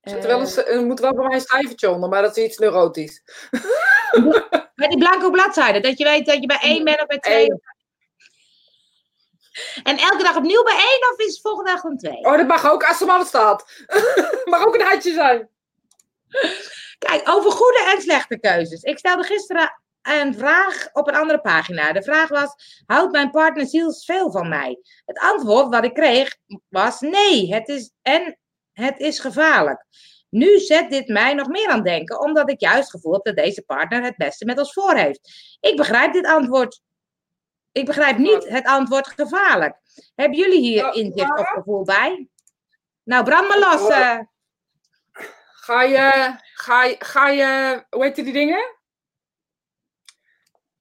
Er, 0.00 0.26
wel 0.26 0.40
een, 0.40 0.64
er 0.64 0.84
moet 0.84 1.00
wel 1.00 1.14
bij 1.14 1.26
mij 1.26 1.34
een 1.34 1.40
cijfertje 1.40 1.90
onder, 1.90 2.08
maar 2.08 2.22
dat 2.22 2.36
is 2.36 2.44
iets 2.44 2.58
neurotisch. 2.58 3.22
Met 4.82 4.90
die 4.90 4.98
blanco 4.98 5.30
bladzijde, 5.30 5.80
dat 5.80 5.98
je 5.98 6.04
weet 6.04 6.26
dat 6.26 6.40
je 6.40 6.46
bij 6.46 6.58
één 6.60 6.84
bent 6.84 7.00
of 7.00 7.06
bij 7.06 7.18
twee. 7.18 7.50
Eén. 7.50 7.62
En 9.82 9.98
elke 9.98 10.22
dag 10.22 10.36
opnieuw 10.36 10.62
bij 10.62 10.76
één 10.76 11.12
of 11.12 11.18
is 11.18 11.32
het 11.32 11.40
volgende 11.40 11.70
dag 11.70 11.82
dan 11.82 11.96
twee? 11.96 12.24
Oh, 12.24 12.36
dat 12.36 12.46
mag 12.46 12.70
ook 12.70 12.84
als 12.84 13.00
er 13.00 13.06
maar 13.06 13.18
wat 13.18 13.26
staat. 13.26 13.84
mag 14.44 14.66
ook 14.66 14.74
een 14.74 14.80
hartje 14.86 15.12
zijn. 15.12 15.48
Kijk, 16.98 17.28
over 17.28 17.50
goede 17.50 17.92
en 17.94 18.02
slechte 18.02 18.38
keuzes. 18.38 18.82
Ik 18.82 18.98
stelde 18.98 19.22
gisteren 19.22 19.82
een 20.02 20.34
vraag 20.34 20.88
op 20.92 21.08
een 21.08 21.14
andere 21.16 21.40
pagina. 21.40 21.92
De 21.92 22.02
vraag 22.02 22.28
was: 22.28 22.82
houdt 22.86 23.12
mijn 23.12 23.30
partner 23.30 23.66
zielsveel 23.66 24.30
van 24.30 24.48
mij? 24.48 24.78
Het 25.04 25.18
antwoord 25.18 25.68
wat 25.68 25.84
ik 25.84 25.94
kreeg 25.94 26.36
was: 26.68 27.00
nee, 27.00 27.54
het 27.54 27.68
is 27.68 27.90
en 28.02 28.38
het 28.72 28.98
is 28.98 29.18
gevaarlijk. 29.18 29.84
Nu 30.32 30.58
zet 30.58 30.90
dit 30.90 31.08
mij 31.08 31.34
nog 31.34 31.48
meer 31.48 31.68
aan 31.68 31.82
denken, 31.82 32.20
omdat 32.20 32.50
ik 32.50 32.60
juist 32.60 32.90
gevoel 32.90 33.12
heb 33.12 33.24
dat 33.24 33.36
deze 33.36 33.62
partner 33.62 34.02
het 34.02 34.16
beste 34.16 34.44
met 34.44 34.58
ons 34.58 34.72
voor 34.72 34.94
heeft. 34.94 35.56
Ik 35.60 35.76
begrijp 35.76 36.12
dit 36.12 36.26
antwoord. 36.26 36.80
Ik 37.72 37.84
begrijp 37.84 38.18
niet 38.18 38.48
het 38.48 38.66
antwoord 38.66 39.06
gevaarlijk. 39.06 39.76
Hebben 40.14 40.38
jullie 40.38 40.60
hier 40.60 40.94
inzicht 40.94 41.38
of 41.38 41.48
gevoel 41.48 41.84
bij? 41.84 42.28
Nou, 43.02 43.24
brand 43.24 43.48
maar 43.48 43.58
los. 43.58 43.88
eh. 43.88 44.18
Ga 45.42 45.82
je, 45.82 46.36
ga 46.54 46.84
je, 46.84 46.96
ga 46.98 47.28
je, 47.28 47.84
hoe 47.90 48.04
heet 48.04 48.14
die 48.14 48.32
dingen? 48.32 48.76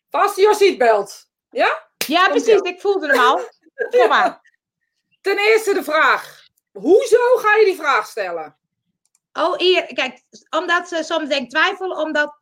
Vast 0.09 0.35
je 0.35 0.53
seatbelt. 0.55 1.29
Ja? 1.49 1.89
Ja, 2.07 2.29
precies. 2.29 2.47
ie. 2.47 2.63
Ik 2.63 2.81
voelde 2.81 3.07
hem 3.07 3.19
al. 3.19 3.41
Kom 3.99 4.07
maar. 4.09 4.41
Ten 5.21 5.37
eerste 5.37 5.73
de 5.73 5.83
vraag. 5.83 6.45
Hoezo 6.71 7.35
ga 7.35 7.55
je 7.55 7.65
die 7.65 7.75
vraag 7.75 8.07
stellen? 8.07 8.59
Oh, 9.33 9.57
hier, 9.57 9.93
kijk, 9.93 10.23
omdat 10.49 10.87
ze 10.87 11.03
soms 11.03 11.29
denk 11.29 11.43
ik 11.43 11.49
twijfelen, 11.49 11.97
omdat 11.97 12.37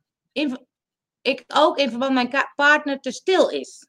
ik 1.21 1.43
ook 1.47 1.77
in 1.77 1.89
verband 1.89 2.13
met 2.13 2.31
mijn 2.31 2.51
partner 2.55 2.99
te 2.99 3.11
stil 3.11 3.49
is. 3.49 3.87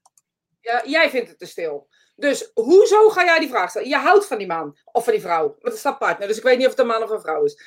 Ja, 0.60 0.82
jij 0.84 1.10
vindt 1.10 1.28
het 1.28 1.38
te 1.38 1.46
stil. 1.46 1.88
Dus 2.16 2.50
hoezo 2.54 3.08
ga 3.08 3.24
jij 3.24 3.38
die 3.38 3.48
vraag 3.48 3.70
stellen? 3.70 3.88
Je 3.88 3.96
houdt 3.96 4.26
van 4.26 4.38
die 4.38 4.46
man 4.46 4.78
of 4.84 5.04
van 5.04 5.12
die 5.12 5.22
vrouw. 5.22 5.46
Want 5.46 5.62
het 5.62 5.78
staat 5.78 5.98
partner, 5.98 6.28
dus 6.28 6.36
ik 6.36 6.42
weet 6.42 6.56
niet 6.56 6.66
of 6.66 6.72
het 6.72 6.80
een 6.80 6.86
man 6.86 7.02
of 7.02 7.10
een 7.10 7.20
vrouw 7.20 7.44
is. 7.44 7.62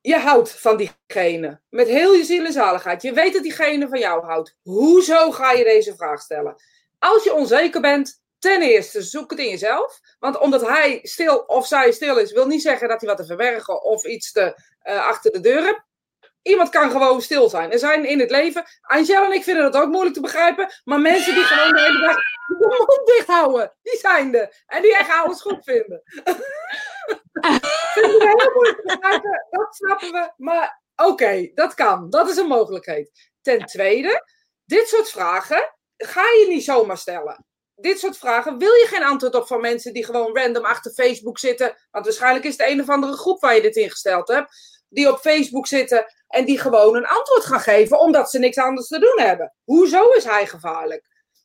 Je 0.00 0.16
houdt 0.16 0.50
van 0.50 0.76
diegene. 0.76 1.60
Met 1.68 1.86
heel 1.86 2.12
je 2.12 2.24
ziel 2.24 2.44
en 2.44 2.52
zaligheid. 2.52 3.02
Je 3.02 3.12
weet 3.12 3.32
dat 3.32 3.42
diegene 3.42 3.88
van 3.88 3.98
jou 3.98 4.24
houdt. 4.24 4.56
Hoezo 4.62 5.30
ga 5.30 5.52
je 5.52 5.64
deze 5.64 5.96
vraag 5.96 6.20
stellen? 6.20 6.54
Als 6.98 7.24
je 7.24 7.34
onzeker 7.34 7.80
bent, 7.80 8.22
ten 8.38 8.62
eerste 8.62 9.02
zoek 9.02 9.30
het 9.30 9.38
in 9.38 9.48
jezelf. 9.48 10.00
Want 10.18 10.38
omdat 10.38 10.66
hij 10.66 10.98
stil 11.02 11.38
of 11.38 11.66
zij 11.66 11.92
stil 11.92 12.16
is, 12.18 12.32
wil 12.32 12.46
niet 12.46 12.62
zeggen 12.62 12.88
dat 12.88 13.00
hij 13.00 13.08
wat 13.08 13.18
te 13.18 13.26
verbergen 13.26 13.82
of 13.82 14.04
iets 14.04 14.32
te, 14.32 14.62
eh, 14.78 15.06
achter 15.06 15.32
de 15.32 15.40
deur 15.40 15.62
hebt. 15.62 15.84
Iemand 16.42 16.68
kan 16.68 16.90
gewoon 16.90 17.22
stil 17.22 17.48
zijn. 17.48 17.72
Er 17.72 17.78
zijn 17.78 18.04
in 18.04 18.20
het 18.20 18.30
leven, 18.30 18.64
Angel 18.80 19.24
en 19.24 19.32
ik 19.32 19.42
vinden 19.42 19.72
dat 19.72 19.82
ook 19.82 19.90
moeilijk 19.90 20.14
te 20.14 20.20
begrijpen, 20.20 20.68
maar 20.84 21.00
mensen 21.00 21.34
die 21.34 21.44
gewoon 21.44 21.74
de 21.74 21.80
hele 21.80 22.00
dag 22.00 22.16
de 22.46 22.86
mond 22.88 23.06
dicht 23.06 23.26
houden, 23.26 23.72
die 23.82 23.98
zijn 23.98 24.34
er. 24.34 24.62
En 24.66 24.82
die 24.82 24.96
echt 24.96 25.10
alles 25.10 25.40
goed 25.40 25.64
vinden. 25.64 26.02
vinden 27.94 28.18
we 28.18 28.34
heel 28.36 28.52
moeilijk 28.54 28.80
te 28.80 28.96
begrijpen, 28.98 29.46
dat 29.50 29.74
snappen 29.74 30.12
we. 30.12 30.32
Maar 30.36 30.82
oké, 30.96 31.50
dat 31.54 31.74
kan. 31.74 32.10
Dat 32.10 32.28
is 32.28 32.36
een 32.36 32.46
mogelijkheid. 32.46 33.30
Ten 33.42 33.66
tweede, 33.66 34.24
dit 34.64 34.88
soort 34.88 35.10
vragen 35.10 35.74
ga 35.96 36.22
je 36.22 36.46
niet 36.48 36.64
zomaar 36.64 36.98
stellen. 36.98 37.44
Dit 37.76 37.98
soort 37.98 38.18
vragen 38.18 38.58
wil 38.58 38.72
je 38.72 38.86
geen 38.88 39.04
antwoord 39.04 39.34
op 39.34 39.46
van 39.46 39.60
mensen 39.60 39.92
die 39.92 40.04
gewoon 40.04 40.36
random 40.36 40.64
achter 40.64 40.92
Facebook 40.92 41.38
zitten. 41.38 41.76
Want 41.90 42.04
waarschijnlijk 42.04 42.44
is 42.44 42.56
het 42.56 42.68
een 42.68 42.80
of 42.80 42.88
andere 42.88 43.12
groep 43.12 43.40
waar 43.40 43.54
je 43.54 43.62
dit 43.62 43.76
in 43.76 43.90
gesteld 43.90 44.28
hebt. 44.28 44.82
Die 44.88 45.12
op 45.12 45.18
Facebook 45.18 45.66
zitten 45.66 46.06
en 46.28 46.44
die 46.44 46.58
gewoon 46.58 46.96
een 46.96 47.06
antwoord 47.06 47.44
gaan 47.44 47.60
geven 47.60 48.00
omdat 48.00 48.30
ze 48.30 48.38
niks 48.38 48.56
anders 48.56 48.86
te 48.86 48.98
doen 48.98 49.26
hebben. 49.26 49.54
Hoezo 49.64 50.08
is 50.08 50.24
hij 50.24 50.46
gevaarlijk? 50.46 51.04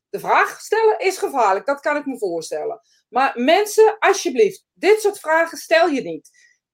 De 0.10 0.20
vraag 0.20 0.60
stellen 0.60 1.00
is 1.00 1.18
gevaarlijk, 1.18 1.66
dat 1.66 1.80
kan 1.80 1.96
ik 1.96 2.06
me 2.06 2.18
voorstellen. 2.18 2.82
Maar 3.10 3.32
mensen, 3.36 3.96
alsjeblieft, 4.00 4.66
dit 4.74 5.02
soort 5.02 5.20
vragen 5.20 5.58
stel 5.58 5.88
je 5.88 6.02
niet. 6.02 6.30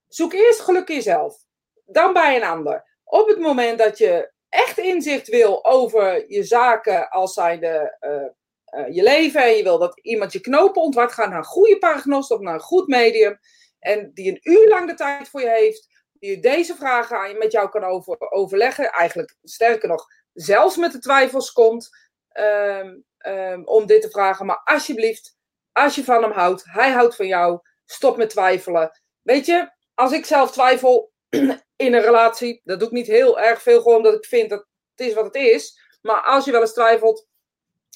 Zoek 0.08 0.34
eerst 0.34 0.60
geluk 0.60 0.90
in 0.90 0.96
jezelf, 0.96 1.38
dan 1.86 2.14
bij 2.14 2.36
een 2.36 2.44
ander. 2.44 3.00
Op 3.04 3.28
het 3.28 3.40
moment 3.40 3.78
dat 3.78 3.98
je 3.98 4.32
echt 4.50 4.78
inzicht 4.78 5.28
wil 5.28 5.66
over 5.66 6.32
je 6.32 6.44
zaken 6.44 7.10
als 7.10 7.34
zijnde 7.34 7.98
eh, 8.00 8.26
eh, 8.68 8.94
je 8.94 9.04
leven 9.04 9.44
en 9.44 9.56
je 9.56 9.64
wil 9.64 9.78
dat 9.78 10.00
iemand 10.02 10.34
je 10.34 10.40
knopen 10.40 10.82
ontwart, 10.82 11.12
ga 11.12 11.28
naar 11.28 11.38
een 11.38 11.44
goede 11.44 11.78
paragnost 11.78 12.32
of 12.32 12.40
naar 12.40 12.54
een 12.54 12.60
goed 12.60 12.88
medium 12.88 13.40
en 13.80 14.12
die 14.14 14.32
een 14.32 14.52
uur 14.52 14.68
lang 14.68 14.88
de 14.88 14.94
tijd 14.94 15.30
voor 15.30 15.42
je 15.42 15.50
heeft, 15.50 15.88
die 16.14 16.40
deze 16.40 16.76
vragen 16.76 17.18
aan, 17.18 17.38
met 17.38 17.52
jou 17.52 17.70
kan 17.70 17.84
over, 17.84 18.32
overleggen. 18.32 18.92
Eigenlijk, 18.92 19.36
sterker 19.44 19.90
nog, 19.90 20.06
zelfs 20.34 20.78
met 20.78 20.92
de 20.92 21.00
twijfels 21.00 21.52
komt 21.52 21.90
ehm, 22.30 22.96
ehm, 23.18 23.64
om 23.64 23.86
dit 23.86 24.02
te 24.02 24.10
vragen. 24.10 24.46
Maar 24.46 24.62
alsjeblieft, 24.64 25.38
als 25.72 25.96
je 25.96 26.04
van 26.04 26.24
hem 26.24 26.32
houdt, 26.32 26.64
hij 26.66 26.92
houdt 26.92 27.16
van 27.16 27.28
jou, 27.28 27.60
stop 27.86 28.18
met 28.18 28.30
twijfelen. 28.30 29.02
Weet 29.22 29.46
je, 29.46 29.72
als 29.94 30.12
ik 30.12 30.26
zelf 30.26 30.52
twijfel 30.52 31.12
in 31.76 31.94
een 31.94 32.02
relatie, 32.02 32.62
dat 32.64 32.80
doe 32.80 32.88
ik 32.88 32.94
niet 32.94 33.08
heel 33.08 33.40
erg 33.40 33.62
veel, 33.62 33.82
gewoon 33.82 33.98
omdat 33.98 34.14
ik 34.14 34.26
vind 34.26 34.50
dat 34.50 34.66
het 34.96 35.08
is 35.08 35.14
wat 35.14 35.26
het 35.26 35.36
is. 35.36 35.80
Maar 36.02 36.22
als 36.22 36.46
je 36.46 36.52
wel 36.52 36.62
eens 36.62 36.74
twijfelt, 36.74 37.28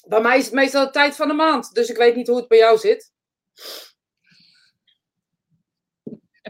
bij 0.06 0.20
mij 0.20 0.38
is 0.38 0.44
het 0.44 0.54
meestal 0.54 0.84
de 0.84 0.90
tijd 0.90 1.16
van 1.16 1.28
de 1.28 1.34
maand. 1.34 1.74
Dus 1.74 1.88
ik 1.88 1.96
weet 1.96 2.16
niet 2.16 2.26
hoe 2.26 2.36
het 2.36 2.48
bij 2.48 2.58
jou 2.58 2.78
zit. 2.78 3.12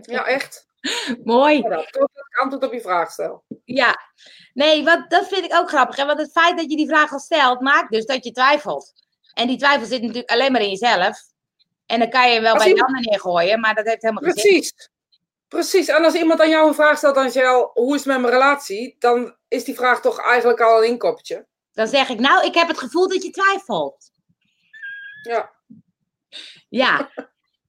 Ja, 0.02 0.24
echt. 0.36 0.66
Mooi. 1.24 1.58
Ja, 1.58 1.68
dat 1.68 2.10
ik 2.28 2.38
antwoord 2.38 2.64
op 2.64 2.72
je 2.72 2.80
vraag 2.80 3.10
stel. 3.10 3.44
Ja. 3.64 3.96
Nee, 4.52 4.84
wat, 4.84 5.10
dat 5.10 5.28
vind 5.28 5.44
ik 5.44 5.54
ook 5.54 5.68
grappig. 5.68 5.96
Hè? 5.96 6.04
Want 6.06 6.18
het 6.18 6.30
feit 6.32 6.56
dat 6.58 6.70
je 6.70 6.76
die 6.76 6.86
vraag 6.88 7.12
al 7.12 7.18
stelt, 7.18 7.60
maakt 7.60 7.90
dus 7.92 8.04
dat 8.06 8.24
je 8.24 8.32
twijfelt. 8.32 8.92
En 9.34 9.46
die 9.46 9.58
twijfel 9.58 9.86
zit 9.86 10.00
natuurlijk 10.00 10.30
alleen 10.30 10.52
maar 10.52 10.60
in 10.60 10.68
jezelf. 10.68 11.18
En 11.86 11.98
dan 11.98 12.10
kan 12.10 12.26
je 12.28 12.32
hem 12.34 12.42
wel 12.42 12.52
Als 12.54 12.62
bij 12.64 12.72
de 12.72 12.78
iemand- 12.78 12.96
ander 12.96 13.10
neergooien, 13.10 13.60
maar 13.60 13.74
dat 13.74 13.86
heeft 13.86 14.02
helemaal 14.02 14.22
geen 14.22 14.32
zin. 14.32 14.50
Precies. 14.50 14.90
Precies. 15.48 15.88
En 15.88 16.04
als 16.04 16.14
iemand 16.14 16.40
aan 16.40 16.48
jou 16.48 16.68
een 16.68 16.74
vraag 16.74 16.96
stelt, 16.98 17.16
Angel, 17.16 17.70
hoe 17.74 17.94
is 17.94 18.04
het 18.04 18.12
met 18.12 18.20
mijn 18.20 18.32
relatie? 18.32 18.96
Dan 18.98 19.36
is 19.48 19.64
die 19.64 19.74
vraag 19.74 20.00
toch 20.00 20.20
eigenlijk 20.20 20.60
al 20.60 20.82
een 20.82 20.88
inkoppertje. 20.88 21.46
Dan 21.72 21.88
zeg 21.88 22.08
ik, 22.08 22.18
nou, 22.18 22.46
ik 22.46 22.54
heb 22.54 22.68
het 22.68 22.78
gevoel 22.78 23.08
dat 23.08 23.22
je 23.22 23.30
twijfelt. 23.30 24.10
Ja. 25.22 25.50
Ja. 26.68 27.10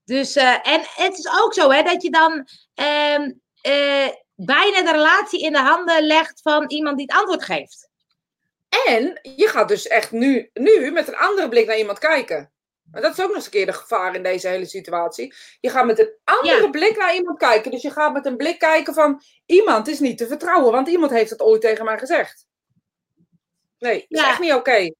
Dus, 0.04 0.34
eh, 0.36 0.68
en 0.68 0.80
het 0.94 1.18
is 1.18 1.28
ook 1.42 1.54
zo, 1.54 1.70
hè, 1.70 1.82
dat 1.82 2.02
je 2.02 2.10
dan 2.10 2.48
ehm, 2.74 3.32
eh, 3.60 4.08
bijna 4.34 4.82
de 4.82 4.90
relatie 4.90 5.42
in 5.42 5.52
de 5.52 5.58
handen 5.58 6.06
legt 6.06 6.40
van 6.42 6.70
iemand 6.70 6.96
die 6.96 7.06
het 7.06 7.16
antwoord 7.16 7.44
geeft. 7.44 7.88
En 8.86 9.20
je 9.36 9.48
gaat 9.48 9.68
dus 9.68 9.86
echt 9.86 10.10
nu, 10.10 10.50
nu 10.52 10.90
met 10.90 11.08
een 11.08 11.16
andere 11.16 11.48
blik 11.48 11.66
naar 11.66 11.78
iemand 11.78 11.98
kijken. 11.98 12.52
Maar 12.90 13.02
dat 13.02 13.12
is 13.12 13.20
ook 13.20 13.26
nog 13.26 13.36
eens 13.36 13.44
een 13.44 13.50
keer 13.50 13.66
de 13.66 13.72
gevaar 13.72 14.14
in 14.14 14.22
deze 14.22 14.48
hele 14.48 14.66
situatie. 14.66 15.34
Je 15.60 15.70
gaat 15.70 15.86
met 15.86 15.98
een 15.98 16.14
andere 16.24 16.62
Ja. 16.62 16.70
blik 16.70 16.96
naar 16.96 17.14
iemand 17.14 17.38
kijken. 17.38 17.70
Dus 17.70 17.82
je 17.82 17.90
gaat 17.90 18.12
met 18.12 18.26
een 18.26 18.36
blik 18.36 18.58
kijken 18.58 18.94
van 18.94 19.22
iemand 19.46 19.88
is 19.88 19.98
niet 19.98 20.18
te 20.18 20.26
vertrouwen, 20.26 20.72
want 20.72 20.88
iemand 20.88 21.10
heeft 21.10 21.30
het 21.30 21.40
ooit 21.40 21.60
tegen 21.60 21.84
mij 21.84 21.98
gezegd. 21.98 22.46
Nee, 23.78 23.94
dat 23.98 24.06
is 24.08 24.20
Ja. 24.20 24.28
echt 24.30 24.40
niet 24.40 24.52
oké. 24.52 24.78
Dus 24.80 24.94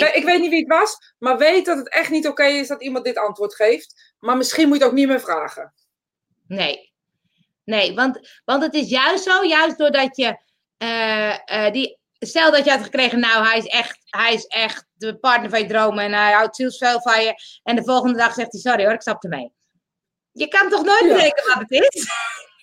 Nee, 0.00 0.12
ik 0.12 0.24
weet 0.24 0.40
niet 0.40 0.50
wie 0.50 0.58
het 0.58 0.78
was, 0.78 1.14
maar 1.18 1.38
weet 1.38 1.64
dat 1.66 1.76
het 1.78 1.88
echt 1.88 2.10
niet 2.10 2.28
oké 2.28 2.44
is 2.44 2.68
dat 2.68 2.82
iemand 2.82 3.04
dit 3.04 3.16
antwoord 3.18 3.54
geeft. 3.54 4.14
Maar 4.18 4.36
misschien 4.36 4.68
moet 4.68 4.76
je 4.76 4.82
het 4.82 4.92
ook 4.92 4.98
niet 4.98 5.08
meer 5.08 5.20
vragen. 5.20 5.74
nee. 6.46 6.88
Nee, 7.64 7.94
want, 7.94 8.40
want 8.44 8.62
het 8.62 8.74
is 8.74 8.88
juist 8.88 9.24
zo, 9.24 9.44
juist 9.44 9.78
doordat 9.78 10.16
je 10.16 10.38
eh, 10.78 11.66
eh, 11.66 11.72
die. 11.72 11.98
Stel 12.18 12.50
dat 12.50 12.64
je 12.64 12.70
had 12.70 12.82
gekregen, 12.82 13.18
nou, 13.20 13.46
hij 13.46 13.58
is 13.58 13.66
echt, 13.66 13.98
hij 14.04 14.34
is 14.34 14.46
echt 14.46 14.86
de 14.94 15.18
partner 15.18 15.50
van 15.50 15.58
je 15.60 15.66
dromen 15.66 16.04
en 16.04 16.12
hij 16.12 16.32
houdt 16.32 16.56
zielsveel 16.56 17.00
van 17.00 17.22
je. 17.22 17.34
En 17.62 17.76
de 17.76 17.84
volgende 17.84 18.18
dag 18.18 18.34
zegt 18.34 18.52
hij, 18.52 18.60
sorry 18.60 18.84
hoor, 18.84 18.92
ik 18.92 19.00
stap 19.00 19.22
ermee. 19.24 19.52
Je 20.32 20.48
kan 20.48 20.68
toch 20.68 20.84
nooit 20.84 21.00
Ja. 21.04 21.14
bedenken 21.14 21.46
wat 21.46 21.58
het 21.68 21.70
is? 21.70 22.08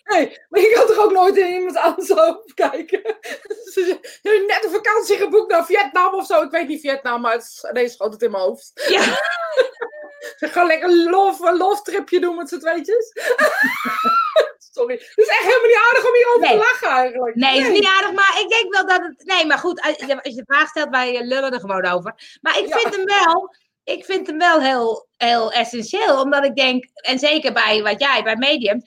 Nee, 0.07 0.37
maar 0.49 0.61
je 0.61 0.71
kan 0.73 0.87
toch 0.87 0.97
ook 1.05 1.11
nooit 1.11 1.37
in 1.37 1.53
iemand 1.53 1.77
anders 1.77 2.09
hoofd 2.09 2.53
kijken? 2.53 3.01
Ze 3.73 3.99
je 4.21 4.29
hebt 4.29 4.47
net 4.47 4.63
een 4.63 4.71
vakantie 4.83 5.17
geboekt 5.17 5.51
naar 5.51 5.65
Vietnam 5.65 6.13
of 6.13 6.25
zo. 6.25 6.41
Ik 6.41 6.51
weet 6.51 6.67
niet 6.67 6.81
Vietnam, 6.81 7.21
maar 7.21 7.33
het 7.33 7.67
ineens 7.69 7.93
schoot 7.93 8.13
het 8.13 8.21
in 8.21 8.31
mijn 8.31 8.43
hoofd. 8.43 8.71
Ja. 8.89 9.01
Ze 10.37 10.47
gaan 10.47 10.67
lekker 10.67 10.89
een 10.89 11.09
love, 11.57 11.81
tripje 11.83 12.19
doen 12.19 12.35
met 12.35 12.49
z'n 12.49 12.59
tweetjes. 12.59 13.11
Sorry. 14.73 14.93
Het 14.93 15.13
is 15.17 15.27
echt 15.27 15.43
helemaal 15.43 15.67
niet 15.67 15.79
aardig 15.87 16.07
om 16.07 16.13
hierover 16.13 16.39
Nee. 16.41 16.49
te 16.51 16.55
lachen 16.57 16.87
eigenlijk. 16.97 17.35
Nee, 17.35 17.59
is 17.59 17.69
niet 17.69 17.85
aardig, 17.87 18.11
maar 18.11 18.39
ik 18.41 18.49
denk 18.49 18.73
wel 18.73 18.85
dat 18.87 19.01
het. 19.01 19.25
Nee, 19.25 19.45
maar 19.45 19.57
goed, 19.57 19.81
als 19.81 19.95
je, 19.95 20.23
als 20.23 20.33
je 20.33 20.39
de 20.45 20.53
vraag 20.53 20.67
stelt, 20.69 20.89
wij 20.89 21.23
lullen 21.25 21.51
er 21.53 21.59
gewoon 21.59 21.85
over. 21.85 22.37
Maar 22.41 22.57
ik 22.59 22.67
Ja. 22.67 22.77
vind 22.77 22.95
hem 22.95 23.05
wel. 23.05 23.55
Ik 23.83 24.05
vind 24.05 24.27
hem 24.27 24.37
wel 24.37 24.61
heel, 24.61 25.07
heel 25.17 25.51
essentieel, 25.51 26.21
omdat 26.21 26.45
ik 26.45 26.55
denk, 26.55 26.85
en 26.93 27.19
zeker 27.19 27.53
bij 27.53 27.81
wat 27.83 27.99
jij, 28.01 28.23
bij 28.23 28.35
Medium, 28.35 28.81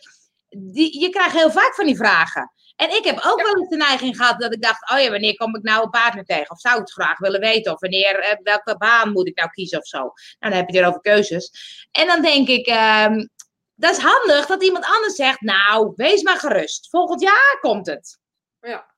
die, 0.51 1.01
je 1.01 1.09
krijgt 1.09 1.35
heel 1.35 1.51
vaak 1.51 1.75
van 1.75 1.87
die 1.87 1.97
vragen. 1.97 2.53
En 2.77 2.97
ik 2.97 3.05
heb 3.05 3.21
ook 3.25 3.43
wel 3.43 3.57
eens 3.57 3.69
de 3.69 3.77
neiging 3.77 4.17
gehad 4.17 4.41
dat 4.41 4.55
ik 4.55 4.63
dacht, 4.63 4.91
oh 4.91 4.99
ja, 4.99 5.11
wanneer 5.11 5.35
kom 5.35 5.57
ik 5.57 5.63
nou 5.63 5.83
een 5.85 5.91
partner 5.91 6.25
tegen? 6.25 6.51
Of 6.51 6.61
zou 6.61 6.75
ik 6.75 6.81
het 6.81 6.93
graag 6.93 7.19
willen 7.19 7.41
weten? 7.41 7.73
Of 7.73 7.81
wanneer, 7.81 8.19
eh, 8.19 8.37
welke 8.43 8.77
baan 8.77 9.13
moet 9.13 9.27
ik 9.27 9.37
nou 9.37 9.51
kiezen 9.51 9.79
of 9.79 9.87
zo? 9.87 9.99
Nou, 9.99 10.15
dan 10.39 10.53
heb 10.53 10.69
je 10.69 10.79
het 10.79 10.87
over 10.87 11.01
keuzes. 11.01 11.51
En 11.91 12.07
dan 12.07 12.23
denk 12.23 12.49
ik, 12.49 12.67
ehm, 12.67 13.27
dat 13.75 13.97
is 13.97 14.03
handig 14.03 14.47
dat 14.47 14.63
iemand 14.63 14.85
anders 14.85 15.15
zegt, 15.15 15.41
nou, 15.41 15.93
wees 15.97 16.23
maar 16.23 16.37
gerust. 16.37 16.89
Volgend 16.91 17.21
jaar 17.21 17.59
komt 17.61 17.87
het. 17.87 18.19
Ja. 18.61 18.89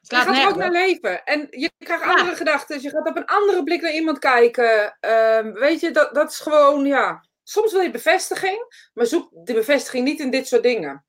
Je 0.00 0.16
gaat 0.16 0.36
er 0.36 0.48
ook 0.48 0.56
naar 0.56 0.70
leven. 0.72 1.24
En 1.24 1.46
je 1.50 1.70
krijgt 1.78 2.04
Ja. 2.04 2.10
andere 2.10 2.36
gedachten. 2.36 2.82
Je 2.82 2.90
gaat 2.90 3.08
op 3.08 3.16
een 3.16 3.26
andere 3.26 3.62
blik 3.62 3.80
naar 3.80 3.92
iemand 3.92 4.18
kijken. 4.18 4.96
Ehm, 5.00 5.52
weet 5.52 5.80
je, 5.80 5.90
dat, 5.90 6.14
dat 6.14 6.30
is 6.30 6.38
gewoon, 6.38 6.84
ja. 6.86 7.24
Soms 7.48 7.72
wil 7.72 7.80
je 7.80 7.90
bevestiging, 7.90 8.88
maar 8.94 9.06
zoek 9.06 9.28
de 9.32 9.54
bevestiging 9.54 10.04
niet 10.04 10.20
in 10.20 10.30
dit 10.30 10.48
soort 10.48 10.62
dingen. 10.62 11.04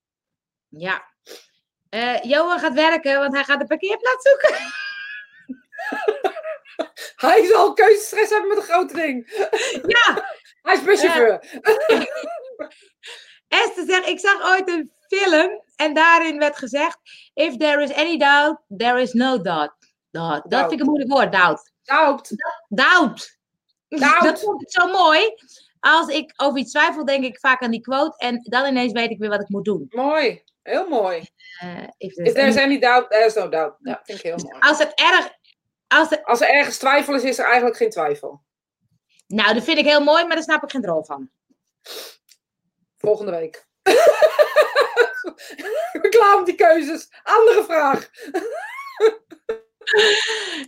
Ja. 0.67 1.03
Eh, 1.89 2.23
Johan 2.23 2.59
gaat 2.59 2.73
werken, 2.73 3.19
want 3.19 3.33
hij 3.33 3.43
gaat 3.43 3.61
een 3.61 3.67
parkeerplaats 3.67 4.29
zoeken. 4.29 4.55
Hij 7.15 7.45
zal 7.45 7.73
keuzestress 7.73 8.31
hebben 8.31 8.49
met 8.49 8.57
een 8.57 8.63
grote 8.63 8.93
ding. 8.93 9.47
Ja, 9.97 10.35
Hij 10.61 10.75
is 10.75 10.83
buschauffeur. 10.83 11.39
Esther 13.47 13.85
zegt, 13.85 14.07
ik 14.07 14.19
zag 14.19 14.43
ooit 14.43 14.69
een 14.69 14.91
film 15.07 15.63
en 15.75 15.93
daarin 15.93 16.39
werd 16.39 16.57
gezegd, 16.57 16.97
if 17.33 17.57
there 17.57 17.83
is 17.83 17.93
any 17.93 18.17
doubt, 18.17 18.61
there 18.77 19.01
is 19.01 19.13
no 19.13 19.41
doubt. 19.41 19.73
doubt. 20.11 20.49
Dat 20.49 20.59
vind 20.59 20.71
ik 20.71 20.79
een 20.79 20.85
moeilijk 20.85 21.11
woord, 21.11 21.31
doubt. 21.31 21.71
Doubt. 21.83 22.31
Doubt. 22.67 23.37
Doubt. 23.87 24.23
Dat 24.23 24.39
vond 24.39 24.61
ik 24.61 24.71
zo 24.71 24.87
mooi. 24.87 25.35
Als 25.79 26.07
ik 26.07 26.33
over 26.35 26.59
iets 26.59 26.71
twijfel, 26.71 27.05
denk 27.05 27.23
ik 27.23 27.39
vaak 27.39 27.61
aan 27.61 27.71
die 27.71 27.81
quote 27.81 28.17
en 28.17 28.39
dan 28.43 28.65
ineens 28.65 28.91
weet 28.91 29.09
ik 29.09 29.19
weer 29.19 29.29
wat 29.29 29.41
ik 29.41 29.49
moet 29.49 29.65
doen. 29.65 29.85
Mooi. 29.89 30.43
Heel 30.63 30.89
mooi. 30.89 31.17
If 31.97 32.13
If 32.15 32.33
there's 32.33 32.57
any 32.57 32.79
doubt, 32.79 33.09
there's 33.09 33.33
no 33.33 33.49
doubt. 33.49 33.75
Ja, 33.79 33.99
vind 34.03 34.17
ik 34.17 34.23
heel 34.23 34.37
mooi. 34.43 34.55
Als 34.59 34.77
het 34.77 34.91
erg... 34.95 35.29
Als 35.87 36.09
het, 36.09 36.25
Als 36.25 36.41
er 36.41 36.49
ergens 36.49 36.77
twijfel 36.77 37.15
is, 37.15 37.23
is 37.23 37.37
er 37.39 37.45
eigenlijk 37.45 37.77
geen 37.77 37.89
twijfel. 37.89 38.41
nou, 39.27 39.53
dat 39.53 39.63
vind 39.63 39.77
ik 39.77 39.85
heel 39.85 40.03
mooi, 40.03 40.25
maar 40.25 40.35
daar 40.35 40.43
snap 40.43 40.63
ik 40.63 40.71
geen 40.71 40.85
rol 40.85 41.03
van. 41.03 41.29
Volgende 42.97 43.31
week. 43.31 43.67
Klaar 46.09 46.37
met 46.37 46.45
die 46.45 46.55
keuzes. 46.55 47.09
Andere 47.23 47.63
vraag. 47.63 48.09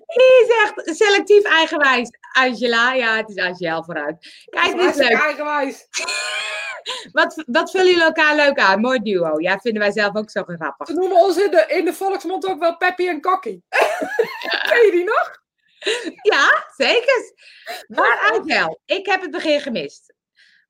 Die 0.06 0.46
zegt 0.48 0.98
selectief 0.98 1.44
eigenwijs. 1.44 2.10
Angela, 2.32 2.94
ja, 2.94 3.18
het 3.18 3.30
is 3.30 3.44
Angela 3.44 3.84
vooruit. 3.84 4.46
Kijk, 4.50 4.78
dit 4.78 4.90
is 4.90 4.96
leuk. 4.96 5.22
eigenwijs. 5.22 5.88
Wat, 7.12 7.44
wat 7.46 7.72
vullen 7.72 7.88
jullie 7.88 8.04
elkaar 8.04 8.36
leuk 8.36 8.60
aan? 8.60 8.82
Mooi 8.82 9.00
duo. 9.00 9.40
Ja, 9.40 9.58
vinden 9.58 9.82
wij 9.82 9.92
zelf 9.92 10.16
ook 10.16 10.30
zo 10.30 10.44
grappig. 10.44 10.88
Ze 10.88 10.94
noemen 10.94 11.18
ons 11.18 11.38
in 11.38 11.52
de, 11.52 11.66
in 11.68 11.86
de 11.86 11.94
volksmond 11.94 12.48
ook 12.48 12.60
wel 12.60 12.78
Peppy 12.78 13.08
en 13.08 13.22
Kokkie. 13.22 13.64
Ken 14.70 14.86
je 14.86 14.92
die 14.92 15.04
nog? 15.04 15.40
Ja, 16.22 16.66
zeker. 16.76 17.34
Maar 17.88 18.32
Angel, 18.34 18.80
ik 18.86 19.06
heb 19.06 19.22
het 19.22 19.32
begin 19.32 19.60
gemist. 19.62 20.11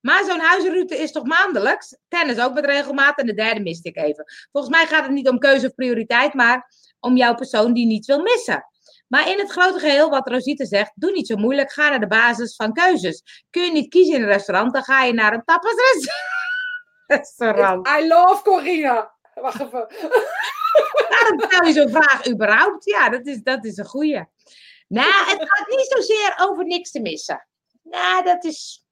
Maar 0.02 0.24
zo'n 0.24 0.40
huizenroute 0.40 0.98
is 0.98 1.12
toch 1.12 1.24
maandelijks? 1.24 1.98
Tennis 2.08 2.40
ook 2.40 2.54
met 2.54 2.66
regelmaat 2.66 3.20
en 3.20 3.26
de 3.26 3.34
derde 3.34 3.62
miste 3.62 3.90
ik 3.90 3.98
even. 3.98 4.26
Volgens 4.52 4.76
mij 4.76 4.86
gaat 4.86 5.04
het 5.04 5.12
niet 5.12 5.30
om 5.30 5.40
keuze 5.40 5.68
of 5.68 5.76
prioriteit, 5.76 6.34
maar 6.34 6.72
om 7.00 7.18
jouw 7.18 7.36
persoon 7.36 7.74
die 7.74 7.86
niets 7.86 8.08
wil 8.08 8.22
missen. 8.22 8.66
Maar 9.08 9.30
in 9.30 9.40
het 9.40 9.52
grote 9.52 9.80
geheel, 9.80 10.10
wat 10.10 10.28
Rosita 10.28 10.66
zegt, 10.66 10.92
doe 10.96 11.12
niet 11.12 11.28
zo 11.28 11.36
moeilijk. 11.36 11.72
Ga 11.72 11.90
naar 11.90 12.00
de 12.00 12.08
basis 12.08 12.56
van 12.56 12.74
keuzes. 12.74 13.46
Kun 13.50 13.62
je 13.62 13.72
niet 13.72 13.90
kiezen 13.90 14.16
in 14.16 14.22
een 14.22 14.28
restaurant, 14.28 14.74
dan 14.74 14.84
ga 14.84 15.04
je 15.04 15.14
naar 15.14 15.34
een 15.34 15.44
tapasrestaurant. 15.46 17.88
I 18.00 18.08
love 18.08 18.44
Corina. 18.44 19.12
Wacht 19.34 19.62
even. 19.62 19.88
Waarom 21.10 21.42
stel 21.42 21.66
je 21.66 21.74
zo'n 21.74 21.90
vraag 21.90 22.28
überhaupt? 22.28 22.86
Ja, 22.86 23.10
dat 23.10 23.26
is, 23.26 23.44
dat 23.44 23.66
is 23.66 23.78
een 23.78 23.86
goeie. 23.86 24.26
Nou, 24.88 25.30
het 25.30 25.50
gaat 25.50 25.68
niet 25.68 25.88
zozeer 25.90 26.34
over 26.38 26.66
niks 26.66 26.92
te 26.92 27.00
missen. 27.00 27.48
Nou, 27.84 28.24
dat 28.24 28.44
is... 28.44 28.86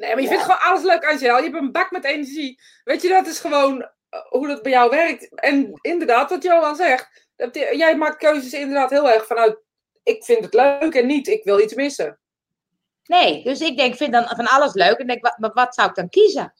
Nee, 0.00 0.14
maar 0.14 0.22
je 0.22 0.28
vindt 0.28 0.42
gewoon 0.42 0.60
alles 0.60 0.82
leuk, 0.82 1.04
Angel. 1.04 1.36
Je 1.36 1.42
hebt 1.42 1.54
een 1.54 1.72
bak 1.72 1.90
met 1.90 2.04
energie. 2.04 2.60
Weet 2.84 3.02
je, 3.02 3.08
dat 3.08 3.26
is 3.26 3.40
gewoon 3.40 3.82
eh, 3.82 4.20
hoe 4.28 4.46
dat 4.46 4.62
bij 4.62 4.72
jou 4.72 4.90
werkt. 4.90 5.34
En 5.34 5.78
inderdaad, 5.80 6.30
wat 6.30 6.42
Johan 6.42 6.76
zegt. 6.76 7.28
Jij 7.72 7.96
maakt 7.96 8.16
keuzes 8.16 8.52
inderdaad 8.52 8.90
heel 8.90 9.10
erg 9.10 9.26
vanuit... 9.26 9.58
Ik 10.02 10.24
vind 10.24 10.44
het 10.44 10.54
leuk 10.54 10.94
en 10.94 11.06
niet, 11.06 11.28
ik 11.28 11.44
wil 11.44 11.60
iets 11.60 11.74
missen. 11.74 12.18
Nee, 13.04 13.44
dus 13.44 13.60
ik 13.60 13.76
denk, 13.76 13.94
vind 13.94 14.12
dan 14.12 14.24
van 14.28 14.46
alles 14.46 14.74
leuk. 14.74 14.98
En 14.98 15.06
denk, 15.06 15.22
wat, 15.22 15.38
maar 15.38 15.52
wat 15.52 15.74
zou 15.74 15.88
ik 15.88 15.94
dan 15.94 16.08
kiezen? 16.08 16.54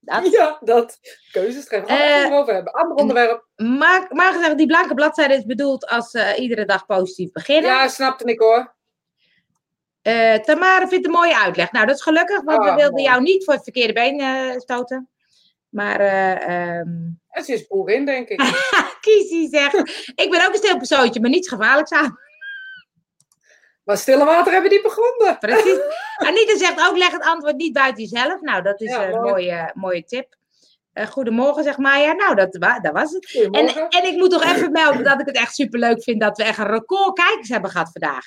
Dat. 0.00 0.30
Ja, 0.30 0.58
dat. 0.60 0.98
Keuzes 1.32 1.64
treffen. 1.64 1.96
Gaan 1.96 2.06
we 2.06 2.24
even 2.24 2.38
over 2.38 2.54
hebben. 2.54 2.72
Ander 2.72 2.96
onderwerp. 2.96 3.46
Maar, 3.56 4.06
maar 4.10 4.32
gezegd, 4.32 4.56
die 4.56 4.66
blanke 4.66 4.94
bladzijde 4.94 5.34
is 5.34 5.44
bedoeld 5.44 5.86
als 5.86 6.12
eh, 6.12 6.38
iedere 6.38 6.64
dag 6.64 6.86
positief 6.86 7.32
beginnen. 7.32 7.70
Ja, 7.70 7.88
snapte 7.88 8.24
ik 8.24 8.40
hoor. 8.40 8.74
Eh, 10.02 10.34
Tamara 10.34 10.88
vindt 10.88 11.06
een 11.06 11.12
mooie 11.12 11.38
uitleg. 11.38 11.72
Nou, 11.72 11.86
dat 11.86 11.94
is 11.96 12.02
gelukkig, 12.02 12.40
want 12.42 12.64
we 12.64 12.70
Ah, 12.70 12.74
wilden 12.76 12.92
mooi. 12.92 13.04
jou 13.04 13.22
niet 13.22 13.44
voor 13.44 13.54
het 13.54 13.62
verkeerde 13.62 13.92
been 13.92 14.20
eh, 14.20 14.58
stoten. 14.58 15.08
Maar 15.68 16.00
ehm 16.00 16.88
En 17.28 17.44
ze 17.44 17.52
is 17.52 17.66
boerin, 17.66 18.04
denk 18.04 18.28
ik. 18.28 18.38
Kiesie 19.00 19.48
zegt, 19.48 19.74
ik 20.14 20.30
ben 20.30 20.46
ook 20.46 20.52
een 20.52 20.58
stil 20.58 20.76
persoontje, 20.76 21.20
maar 21.20 21.30
niets 21.30 21.48
gevaarlijks 21.48 21.90
aan. 21.92 22.18
Maar 23.84 23.96
stille 23.96 24.24
water 24.24 24.52
hebben 24.52 24.70
diepe 24.70 24.88
gronden. 24.88 25.38
Precies. 25.38 25.78
Anita 26.28 26.56
zegt 26.56 26.88
ook, 26.88 26.96
leg 26.96 27.10
het 27.10 27.22
antwoord 27.22 27.56
niet 27.56 27.72
buiten 27.72 28.02
jezelf. 28.04 28.40
Nou, 28.40 28.62
dat 28.62 28.80
is 28.80 28.90
Ja, 28.90 29.04
een 29.04 29.10
mooi. 29.10 29.30
mooie, 29.30 29.70
mooie 29.74 30.04
tip. 30.04 30.34
Goedemorgen, 31.08 31.64
zeg 31.64 31.76
Maya. 31.78 32.12
Nou, 32.12 32.34
dat, 32.34 32.56
wa- 32.56 32.80
dat 32.80 32.92
was 32.92 33.12
het. 33.12 33.34
En, 33.50 33.88
en 33.88 34.04
ik 34.04 34.16
moet 34.16 34.30
toch 34.30 34.42
even 34.44 34.72
melden 34.72 35.04
dat 35.04 35.20
ik 35.20 35.26
het 35.26 35.36
echt 35.36 35.54
superleuk 35.54 36.02
vind 36.02 36.20
dat 36.20 36.36
we 36.36 36.44
echt 36.44 36.58
een 36.58 36.66
record 36.66 37.14
kijkers 37.18 37.48
hebben 37.48 37.70
gehad 37.70 37.90
vandaag. 37.92 38.24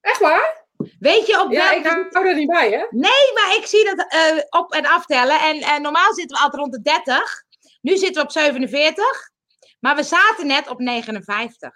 Echt 0.00 0.18
waar? 0.18 0.63
Weet 0.98 1.26
je 1.26 1.40
op 1.40 1.52
Ja, 1.52 1.70
welke... 1.70 2.00
ik 2.06 2.12
hou 2.12 2.28
er 2.28 2.34
niet 2.34 2.48
bij, 2.50 2.70
hè? 2.70 2.84
Nee, 2.90 3.32
maar 3.34 3.56
ik 3.56 3.66
zie 3.66 3.84
dat 3.94 4.06
eh, 4.08 4.38
op- 4.48 4.72
en 4.72 4.86
aftellen. 4.86 5.40
En 5.40 5.82
normaal 5.82 6.14
zitten 6.14 6.36
we 6.36 6.42
altijd 6.42 6.62
rond 6.62 6.72
de 6.72 6.82
30. 6.82 7.42
Nu 7.80 7.96
zitten 7.96 8.14
we 8.14 8.28
op 8.28 8.30
47. 8.32 9.04
Maar 9.80 9.96
we 9.96 10.02
zaten 10.02 10.46
net 10.46 10.68
op 10.68 10.78
59. 10.78 11.70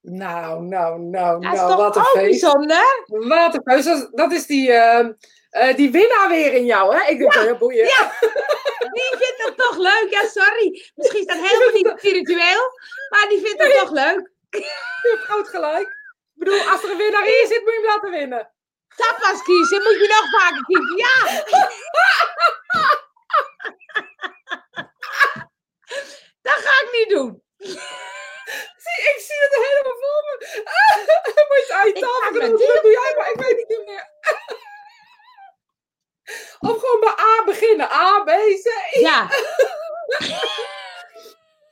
Nou, 0.00 0.62
nou, 0.62 1.00
nou, 1.00 1.40
Dat 1.42 1.52
is 1.52 1.58
nou, 1.58 1.70
toch 1.70 1.76
wat 1.80 1.96
een 1.96 2.04
feest. 2.04 2.40
bijzonder? 2.40 3.04
Wat 3.06 3.54
een 3.54 3.62
feest. 3.64 3.84
Dat 3.86 3.96
is, 3.98 4.08
dat 4.12 4.32
is 4.32 4.46
die, 4.46 4.72
ehm, 4.72 5.12
eh, 5.50 5.76
die 5.76 5.90
winnaar 5.90 6.28
weer 6.28 6.52
in 6.52 6.64
jou, 6.64 6.96
hè? 6.96 7.10
Ik 7.10 7.18
denk, 7.18 7.32
ja, 7.32 7.56
boeien. 7.56 7.84
Ja. 7.84 8.12
Die 8.92 9.08
vindt 9.18 9.44
het 9.44 9.56
toch 9.56 9.76
leuk? 9.76 10.06
Ja, 10.10 10.28
sorry. 10.28 10.90
Misschien 10.94 11.20
is 11.20 11.26
dat 11.26 11.36
helemaal 11.36 11.74
niet 11.74 11.92
spiritueel. 11.98 12.60
Maar 13.10 13.26
die 13.28 13.40
vindt 13.40 13.62
het 13.62 13.78
toch 13.78 13.90
leuk. 13.90 14.30
Je 14.50 15.16
hebt 15.16 15.22
groot 15.22 15.48
gelijk. 15.48 15.97
Ik 16.38 16.44
bedoel, 16.44 16.70
als 16.70 16.82
er 16.82 16.90
een 16.90 16.96
winnaar 16.96 17.26
in 17.26 17.46
zit, 17.46 17.62
moet 17.64 17.72
je 17.72 17.80
hem 17.80 17.84
laten 17.84 18.10
winnen. 18.10 18.52
Tapas 18.96 19.42
kiezen, 19.42 19.82
moet 19.82 20.00
je 20.00 20.08
nog 20.08 20.40
vaker 20.40 20.64
kiezen. 20.64 20.96
Ja! 20.96 21.44
Dat 26.42 26.58
ga 26.64 26.84
ik 26.84 26.88
niet 26.92 27.08
doen. 27.08 27.42
Zie, 28.84 29.00
ik 29.12 29.18
zie 29.26 29.40
het 29.40 29.54
helemaal 29.54 29.98
voor 30.02 30.22
me. 30.26 30.34
Moet 31.48 31.66
je 31.66 32.00
doen. 32.40 32.66
Dat 32.66 32.82
doe 32.82 32.90
jij, 32.90 33.14
maar 33.16 33.30
ik 33.30 33.40
weet 33.40 33.58
het 33.58 33.68
niet 33.68 33.86
meer. 33.86 34.10
Of 36.58 36.80
gewoon 36.80 37.00
bij 37.00 37.14
A 37.18 37.44
beginnen. 37.44 37.90
A, 37.92 38.22
B, 38.24 38.28
C. 38.28 38.68
Ja. 39.00 39.28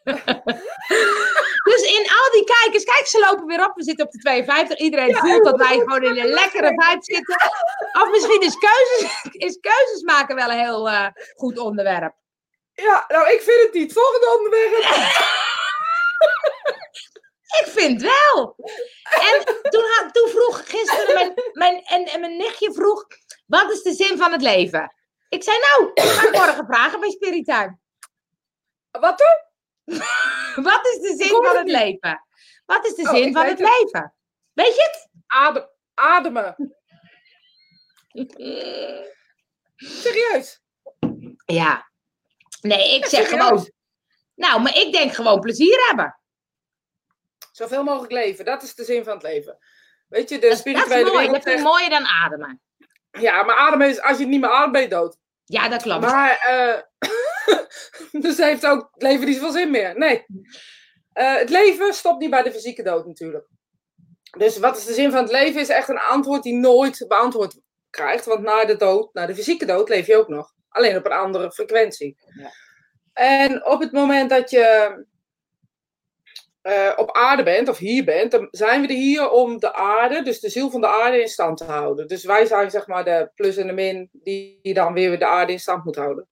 dus 1.70 1.82
in 1.82 2.06
al 2.18 2.30
die 2.32 2.44
kijkers, 2.44 2.84
kijk, 2.84 3.06
ze 3.06 3.18
lopen 3.18 3.46
weer 3.46 3.64
op. 3.64 3.74
We 3.74 3.82
zitten 3.82 4.06
op 4.06 4.12
de 4.12 4.18
52. 4.18 4.78
Iedereen 4.78 5.16
voelt 5.16 5.44
dat 5.44 5.56
wij 5.56 5.78
gewoon 5.78 6.02
in 6.02 6.18
een 6.18 6.32
lekkere 6.32 6.68
vibe 6.68 7.04
zitten. 7.04 7.36
Of 8.02 8.10
misschien 8.10 8.40
is 8.40 8.58
keuzes, 8.58 9.24
is 9.48 9.58
keuzes 9.60 10.02
maken 10.02 10.34
wel 10.36 10.50
een 10.50 10.58
heel 10.58 10.88
eh, 10.88 11.06
goed 11.34 11.58
onderwerp. 11.58 12.14
Ja, 12.72 13.04
nou, 13.08 13.32
ik 13.32 13.40
vind 13.40 13.62
het 13.62 13.72
niet. 13.72 13.92
Volgende 13.92 14.36
onderwerp. 14.36 14.84
Ik 17.46 17.66
vind 17.66 18.02
wel. 18.02 18.56
En 19.02 19.44
toen, 19.70 19.84
had, 19.84 20.14
toen 20.14 20.28
vroeg 20.28 20.70
gisteren 20.70 21.14
mijn, 21.14 21.32
mijn, 21.52 21.82
en, 21.84 22.04
en 22.04 22.20
mijn 22.20 22.36
nichtje 22.36 22.72
vroeg, 22.72 23.06
wat 23.46 23.72
is 23.72 23.82
de 23.82 23.92
zin 23.92 24.16
van 24.16 24.32
het 24.32 24.42
leven? 24.42 24.94
Ik 25.28 25.42
zei, 25.42 25.56
nou, 25.58 25.90
ik 25.94 26.02
ga 26.02 26.30
morgen 26.30 26.66
vragen 26.66 27.00
bij 27.00 27.10
Spirituin. 27.10 27.80
Wat 28.90 29.18
dan? 29.18 29.46
Wat 30.68 30.86
is 30.86 30.98
de 31.00 31.14
zin 31.16 31.28
van 31.44 31.56
het 31.56 31.68
leven? 31.68 32.26
Wat 32.66 32.86
is 32.86 32.94
de 32.94 33.02
Oh, 33.02 33.14
zin 33.14 33.32
van 33.32 33.46
het 33.46 33.58
leven? 33.58 34.14
Weet 34.52 34.74
je 34.74 34.82
het? 34.82 35.08
Adem, 35.26 35.68
ademen. 35.94 36.56
Serieus. 39.76 40.60
Ja. 41.44 41.90
Nee, 42.60 42.94
ik 42.94 43.06
zeg 43.06 43.26
serieus. 43.26 43.44
gewoon. 43.44 43.70
Nou, 44.34 44.62
maar 44.62 44.76
ik 44.76 44.92
denk 44.92 45.12
gewoon 45.12 45.40
plezier 45.40 45.86
hebben. 45.86 46.18
Zoveel 47.52 47.84
mogelijk 47.84 48.12
leven. 48.12 48.44
Dat 48.44 48.62
is 48.62 48.74
de 48.74 48.84
zin 48.84 49.04
van 49.04 49.12
het 49.12 49.22
leven. 49.22 49.58
Weet 50.08 50.28
je, 50.28 50.34
de 50.34 50.40
Dat, 50.40 50.50
dat 50.50 50.58
spirituele 50.58 51.04
is 51.06 51.12
mooi. 51.12 51.26
Dat 51.26 51.34
vind 51.34 51.46
ik 51.46 51.52
zegt... 51.52 51.62
mooier 51.62 51.90
dan 51.90 52.06
ademen. 52.06 52.60
Ja, 53.10 53.42
maar 53.42 53.56
ademen 53.56 53.88
is... 53.88 54.00
Als 54.00 54.16
je 54.16 54.22
het 54.22 54.32
niet 54.32 54.40
meer 54.40 54.50
ademt, 54.50 54.72
ben 54.72 54.82
je 54.82 54.88
dood. 54.88 55.18
Ja, 55.44 55.68
dat 55.68 55.82
klopt. 55.82 56.00
Maar... 56.00 56.38
eh 56.38 56.82
dus 58.24 58.36
heeft 58.36 58.66
ook 58.66 58.88
het 58.92 59.02
leven 59.02 59.26
niet 59.26 59.34
zoveel 59.34 59.52
zin 59.52 59.70
meer. 59.70 59.98
Nee. 59.98 60.24
Uh, 61.14 61.36
het 61.36 61.50
leven 61.50 61.94
stopt 61.94 62.20
niet 62.20 62.30
bij 62.30 62.42
de 62.42 62.52
fysieke 62.52 62.82
dood 62.82 63.06
natuurlijk. 63.06 63.46
Dus 64.38 64.58
wat 64.58 64.76
is 64.76 64.84
de 64.84 64.92
zin 64.92 65.10
van 65.10 65.22
het 65.22 65.32
leven? 65.32 65.60
Is 65.60 65.68
echt 65.68 65.88
een 65.88 65.98
antwoord 65.98 66.42
die 66.42 66.54
nooit 66.54 67.04
beantwoord 67.08 67.60
krijgt. 67.90 68.24
Want 68.24 68.42
na 68.42 68.64
de 68.64 68.76
dood, 68.76 69.14
na 69.14 69.26
de 69.26 69.34
fysieke 69.34 69.66
dood, 69.66 69.88
leef 69.88 70.06
je 70.06 70.16
ook 70.16 70.28
nog. 70.28 70.52
Alleen 70.68 70.96
op 70.96 71.06
een 71.06 71.12
andere 71.12 71.52
frequentie. 71.52 72.16
Ja. 72.38 72.50
En 73.12 73.66
op 73.66 73.80
het 73.80 73.92
moment 73.92 74.30
dat 74.30 74.50
je 74.50 75.04
uh, 76.62 76.92
op 76.96 77.12
aarde 77.12 77.42
bent, 77.42 77.68
of 77.68 77.78
hier 77.78 78.04
bent, 78.04 78.30
dan 78.30 78.48
zijn 78.50 78.80
we 78.80 78.86
er 78.86 78.94
hier 78.94 79.30
om 79.30 79.58
de 79.58 79.74
aarde, 79.74 80.22
dus 80.22 80.40
de 80.40 80.48
ziel 80.48 80.70
van 80.70 80.80
de 80.80 80.86
aarde, 80.86 81.20
in 81.20 81.28
stand 81.28 81.58
te 81.58 81.64
houden. 81.64 82.06
Dus 82.06 82.24
wij 82.24 82.46
zijn 82.46 82.70
zeg 82.70 82.86
maar 82.86 83.04
de 83.04 83.30
plus 83.34 83.56
en 83.56 83.66
de 83.66 83.72
min 83.72 84.08
die, 84.12 84.74
dan 84.74 84.92
weer 84.92 85.18
de 85.18 85.26
aarde 85.26 85.52
in 85.52 85.60
stand 85.60 85.84
moet 85.84 85.96
houden. 85.96 86.28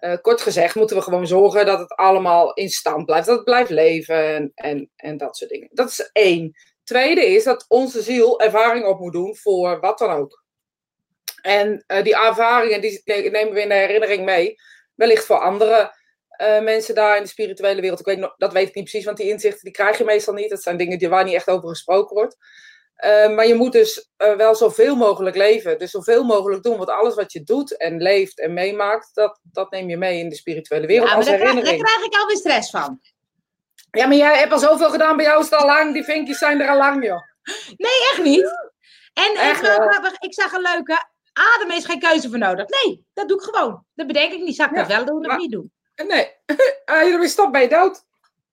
Uh, 0.00 0.16
kort 0.20 0.40
gezegd 0.40 0.74
moeten 0.74 0.96
we 0.96 1.02
gewoon 1.02 1.26
zorgen 1.26 1.66
dat 1.66 1.78
het 1.78 1.92
allemaal 1.92 2.52
in 2.54 2.68
stand 2.68 3.04
blijft, 3.04 3.26
dat 3.26 3.36
het 3.36 3.44
blijft 3.44 3.70
leven 3.70 4.52
en, 4.54 4.90
en, 4.96 5.16
dat 5.16 5.36
soort 5.36 5.50
dingen. 5.50 5.68
Dat 5.72 5.88
is 5.88 6.10
één. 6.12 6.52
Tweede 6.84 7.26
is 7.26 7.44
dat 7.44 7.64
onze 7.68 8.02
ziel 8.02 8.40
ervaring 8.40 8.84
op 8.84 8.98
moet 9.00 9.12
doen 9.12 9.36
voor 9.36 9.80
wat 9.80 9.98
dan 9.98 10.10
ook. 10.10 10.44
En 11.42 11.84
uh, 11.86 12.02
die 12.02 12.16
ervaringen 12.16 12.80
die 12.80 13.02
nemen 13.04 13.52
we 13.52 13.62
in 13.62 13.68
de 13.68 13.74
herinnering 13.74 14.24
mee, 14.24 14.54
wellicht 14.94 15.24
voor 15.24 15.38
andere 15.38 15.96
uh, 16.40 16.60
mensen 16.62 16.94
daar 16.94 17.16
in 17.16 17.22
de 17.22 17.28
spirituele 17.28 17.80
wereld. 17.80 18.00
Ik 18.00 18.06
weet, 18.06 18.34
dat 18.36 18.52
weet 18.52 18.68
ik 18.68 18.74
niet 18.74 18.84
precies, 18.84 19.04
want 19.04 19.16
die 19.16 19.28
inzichten 19.28 19.64
die 19.64 19.72
krijg 19.72 19.98
je 19.98 20.04
meestal 20.04 20.34
niet. 20.34 20.50
Dat 20.50 20.62
zijn 20.62 20.76
dingen 20.76 20.98
die, 20.98 21.08
waar 21.08 21.24
niet 21.24 21.34
echt 21.34 21.48
over 21.48 21.68
gesproken 21.68 22.16
wordt. 22.16 22.36
Uh, 23.04 23.34
maar 23.34 23.46
je 23.46 23.54
moet 23.54 23.72
dus 23.72 24.10
uh, 24.18 24.36
wel 24.36 24.54
zoveel 24.54 24.96
mogelijk 24.96 25.36
leven. 25.36 25.78
Dus 25.78 25.90
zoveel 25.90 26.24
mogelijk 26.24 26.62
doen. 26.62 26.76
Want 26.76 26.90
alles 26.90 27.14
wat 27.14 27.32
je 27.32 27.42
doet 27.42 27.76
en 27.76 28.02
leeft 28.02 28.40
en 28.40 28.52
meemaakt, 28.52 29.10
dat, 29.14 29.40
dat 29.42 29.70
neem 29.70 29.88
je 29.88 29.96
mee 29.96 30.18
in 30.18 30.28
de 30.28 30.34
spirituele 30.34 30.86
wereld. 30.86 31.08
Ja, 31.08 31.16
maar 31.16 31.24
als 31.24 31.30
daar, 31.30 31.38
herinnering. 31.38 31.82
Krijg, 31.82 31.90
daar 31.90 31.98
krijg 31.98 32.12
ik 32.12 32.20
alweer 32.20 32.36
stress 32.36 32.70
van. 32.70 33.00
Ja, 33.90 34.06
maar 34.06 34.16
jij 34.16 34.38
hebt 34.38 34.52
al 34.52 34.58
zoveel 34.58 34.90
gedaan. 34.90 35.16
Bij 35.16 35.24
jou 35.24 35.40
is 35.40 35.50
het 35.50 35.60
al 35.60 35.66
lang. 35.66 35.92
Die 35.92 36.04
vinkjes 36.04 36.38
zijn 36.38 36.60
er 36.60 36.68
al 36.68 36.76
lang, 36.76 37.04
joh. 37.04 37.22
Nee, 37.76 38.08
echt 38.12 38.22
niet. 38.22 38.68
En 39.12 39.34
echt 39.36 39.60
grappig, 39.60 40.18
ik 40.18 40.34
zag 40.34 40.52
een 40.52 40.60
leuke. 40.60 41.06
Ademen 41.32 41.76
is 41.76 41.84
geen 41.84 41.98
keuze 41.98 42.28
voor 42.28 42.38
nodig. 42.38 42.66
Nee, 42.68 43.06
dat 43.12 43.28
doe 43.28 43.36
ik 43.36 43.42
gewoon. 43.42 43.84
Dat 43.94 44.06
bedenk 44.06 44.32
ik 44.32 44.42
niet. 44.42 44.56
Zou 44.56 44.68
ik 44.68 44.76
ja, 44.76 44.82
dat 44.82 44.96
wel 44.96 45.04
doen 45.04 45.30
of 45.30 45.36
niet 45.36 45.50
doen? 45.50 45.72
Nee, 45.94 46.30
als 46.84 47.06
je 47.06 47.12
ermee 47.12 47.28
stopt 47.28 47.52
ben 47.52 47.60
je 47.60 47.68
dood. 47.68 48.04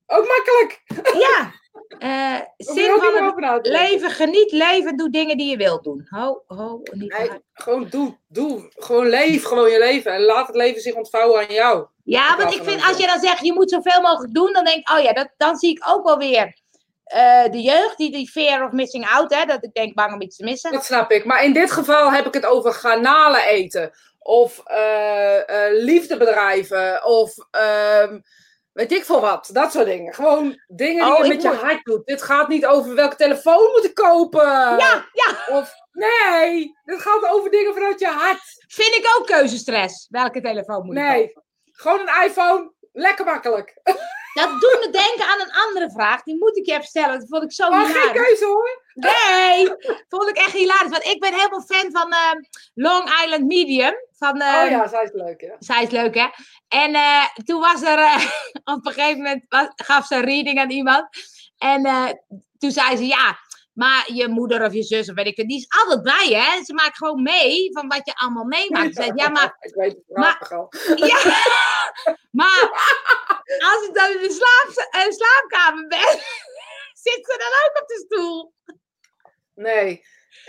Ook 0.05 0.27
makkelijk. 0.27 0.81
Ja. 1.19 1.51
Uh, 1.99 2.39
zin 2.57 2.99
van 2.99 3.43
het 3.43 3.67
leven, 3.67 4.09
geniet 4.09 4.51
leven, 4.51 4.97
doe 4.97 5.09
dingen 5.09 5.37
die 5.37 5.49
je 5.49 5.57
wilt 5.57 5.83
doen. 5.83 6.07
Ho, 6.09 6.43
ho, 6.47 6.81
niet 6.91 7.17
nee, 7.17 7.29
gewoon 7.53 7.87
doe, 7.89 8.17
doe. 8.27 8.71
Gewoon 8.75 9.07
leef 9.07 9.43
gewoon 9.43 9.69
je 9.69 9.79
leven 9.79 10.13
en 10.13 10.21
laat 10.21 10.47
het 10.47 10.55
leven 10.55 10.81
zich 10.81 10.93
ontvouwen 10.93 11.39
aan 11.39 11.53
jou. 11.53 11.85
Ja, 12.03 12.37
want 12.37 12.53
ik 12.53 12.63
vind 12.63 12.87
als 12.87 12.97
je 12.97 13.07
dan 13.07 13.19
zegt 13.19 13.45
je 13.45 13.53
moet 13.53 13.69
zoveel 13.69 14.01
mogelijk 14.01 14.33
doen, 14.33 14.53
dan 14.53 14.63
denk 14.63 14.77
ik, 14.77 14.89
oh 14.89 15.03
ja, 15.03 15.13
dat, 15.13 15.29
dan 15.37 15.55
zie 15.57 15.69
ik 15.69 15.83
ook 15.87 16.05
wel 16.05 16.17
weer 16.17 16.57
uh, 17.13 17.51
de 17.51 17.61
jeugd, 17.61 17.97
die, 17.97 18.11
die 18.11 18.29
fear 18.29 18.65
of 18.65 18.71
missing 18.71 19.07
out, 19.07 19.35
hè, 19.35 19.45
dat 19.45 19.63
ik 19.63 19.73
denk 19.73 19.95
bang 19.95 20.13
om 20.13 20.21
iets 20.21 20.37
te 20.37 20.43
missen. 20.43 20.71
Dat 20.71 20.85
snap 20.85 21.11
ik. 21.11 21.25
Maar 21.25 21.43
in 21.43 21.53
dit 21.53 21.71
geval 21.71 22.11
heb 22.11 22.25
ik 22.25 22.33
het 22.33 22.45
over 22.45 22.73
garnalen 22.73 23.43
eten 23.43 23.91
of 24.19 24.63
uh, 24.67 25.35
uh, 25.35 25.83
liefdebedrijven, 25.83 27.05
of 27.05 27.35
uh, 27.51 28.19
weet 28.75 28.91
ik 28.91 29.05
veel 29.05 29.21
wat. 29.21 29.49
Dat 29.53 29.71
soort 29.71 29.85
dingen. 29.85 30.13
Gewoon 30.13 30.61
dingen 30.67 31.05
die 31.05 31.15
oh, 31.15 31.25
je 31.25 31.27
met 31.27 31.41
je 31.41 31.47
hart 31.49 31.83
doet. 31.83 32.05
Dit 32.05 32.21
gaat 32.21 32.47
niet 32.47 32.65
over 32.65 32.95
welke 32.95 33.15
telefoon 33.15 33.71
moet 33.71 33.85
ik 33.85 33.93
kopen. 33.93 34.47
Ja, 34.77 35.05
ja. 35.11 35.55
Of 35.57 35.73
nee, 35.91 36.73
dit 36.83 37.01
gaat 37.01 37.29
over 37.29 37.51
dingen 37.51 37.73
vanuit 37.73 37.99
je 37.99 38.07
hart. 38.07 38.65
Vind 38.67 38.95
ik 38.95 39.15
ook 39.17 39.25
keuzestress. 39.25 40.07
Welke 40.09 40.41
telefoon 40.41 40.85
moet 40.85 40.95
ik 40.95 41.01
nee. 41.01 41.27
kopen? 41.27 41.43
Gewoon 41.71 41.99
een 41.99 42.25
iPhone. 42.25 42.71
Lekker 42.91 43.25
makkelijk. 43.25 43.79
Dat 44.35 44.49
doet 44.49 44.77
me 44.79 44.89
denken 44.91 45.25
aan 45.25 45.39
een 45.39 45.53
andere 45.65 45.91
vraag. 45.91 46.23
Die 46.23 46.37
moet 46.37 46.57
ik 46.57 46.65
je 46.65 46.71
even 46.71 46.85
stellen. 46.85 47.19
Dat 47.19 47.27
vond 47.29 47.43
ik 47.43 47.51
zo 47.51 47.69
maar 47.69 47.87
hilarisch. 47.87 48.03
geen 48.03 48.13
keuze 48.13 48.45
hoor. 48.45 48.83
Nee, 48.93 49.67
vond 50.09 50.29
ik 50.29 50.37
echt 50.37 50.51
hilarisch. 50.51 50.89
Want 50.89 51.05
ik 51.05 51.19
ben 51.19 51.33
helemaal 51.33 51.61
fan 51.61 51.91
van 51.91 52.13
uh, 52.13 52.31
Long 52.73 53.09
Island 53.23 53.45
Medium. 53.45 53.93
Van, 54.17 54.41
uh, 54.41 54.61
oh 54.63 54.69
ja, 54.69 54.87
zij 54.87 55.03
is 55.03 55.11
leuk 55.13 55.41
hè. 55.41 55.51
Zij 55.59 55.83
is 55.83 55.89
leuk 55.89 56.15
hè. 56.15 56.27
En 56.67 56.95
uh, 56.95 57.25
toen 57.45 57.59
was 57.59 57.81
er, 57.81 57.97
uh, 57.97 58.25
op 58.75 58.85
een 58.85 58.93
gegeven 58.93 59.17
moment 59.17 59.45
was, 59.49 59.67
gaf 59.75 60.05
ze 60.05 60.15
een 60.15 60.25
reading 60.25 60.59
aan 60.59 60.71
iemand. 60.71 61.07
En 61.57 61.83
toen 62.57 62.71
zei 62.71 62.97
ze, 62.97 63.05
ja, 63.05 63.37
maar 63.73 64.05
je 64.13 64.27
moeder 64.27 64.65
of 64.65 64.73
je 64.73 64.83
zus 64.83 65.09
of 65.09 65.15
weet 65.15 65.27
ik 65.27 65.37
het, 65.37 65.47
die 65.47 65.57
is 65.57 65.67
altijd 65.69 66.03
bij 66.03 66.39
hè. 66.39 66.63
Ze 66.63 66.73
maakt 66.73 66.97
gewoon 66.97 67.23
mee 67.23 67.69
van 67.73 67.87
wat 67.87 68.01
je 68.03 68.15
allemaal 68.15 68.43
meemaakt. 68.45 68.95
Zei, 68.95 69.11
ja, 69.15 69.29
maar... 69.29 69.57
ik 69.59 69.73
weet 69.73 69.91
het 69.91 70.17
maar. 70.17 70.47
Ja, 70.95 71.19
maar 72.41 73.34
als 73.45 73.87
ik 73.87 73.93
dan 73.93 74.11
in 74.11 74.19
de 74.19 74.31
slaap, 74.31 75.13
slaapkamer 75.13 75.87
ben, 75.87 75.99
zit 77.05 77.25
ze 77.25 77.35
dan 77.37 77.47
ook 77.65 77.81
op 77.81 77.87
de 77.87 78.03
stoel. 78.05 78.53
Nee, 79.53 80.05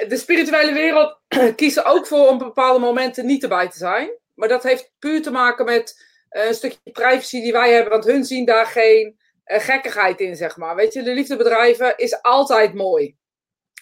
de 0.09 0.17
spirituele 0.17 0.73
wereld 0.73 1.21
kiezen 1.57 1.85
ook 1.85 2.07
voor 2.07 2.29
om 2.29 2.39
bepaalde 2.39 2.79
momenten 2.79 3.27
niet 3.27 3.43
erbij 3.43 3.69
te 3.69 3.79
zijn. 3.79 4.19
Maar 4.35 4.49
dat 4.49 4.63
heeft 4.63 4.93
puur 4.99 5.23
te 5.23 5.31
maken 5.31 5.65
met 5.65 6.05
een 6.29 6.55
stukje 6.55 6.93
privacy 6.93 7.41
die 7.41 7.53
wij 7.53 7.73
hebben, 7.73 7.93
want 7.93 8.05
hun 8.05 8.25
zien 8.25 8.45
daar 8.45 8.67
geen 8.67 9.19
uh, 9.47 9.61
gekkigheid 9.61 10.21
in, 10.21 10.37
zeg 10.37 10.57
maar. 10.57 10.75
Weet 10.75 10.93
je, 10.93 11.03
de 11.03 11.15
liefdebedrijven 11.15 11.97
is 11.97 12.23
altijd 12.23 12.75
mooi. 12.75 13.17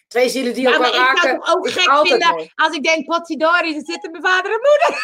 Twee 0.09 0.29
zielen 0.29 0.55
die 0.55 0.63
ja, 0.63 0.73
elkaar 0.73 0.91
maar 0.91 0.99
raken. 0.99 1.15
Ik 1.15 1.21
zou 1.21 1.37
het 1.37 1.57
ook 1.57 1.69
gek 1.69 2.07
vinden 2.07 2.29
mooi. 2.29 2.51
als 2.55 2.77
ik 2.77 2.83
denk, 2.83 3.07
potsidori, 3.07 3.73
ze 3.73 3.83
zitten 3.85 4.11
mijn 4.11 4.23
vader 4.23 4.53
en 4.53 4.59
moeder. 4.59 5.03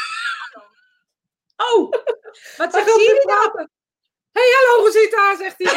Oh, 1.57 1.91
wat 2.59 2.73
zegt 2.73 2.91
Siri 2.91 3.23
dan? 3.25 3.69
Hé, 4.33 4.41
hey, 4.41 4.51
hallo 4.57 4.85
Rosita, 4.85 5.37
zegt 5.37 5.59
hij. 5.59 5.75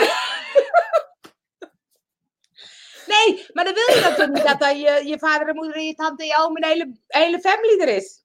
nee, 3.14 3.46
maar 3.54 3.64
dan 3.64 3.74
wil 3.74 3.96
je 3.96 4.02
dat 4.02 4.16
toch 4.18 4.28
niet, 4.28 4.44
dat 4.44 4.60
dan 4.60 4.80
je, 4.80 5.06
je 5.06 5.20
vader 5.20 5.48
en 5.48 5.56
moeder 5.56 5.76
en 5.76 5.86
je 5.86 5.96
tante 5.96 6.24
en 6.24 6.30
je 6.30 6.38
oom 6.38 6.56
en 6.56 6.62
de 6.62 6.68
hele, 6.68 6.98
hele 7.08 7.40
family 7.40 7.82
er 7.82 7.96
is. 7.96 8.24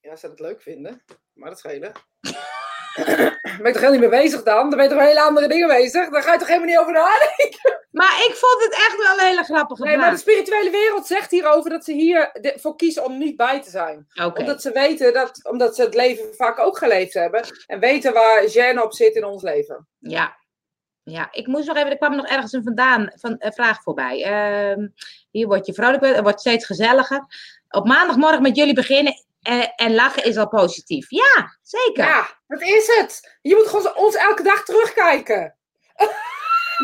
Ja, 0.00 0.16
ze 0.16 0.26
het 0.26 0.40
leuk 0.40 0.62
vinden, 0.62 1.04
maar 1.32 1.50
dat 1.50 1.58
schelen. 1.58 1.92
Ben 2.94 3.66
je 3.66 3.72
toch 3.72 3.82
helemaal 3.82 3.90
niet 3.90 4.10
mee 4.10 4.20
bezig 4.22 4.42
dan? 4.42 4.68
Dan 4.68 4.78
ben 4.78 4.82
je 4.82 4.94
toch 4.94 5.02
hele 5.02 5.20
andere 5.20 5.48
dingen 5.48 5.68
bezig? 5.68 6.08
Daar 6.08 6.22
ga 6.22 6.32
je 6.32 6.38
toch 6.38 6.48
helemaal 6.48 6.68
niet 6.68 6.78
over 6.78 6.92
nadenken? 6.92 7.78
Maar 7.90 8.24
ik 8.28 8.34
vond 8.34 8.62
het 8.62 8.72
echt 8.72 8.96
wel 8.96 9.18
een 9.18 9.26
hele 9.26 9.44
grappige 9.44 9.82
Nee, 9.82 9.96
maar 9.96 10.10
de 10.10 10.16
spirituele 10.16 10.70
wereld 10.70 11.06
zegt 11.06 11.30
hierover 11.30 11.70
dat 11.70 11.84
ze 11.84 11.92
hier 11.92 12.30
voor 12.56 12.76
kiezen 12.76 13.04
om 13.04 13.18
niet 13.18 13.36
bij 13.36 13.62
te 13.62 13.70
zijn. 13.70 14.06
Okay. 14.14 14.40
Omdat 14.40 14.62
ze 14.62 14.72
weten 14.72 15.12
dat, 15.12 15.48
omdat 15.50 15.74
ze 15.74 15.82
het 15.82 15.94
leven 15.94 16.34
vaak 16.34 16.58
ook 16.58 16.78
geleefd 16.78 17.14
hebben. 17.14 17.42
En 17.66 17.80
weten 17.80 18.12
waar 18.12 18.46
Jen 18.46 18.82
op 18.82 18.92
zit 18.92 19.14
in 19.14 19.24
ons 19.24 19.42
leven. 19.42 19.88
Ja. 19.98 20.38
Ja, 21.02 21.28
ik 21.32 21.46
moest 21.46 21.66
nog 21.66 21.76
even, 21.76 21.90
er 21.90 21.96
kwam 21.96 22.16
nog 22.16 22.26
ergens 22.26 22.52
een 22.52 22.62
vandaan, 22.62 23.12
van, 23.14 23.34
een 23.38 23.52
vraag 23.52 23.82
voorbij. 23.82 24.18
Uh, 24.78 24.86
hier 25.30 25.46
word 25.46 25.66
je 25.66 25.74
vrolijk, 25.74 26.04
het 26.04 26.20
wordt 26.20 26.40
steeds 26.40 26.66
gezelliger. 26.66 27.26
Op 27.68 27.86
maandagmorgen 27.86 28.42
met 28.42 28.56
jullie 28.56 28.74
beginnen 28.74 29.24
en, 29.42 29.74
en, 29.74 29.94
lachen 29.94 30.24
is 30.24 30.36
al 30.36 30.48
positief. 30.48 31.10
Ja, 31.10 31.58
zeker. 31.62 32.04
Ja, 32.04 32.40
dat 32.46 32.62
is 32.62 32.86
het. 32.86 33.38
Je 33.42 33.54
moet 33.54 33.66
gewoon 33.66 33.96
ons 33.96 34.14
elke 34.14 34.42
dag 34.42 34.64
terugkijken. 34.64 35.56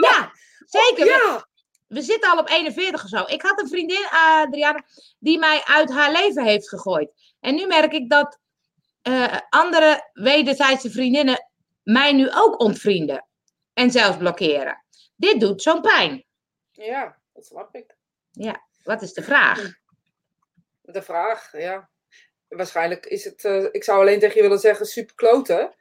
Ja, 0.01 0.33
zeker. 0.67 1.07
Ja. 1.07 1.49
We 1.87 2.03
zitten 2.03 2.31
al 2.31 2.39
op 2.39 2.49
41 2.49 3.03
of 3.03 3.09
zo. 3.09 3.25
Ik 3.27 3.43
had 3.43 3.61
een 3.61 3.69
vriendin, 3.69 4.07
Adriana, 4.11 4.85
die 5.19 5.39
mij 5.39 5.63
uit 5.65 5.91
haar 5.91 6.13
leven 6.13 6.45
heeft 6.45 6.69
gegooid. 6.69 7.13
En 7.41 7.55
nu 7.55 7.67
merk 7.67 7.93
ik 7.93 8.11
dat 8.11 8.39
uh, 9.03 9.39
andere 9.49 10.11
wederzijdse 10.13 10.91
vriendinnen 10.91 11.49
mij 11.83 12.13
nu 12.13 12.31
ook 12.33 12.61
ontvrienden. 12.61 13.27
En 13.73 13.91
zelfs 13.91 14.17
blokkeren. 14.17 14.85
Dit 15.15 15.41
doet 15.41 15.63
zo'n 15.63 15.81
pijn. 15.81 16.25
Ja, 16.71 17.19
dat 17.33 17.47
snap 17.47 17.75
ik. 17.75 17.97
Ja, 18.31 18.67
wat 18.83 19.03
is 19.03 19.13
de 19.13 19.23
vraag? 19.23 19.73
De 20.83 21.03
vraag, 21.03 21.53
ja 21.53 21.91
waarschijnlijk 22.57 23.07
is 23.07 23.25
het, 23.25 23.45
uh, 23.45 23.67
ik 23.71 23.85
zou 23.85 24.01
alleen 24.01 24.19
tegen 24.19 24.37
je 24.37 24.43
willen 24.43 24.59
zeggen, 24.59 24.87
super 24.87 25.15
kloten. 25.15 25.75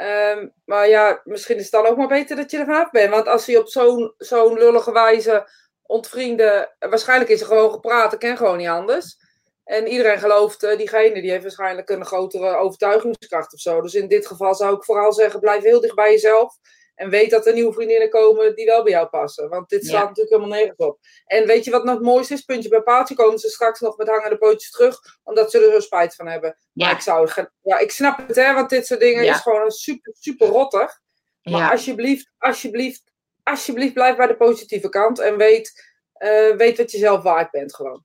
Um, 0.00 0.52
maar 0.64 0.88
ja, 0.88 1.20
misschien 1.24 1.56
is 1.56 1.62
het 1.62 1.72
dan 1.72 1.86
ook 1.86 1.96
maar 1.96 2.08
beter 2.08 2.36
dat 2.36 2.50
je 2.50 2.58
er 2.58 2.64
vanaf 2.64 2.90
bent. 2.90 3.10
Want 3.10 3.28
als 3.28 3.46
hij 3.46 3.56
op 3.56 3.68
zo'n 3.68 4.14
zo'n 4.16 4.58
lullige 4.58 4.92
wijze 4.92 5.48
ontvrienden, 5.82 6.74
waarschijnlijk 6.78 7.30
is 7.30 7.40
er 7.40 7.46
gewoon 7.46 7.70
gepraat, 7.70 8.12
ik 8.12 8.18
ken 8.18 8.36
gewoon 8.36 8.56
niet 8.56 8.68
anders. 8.68 9.16
En 9.64 9.86
iedereen 9.86 10.18
gelooft, 10.18 10.62
uh, 10.62 10.76
diegene 10.76 11.20
die 11.20 11.30
heeft 11.30 11.42
waarschijnlijk 11.42 11.88
een 11.90 12.06
grotere 12.06 12.56
overtuigingskracht 12.56 13.52
of 13.52 13.60
zo. 13.60 13.80
Dus 13.80 13.94
in 13.94 14.08
dit 14.08 14.26
geval 14.26 14.54
zou 14.54 14.76
ik 14.76 14.84
vooral 14.84 15.12
zeggen, 15.12 15.40
blijf 15.40 15.62
heel 15.62 15.80
dicht 15.80 15.94
bij 15.94 16.10
jezelf. 16.10 16.56
En 17.00 17.10
weet 17.10 17.30
dat 17.30 17.46
er 17.46 17.52
nieuwe 17.52 17.72
vriendinnen 17.72 18.08
komen 18.10 18.54
die 18.54 18.66
wel 18.66 18.82
bij 18.82 18.92
jou 18.92 19.08
passen. 19.08 19.48
Want 19.48 19.68
dit 19.68 19.84
staat 19.84 19.94
Ja. 20.00 20.08
natuurlijk 20.08 20.28
helemaal 20.36 20.58
nergens 20.58 20.78
op. 20.78 20.98
En 21.24 21.46
weet 21.46 21.64
je 21.64 21.70
wat 21.70 21.84
nog 21.84 21.94
het 21.94 22.04
mooiste 22.04 22.34
is? 22.34 22.42
Puntje 22.42 22.68
bij 22.68 22.80
paaltje 22.82 23.14
komen 23.14 23.38
ze 23.38 23.48
straks 23.48 23.80
nog 23.80 23.96
met 23.96 24.08
hangende 24.08 24.38
pootjes 24.38 24.70
terug. 24.70 24.98
Omdat 25.24 25.50
ze 25.50 25.64
er 25.66 25.72
zo 25.72 25.80
spijt 25.80 26.14
van 26.14 26.26
hebben. 26.26 26.56
Maar 26.72 26.88
Ja. 26.88 26.94
ik 26.94 27.00
zou... 27.00 27.30
Ja, 27.62 27.78
ik 27.78 27.90
snap 27.90 28.26
het 28.26 28.36
hè. 28.36 28.54
Want 28.54 28.70
dit 28.70 28.86
soort 28.86 29.00
dingen 29.00 29.24
Ja. 29.24 29.34
is 29.34 29.40
gewoon 29.40 29.70
super, 29.70 30.14
super 30.18 30.46
rottig. 30.48 31.00
Maar 31.42 31.60
Ja. 31.60 31.70
alsjeblieft, 31.70 32.30
alsjeblieft, 32.38 33.02
alsjeblieft 33.42 33.92
blijf 33.94 34.16
bij 34.16 34.26
de 34.26 34.36
positieve 34.36 34.88
kant. 34.88 35.18
En 35.18 35.36
weet, 35.36 35.92
eh, 36.12 36.56
weet 36.56 36.76
wat 36.78 36.90
je 36.90 36.98
zelf 36.98 37.22
waard 37.22 37.50
bent 37.50 37.74
gewoon. 37.74 38.04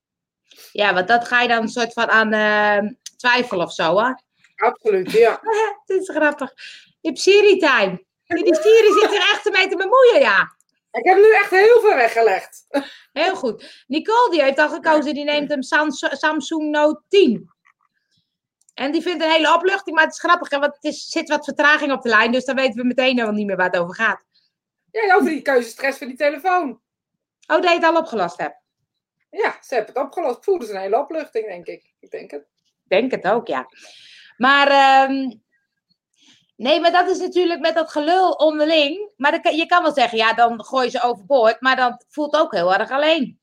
ja, 0.72 0.94
want 0.94 1.08
dat 1.08 1.28
ga 1.28 1.42
je 1.42 1.48
dan 1.48 1.62
een 1.62 1.68
soort 1.70 1.94
van 1.94 2.10
aan 2.10 2.34
eh, 2.34 2.90
twijfel 3.18 3.60
of 3.60 3.74
zo, 3.74 4.00
hè? 4.00 4.12
Absoluut, 4.56 5.12
ja. 5.12 5.40
Het 5.86 6.02
is 6.02 6.10
grappig. 6.10 6.54
Je 7.02 7.08
hebt 7.10 7.20
Siri-time. 7.20 8.04
Die 8.28 8.56
Siri 8.56 9.00
zit 9.00 9.12
er 9.12 9.30
echt 9.34 9.52
mee 9.52 9.68
te 9.68 9.76
bemoeien, 9.76 10.20
ja. 10.20 10.56
Ik 10.92 11.06
heb 11.06 11.18
nu 11.18 11.34
echt 11.34 11.50
heel 11.50 11.80
veel 11.82 11.96
weggelegd. 11.96 12.66
Heel 13.14 13.36
goed. 13.36 13.84
Nicole 13.88 14.32
die 14.32 14.42
heeft 14.42 14.60
al 14.60 14.70
gekozen, 14.70 15.14
die 15.14 15.24
neemt 15.24 15.52
een 15.52 15.64
Samsung 16.18 16.72
Note 16.72 17.02
10. 17.08 17.50
En 18.74 18.92
die 18.92 19.02
vindt 19.02 19.24
een 19.24 19.30
hele 19.30 19.54
opluchting, 19.54 19.96
maar 19.96 20.06
het 20.06 20.14
is 20.14 20.20
grappig, 20.20 20.50
hè, 20.50 20.60
want 20.60 20.76
het 20.76 20.84
is, 20.84 21.10
zit 21.10 21.30
wat 21.30 21.46
vertraging 21.46 21.92
op 21.92 22.02
de 22.02 22.10
lijn, 22.10 22.32
dus 22.32 22.46
dan 22.46 22.56
weten 22.56 22.82
we 22.82 22.88
meteen 22.88 23.22
al 23.22 23.32
niet 23.32 23.46
meer 23.46 23.56
waar 23.56 23.72
het 23.72 23.78
over 23.78 23.96
gaat. 23.96 24.24
Ja, 24.92 25.16
over 25.16 25.30
die 25.30 25.42
keuzestress 25.42 25.98
van 25.98 26.08
die 26.08 26.18
telefoon. 26.18 26.70
Oh, 27.48 27.62
dat 27.62 27.64
je 27.64 27.70
het 27.70 27.84
al 27.84 27.98
opgelost 27.98 28.38
hebt? 28.38 28.64
Ja, 29.30 29.58
ze 29.62 29.76
hebben 29.76 29.94
het 29.94 30.04
opgelost. 30.04 30.44
Voelde 30.44 30.70
een 30.70 30.80
hele 30.80 31.00
opluchting, 31.00 31.46
denk 31.46 31.66
ik. 31.66 31.94
Ik 32.00 32.12
denk 32.12 32.32
het. 32.32 32.48
denk 32.84 33.12
het 33.12 33.26
ook, 33.26 33.48
ja. 33.48 33.68
Maar, 34.38 34.68
ehm, 34.68 35.32
nee, 36.56 36.80
maar 36.80 36.92
dat 36.92 37.10
is 37.10 37.18
natuurlijk 37.18 37.60
met 37.60 37.76
dat 37.76 37.92
gelul 37.92 38.32
onderling. 38.32 39.10
Maar 39.18 39.54
je 39.56 39.66
kan 39.66 39.84
wel 39.84 39.94
zeggen, 39.94 40.18
ja, 40.18 40.34
dan 40.34 40.64
gooi 40.64 40.86
je 40.86 40.92
ze 40.92 41.02
overboord, 41.02 41.62
maar 41.62 41.76
dan 41.76 42.02
voelt 42.10 42.36
ook 42.36 42.54
heel 42.54 42.74
erg 42.74 42.92
alleen. 42.92 43.40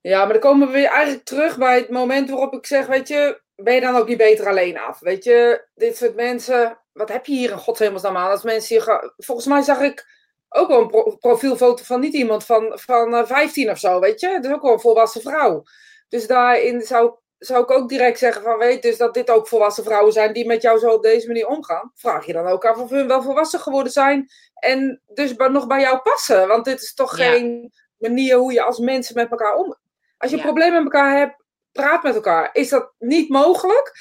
Ja, 0.00 0.18
maar 0.18 0.32
dan 0.32 0.42
komen 0.42 0.66
we 0.66 0.72
weer 0.72 0.88
eigenlijk 0.88 1.24
terug 1.24 1.58
bij 1.58 1.78
het 1.78 1.90
moment 1.90 2.30
waarop 2.30 2.54
ik 2.54 2.66
zeg, 2.66 2.86
weet 2.86 3.08
je, 3.08 3.42
ben 3.54 3.74
je 3.74 3.80
dan 3.80 3.96
ook 3.96 4.08
niet 4.08 4.16
beter 4.16 4.48
alleen 4.48 4.78
af? 4.78 5.00
Weet 5.00 5.24
je, 5.24 5.66
dit 5.74 5.96
soort 5.96 6.14
mensen, 6.14 6.78
wat 6.92 7.08
heb 7.08 7.26
je 7.26 7.32
hier 7.32 7.50
in 7.50 7.58
godshemelsnaam 7.58 8.16
aan? 8.16 8.30
Als 8.30 8.42
mensen 8.42 8.76
hier 8.76 9.12
volgens 9.16 9.46
mij 9.46 9.62
zag 9.62 9.80
ik 9.80 10.06
ook 10.48 10.68
wel 10.68 10.80
een 10.80 11.18
profielfoto 11.18 11.84
van 11.84 12.00
niet 12.00 12.14
iemand 12.14 12.44
van, 12.44 12.72
van 12.74 13.14
uh, 13.14 13.20
eh, 13.20 13.26
15 13.26 13.70
of 13.70 13.78
zo, 13.78 14.00
weet 14.00 14.20
je? 14.20 14.28
Het 14.28 14.44
is 14.44 14.52
ook 14.52 14.62
wel 14.62 14.72
een 14.72 14.80
volwassen 14.80 15.20
vrouw. 15.20 15.62
Dus 16.08 16.26
daarin 16.26 16.82
zou, 16.82 17.14
zou 17.40 17.62
ik 17.62 17.70
ook 17.70 17.88
direct 17.88 18.18
zeggen 18.18 18.42
van, 18.42 18.58
weet 18.58 18.82
dus 18.82 18.96
dat 18.96 19.14
dit 19.14 19.30
ook 19.30 19.48
volwassen 19.48 19.84
vrouwen 19.84 20.12
zijn 20.12 20.32
die 20.32 20.46
met 20.46 20.62
jou 20.62 20.78
zo 20.78 20.90
op 20.90 21.02
deze 21.02 21.26
manier 21.26 21.46
omgaan. 21.46 21.92
Vraag 21.94 22.26
je 22.26 22.32
dan 22.32 22.46
ook 22.46 22.64
af 22.64 22.78
of 22.78 22.90
hun 22.90 23.06
wel 23.06 23.22
volwassen 23.22 23.60
geworden 23.60 23.92
zijn 23.92 24.28
en 24.54 25.02
dus 25.06 25.34
nog 25.36 25.66
bij 25.66 25.80
jou 25.80 25.98
passen. 25.98 26.48
Want 26.48 26.64
dit 26.64 26.82
is 26.82 26.94
toch 26.94 27.14
geen 27.14 27.72
manier 27.96 28.36
hoe 28.36 28.52
je 28.52 28.62
als 28.62 28.78
mensen 28.78 29.14
met 29.14 29.30
elkaar 29.30 29.54
om, 29.54 29.76
als 30.16 30.30
je 30.30 30.36
een 30.36 30.42
probleem 30.42 30.72
met 30.72 30.82
elkaar 30.82 31.18
hebt, 31.18 31.44
praat 31.72 32.02
met 32.02 32.14
elkaar. 32.14 32.50
Is 32.52 32.68
dat 32.68 32.92
niet 32.98 33.28
mogelijk? 33.28 33.92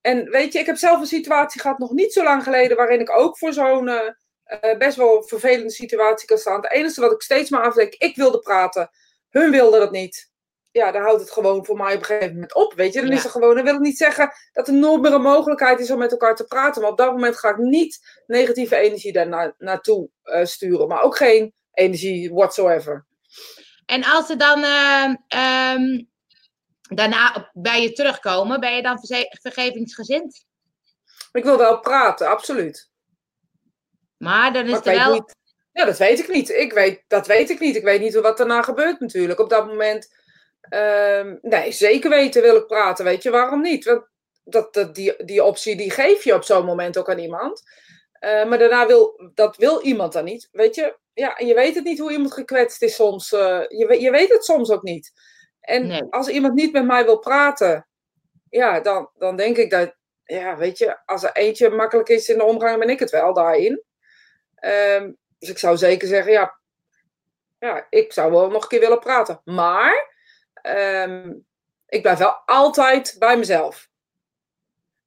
En 0.00 0.30
weet 0.30 0.52
je, 0.52 0.58
ik 0.58 0.66
heb 0.66 0.76
zelf 0.76 1.00
een 1.00 1.06
situatie 1.06 1.60
gehad 1.60 1.78
nog 1.78 1.92
niet 1.92 2.12
zo 2.12 2.22
lang 2.22 2.42
geleden, 2.42 2.76
waarin 2.76 3.00
ik 3.00 3.10
ook 3.10 3.38
voor 3.38 3.52
zo'n 3.52 3.88
uh, 3.88 4.76
best 4.78 4.96
wel 4.96 5.22
vervelende 5.22 5.70
situatie 5.70 6.26
kan 6.28 6.38
staan. 6.38 6.60
Het 6.60 6.70
enige 6.70 7.00
wat 7.00 7.12
ik 7.12 7.22
steeds 7.22 7.50
maar 7.50 7.62
afdek, 7.62 7.94
ik 7.94 8.16
wilde 8.16 8.38
praten. 8.38 8.90
Hun 9.28 9.50
wilden 9.50 9.80
dat 9.80 9.90
niet. 9.90 10.32
Ja, 10.74 10.90
dan 10.92 11.02
houdt 11.02 11.20
het 11.20 11.30
gewoon 11.30 11.64
voor 11.64 11.76
mij 11.76 11.94
op 11.94 12.00
een 12.00 12.04
gegeven 12.04 12.32
moment 12.32 12.54
op. 12.54 12.72
Weet 12.74 12.92
je, 12.92 13.00
dan 13.00 13.12
is 13.12 13.24
er 13.24 13.30
gewoon. 13.30 13.54
Dan 13.54 13.64
wil 13.64 13.74
ik 13.74 13.80
niet 13.80 13.96
zeggen 13.96 14.32
dat 14.52 14.68
er 14.68 14.74
nooit 14.74 15.00
meer 15.00 15.12
een 15.12 15.22
mogelijkheid 15.22 15.80
is 15.80 15.90
om 15.90 15.98
met 15.98 16.10
elkaar 16.10 16.36
te 16.36 16.44
praten. 16.44 16.82
Maar 16.82 16.90
op 16.90 16.96
dat 16.96 17.12
moment 17.12 17.38
ga 17.38 17.50
ik 17.50 17.56
niet 17.56 18.22
negatieve 18.26 18.76
energie 18.76 19.12
daar 19.12 19.54
naartoe 19.58 20.08
uh, 20.24 20.44
sturen. 20.44 20.88
Maar 20.88 21.02
ook 21.02 21.16
geen 21.16 21.54
energie 21.72 22.32
whatsoever. 22.32 23.06
En 23.86 24.04
als 24.04 24.26
ze 24.26 24.36
dan 24.36 24.58
uh, 24.58 25.14
um, 25.74 26.08
daarna 26.80 27.50
bij 27.52 27.82
je 27.82 27.92
terugkomen, 27.92 28.60
ben 28.60 28.76
je 28.76 28.82
dan 28.82 28.98
vergevingsgezind? 29.30 30.46
Ik 31.32 31.44
wil 31.44 31.58
wel 31.58 31.80
praten, 31.80 32.28
absoluut. 32.28 32.90
Maar 34.16 34.52
dan 34.52 34.66
is 34.66 34.76
er 34.76 34.96
wel. 34.96 35.12
Niet, 35.12 35.36
ja, 35.72 35.84
dat 35.84 35.98
weet 35.98 36.18
ik 36.18 36.28
niet. 36.28 36.48
Ik 36.48 36.72
weet, 36.72 37.04
dat 37.08 37.26
weet 37.26 37.50
ik 37.50 37.60
niet. 37.60 37.76
Ik 37.76 37.84
weet 37.84 38.00
niet 38.00 38.14
wat 38.14 38.36
daarna 38.36 38.62
gebeurt 38.62 39.00
natuurlijk. 39.00 39.40
Op 39.40 39.50
dat 39.50 39.66
moment. 39.66 40.22
Um, 40.70 41.38
nee, 41.42 41.72
zeker 41.72 42.10
weten 42.10 42.42
wil 42.42 42.56
ik 42.56 42.66
praten. 42.66 43.04
Weet 43.04 43.22
je 43.22 43.30
waarom 43.30 43.60
niet? 43.60 43.84
Want 43.84 44.06
dat, 44.44 44.74
dat, 44.74 44.94
die, 44.94 45.24
die 45.24 45.44
optie 45.44 45.76
die 45.76 45.90
geef 45.90 46.24
je 46.24 46.34
op 46.34 46.44
zo'n 46.44 46.64
moment 46.64 46.98
ook 46.98 47.10
aan 47.10 47.18
iemand. 47.18 47.62
Uh, 48.20 48.44
maar 48.44 48.58
daarna 48.58 48.86
wil, 48.86 49.30
dat 49.34 49.56
wil 49.56 49.82
iemand 49.82 50.12
dan 50.12 50.24
niet. 50.24 50.48
Weet 50.52 50.74
je, 50.74 50.96
ja, 51.12 51.36
en 51.36 51.46
je 51.46 51.54
weet 51.54 51.74
het 51.74 51.84
niet 51.84 51.98
hoe 51.98 52.12
iemand 52.12 52.32
gekwetst 52.32 52.82
is 52.82 52.94
soms. 52.94 53.32
Uh, 53.32 53.60
je, 53.68 54.00
je 54.00 54.10
weet 54.10 54.32
het 54.32 54.44
soms 54.44 54.70
ook 54.70 54.82
niet. 54.82 55.12
En 55.60 56.08
als 56.10 56.28
iemand 56.28 56.54
niet 56.54 56.72
met 56.72 56.84
mij 56.84 57.04
wil 57.04 57.18
praten, 57.18 57.88
ja, 58.50 58.80
dan, 58.80 59.10
dan 59.14 59.36
denk 59.36 59.56
ik 59.56 59.70
dat, 59.70 59.94
ja, 60.24 60.56
weet 60.56 60.78
je, 60.78 60.98
als 61.04 61.22
er 61.22 61.32
eentje 61.32 61.70
makkelijk 61.70 62.08
is 62.08 62.28
in 62.28 62.38
de 62.38 62.44
omgang, 62.44 62.78
ben 62.78 62.88
ik 62.88 62.98
het 62.98 63.10
wel 63.10 63.34
daarin. 63.34 63.82
Um, 64.60 65.16
dus 65.38 65.48
ik 65.48 65.58
zou 65.58 65.76
zeker 65.76 66.08
zeggen, 66.08 66.32
ja, 66.32 66.58
ja, 67.58 67.86
ik 67.90 68.12
zou 68.12 68.30
wel 68.32 68.50
nog 68.50 68.62
een 68.62 68.68
keer 68.68 68.80
willen 68.80 68.98
praten. 68.98 69.40
Maar 69.44 70.13
um, 70.66 71.46
ik 71.86 72.02
blijf 72.02 72.18
wel 72.18 72.42
altijd 72.46 73.16
bij 73.18 73.36
mezelf. 73.36 73.88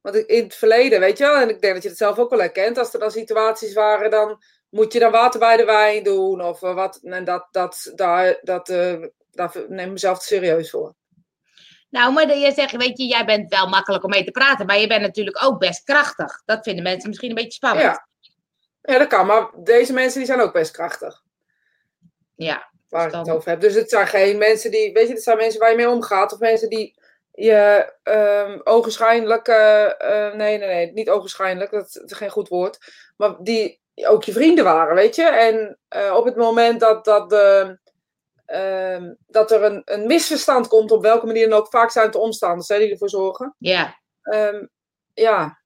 Want 0.01 0.15
in 0.15 0.43
het 0.43 0.55
verleden, 0.55 0.99
weet 0.99 1.17
je 1.17 1.23
wel, 1.23 1.35
en 1.35 1.49
ik 1.49 1.61
denk 1.61 1.73
dat 1.73 1.83
je 1.83 1.89
het 1.89 1.97
zelf 1.97 2.17
ook 2.17 2.29
wel 2.29 2.39
herkent, 2.39 2.77
als 2.77 2.93
er 2.93 2.99
dan 2.99 3.11
situaties 3.11 3.73
waren, 3.73 4.11
dan 4.11 4.41
moet 4.69 4.93
je 4.93 4.99
dan 4.99 5.11
water 5.11 5.39
bij 5.39 5.57
de 5.57 5.65
wijn 5.65 6.03
doen 6.03 6.41
of 6.41 6.63
eh, 6.63 6.73
wat. 6.73 6.99
En 7.03 7.23
dat, 7.23 7.47
dat, 7.51 7.91
daar, 7.95 8.39
dat, 8.41 8.69
uh, 8.69 9.05
daar 9.31 9.51
neem 9.67 9.85
ik 9.85 9.91
mezelf 9.91 10.19
te 10.19 10.25
serieus 10.25 10.69
voor. 10.69 10.95
Nou, 11.89 12.13
maar 12.13 12.37
je 12.37 12.51
zegt, 12.51 12.75
weet 12.75 12.97
je, 12.97 13.05
jij 13.05 13.25
bent 13.25 13.49
wel 13.49 13.67
makkelijk 13.67 14.03
om 14.03 14.09
mee 14.09 14.23
te 14.23 14.31
praten, 14.31 14.65
maar 14.65 14.77
je 14.77 14.87
bent 14.87 15.01
natuurlijk 15.01 15.43
ook 15.43 15.59
best 15.59 15.83
krachtig. 15.83 16.41
Dat 16.45 16.63
vinden 16.63 16.83
mensen 16.83 17.09
misschien 17.09 17.29
een 17.29 17.35
beetje 17.35 17.51
spannend. 17.51 17.83
Ja, 17.83 18.07
ja 18.81 18.97
dat 18.97 19.07
kan, 19.07 19.25
maar 19.25 19.49
deze 19.55 19.93
mensen 19.93 20.17
die 20.17 20.27
zijn 20.27 20.41
ook 20.41 20.53
best 20.53 20.71
krachtig. 20.71 21.23
Ja. 22.35 22.71
Waar 22.89 23.07
ik 23.07 23.13
het 23.13 23.29
over 23.29 23.49
heb. 23.49 23.61
Dus 23.61 23.73
het 23.73 23.89
zijn 23.89 24.07
geen 24.07 24.37
mensen 24.37 24.71
die, 24.71 24.93
weet 24.93 25.07
je, 25.07 25.13
het 25.13 25.23
zijn 25.23 25.37
mensen 25.37 25.59
waar 25.59 25.69
je 25.69 25.75
mee 25.75 25.89
omgaat 25.89 26.33
of 26.33 26.39
mensen 26.39 26.69
die 26.69 26.95
je 27.31 27.93
um, 28.03 28.61
ogenschijnlijk, 28.63 29.47
uh, 29.47 30.33
nee, 30.33 30.57
nee, 30.57 30.67
nee, 30.67 30.91
niet 30.91 31.09
ogenschijnlijk, 31.09 31.71
dat 31.71 32.01
is 32.05 32.17
geen 32.17 32.29
goed 32.29 32.47
woord, 32.47 32.77
maar 33.17 33.35
die 33.39 33.81
ook 34.05 34.23
je 34.23 34.31
vrienden 34.31 34.63
waren, 34.63 34.95
weet 34.95 35.15
je. 35.15 35.23
En 35.23 35.77
uh, 35.95 36.15
op 36.15 36.25
het 36.25 36.35
moment 36.35 36.79
dat, 36.79 37.05
dat, 37.05 37.29
de, 37.29 37.79
uh, 38.47 39.11
dat 39.27 39.51
er 39.51 39.63
een, 39.63 39.81
een 39.85 40.07
misverstand 40.07 40.67
komt, 40.67 40.91
op 40.91 41.01
welke 41.01 41.25
manier 41.25 41.49
dan 41.49 41.59
ook, 41.59 41.67
vaak 41.69 41.91
zijn 41.91 42.05
het 42.05 42.13
de 42.13 42.19
omstanders 42.19 42.67
hè, 42.67 42.77
die 42.77 42.91
ervoor 42.91 43.09
zorgen. 43.09 43.55
Ja. 43.57 43.99
Um, 44.21 44.69
ja, 45.13 45.61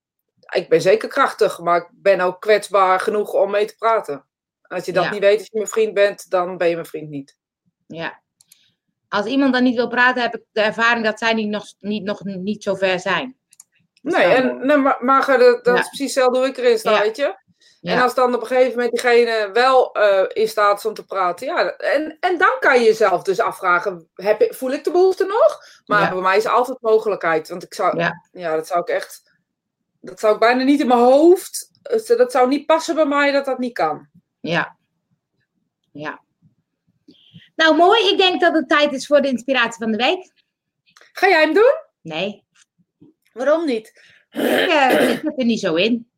ik 0.54 0.70
ben 0.70 0.82
zeker 0.82 1.10
krachtig, 1.10 1.60
maar 1.60 1.78
ik 1.78 1.90
ben 1.92 2.20
ook 2.20 2.42
kwetsbaar 2.42 3.00
genoeg 3.00 3.34
om 3.34 3.52
mee 3.52 3.66
te 3.66 3.76
praten. 3.76 4.26
Als 4.72 4.86
je 4.86 4.92
dat 4.92 5.12
niet 5.12 5.20
weet 5.20 5.38
als 5.38 5.48
je 5.52 5.58
mijn 5.58 5.68
vriend 5.68 5.94
bent, 5.94 6.30
dan 6.30 6.58
ben 6.58 6.68
je 6.68 6.74
mijn 6.74 6.86
vriend 6.86 7.10
niet. 7.10 7.38
Ja. 7.88 8.22
Als 9.08 9.26
iemand 9.26 9.54
dan 9.54 9.64
niet 9.64 9.76
wil 9.76 9.88
praten, 9.88 10.22
heb 10.22 10.36
ik 10.36 10.44
de 10.52 10.62
ervaring 10.62 11.06
dat 11.06 11.20
zij 11.20 11.34
niet 11.34 11.50
nog 11.50 11.66
niet, 11.80 12.04
nog 12.04 12.24
niet 12.24 12.64
zo 12.64 12.76
ver 12.76 13.00
zijn. 13.00 13.38
Nee, 14.02 14.24
en, 14.24 14.66
nee, 14.66 14.78
maar, 14.78 14.98
maar 15.00 15.38
dat, 15.38 15.64
dat 15.64 15.80
is 15.80 15.88
precies 15.88 16.16
hetzelfde 16.16 16.38
hoe 16.38 16.48
ik 16.48 16.58
erin 16.58 16.80
sta, 16.80 17.02
weet 17.02 17.16
je. 17.16 17.40
En 17.82 18.02
als 18.02 18.16
dan 18.16 18.36
op 18.36 18.42
een 18.42 18.48
gegeven 18.48 18.72
moment 18.72 18.92
diegene 18.92 19.50
wel 19.54 19.98
uh, 19.98 20.24
in 20.28 20.48
staat 20.48 20.78
is 20.78 20.86
om 20.86 20.94
te 20.94 21.06
praten, 21.06 21.48
ja, 21.48 21.70
en, 21.70 22.18
en 22.20 22.38
dan 22.38 22.56
kan 22.60 22.80
je 22.80 22.86
jezelf 22.86 23.24
dus 23.24 23.40
afvragen, 23.40 24.10
heb, 24.14 24.56
voel 24.56 24.72
ik 24.72 24.84
de 24.84 24.92
behoefte 24.92 25.26
nog? 25.26 25.60
Maar 25.86 26.14
bij 26.14 26.22
mij 26.22 26.38
is 26.38 26.46
altijd 26.46 26.82
mogelijkheid, 26.82 27.50
want 27.50 27.64
ik 27.64 27.74
zou, 27.74 27.98
ja. 28.32 28.56
dat 28.56 28.68
zou 28.68 28.80
ik 28.80 28.88
echt, 28.88 29.32
dat 30.00 30.20
zou 30.20 30.34
ik 30.34 30.40
bijna 30.40 30.64
niet 30.64 30.80
in 30.80 30.88
mijn 30.88 31.00
hoofd, 31.00 31.72
dat 32.18 32.32
zou 32.32 32.48
niet 32.48 32.66
passen 32.66 32.96
bij 32.96 33.06
mij 33.06 33.32
dat 33.32 33.46
dat 33.46 33.60
niet 33.60 33.74
kan. 33.74 34.10
Ja, 34.42 34.78
ja. 35.92 36.22
Nou, 37.56 37.76
mooi. 37.76 38.10
Ik 38.10 38.18
denk 38.18 38.42
dat 38.42 38.54
het 38.54 38.70
tijd 38.70 38.94
is 38.94 39.08
voor 39.08 39.22
de 39.22 39.28
inspiratie 39.28 39.84
van 39.84 39.92
de 39.92 39.98
week. 39.98 40.32
Ga 41.12 41.28
jij 41.28 41.42
hem 41.42 41.54
doen? 41.54 41.74
Nee. 42.02 42.46
Waarom 43.34 43.66
niet? 43.66 43.88
Ik, 44.30 44.42
uh, 44.42 45.12
ik 45.12 45.24
er 45.38 45.46
niet 45.46 45.60
zo 45.60 45.76
in. 45.76 46.12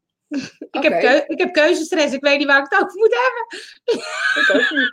Ik, 0.72 0.84
heb 0.84 1.00
keu 1.00 1.24
ik 1.28 1.40
heb 1.40 1.54
keuzestress. 1.54 2.14
Ik 2.14 2.22
weet 2.22 2.38
niet 2.38 2.48
waar 2.48 2.64
ik 2.64 2.70
het 2.70 2.82
over 2.82 2.98
moet 2.98 3.16
hebben. 3.22 3.62
Ik 4.44 4.50
ook 4.54 4.78
niet. 4.80 4.92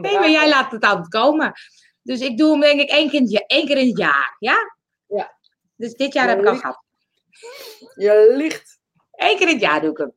nee, 0.04 0.18
maar 0.18 0.30
jij 0.30 0.48
laat 0.48 0.72
het 0.72 0.84
altijd 0.84 1.08
komen. 1.08 1.52
Dus 2.02 2.20
ik 2.20 2.38
doe 2.38 2.50
hem 2.50 2.60
denk 2.60 2.80
ik 2.80 2.90
één 2.90 3.10
keer, 3.10 3.44
één 3.46 3.66
keer 3.66 3.76
in 3.76 3.88
het 3.88 3.98
jaar. 3.98 4.36
Ja? 4.38 4.56
Ja. 5.06 5.38
Dus 5.76 5.94
dit 5.94 6.12
jaar 6.12 6.28
heb 6.28 6.40
ik 6.40 6.46
al 6.46 6.56
gehad. 6.56 6.84
Je 7.94 8.32
ligt. 8.36 8.80
Eén 9.12 9.36
keer 9.36 9.48
in 9.48 9.54
het 9.54 9.62
jaar 9.62 9.80
doe 9.80 9.90
ik 9.90 9.96
hem. 9.96 10.14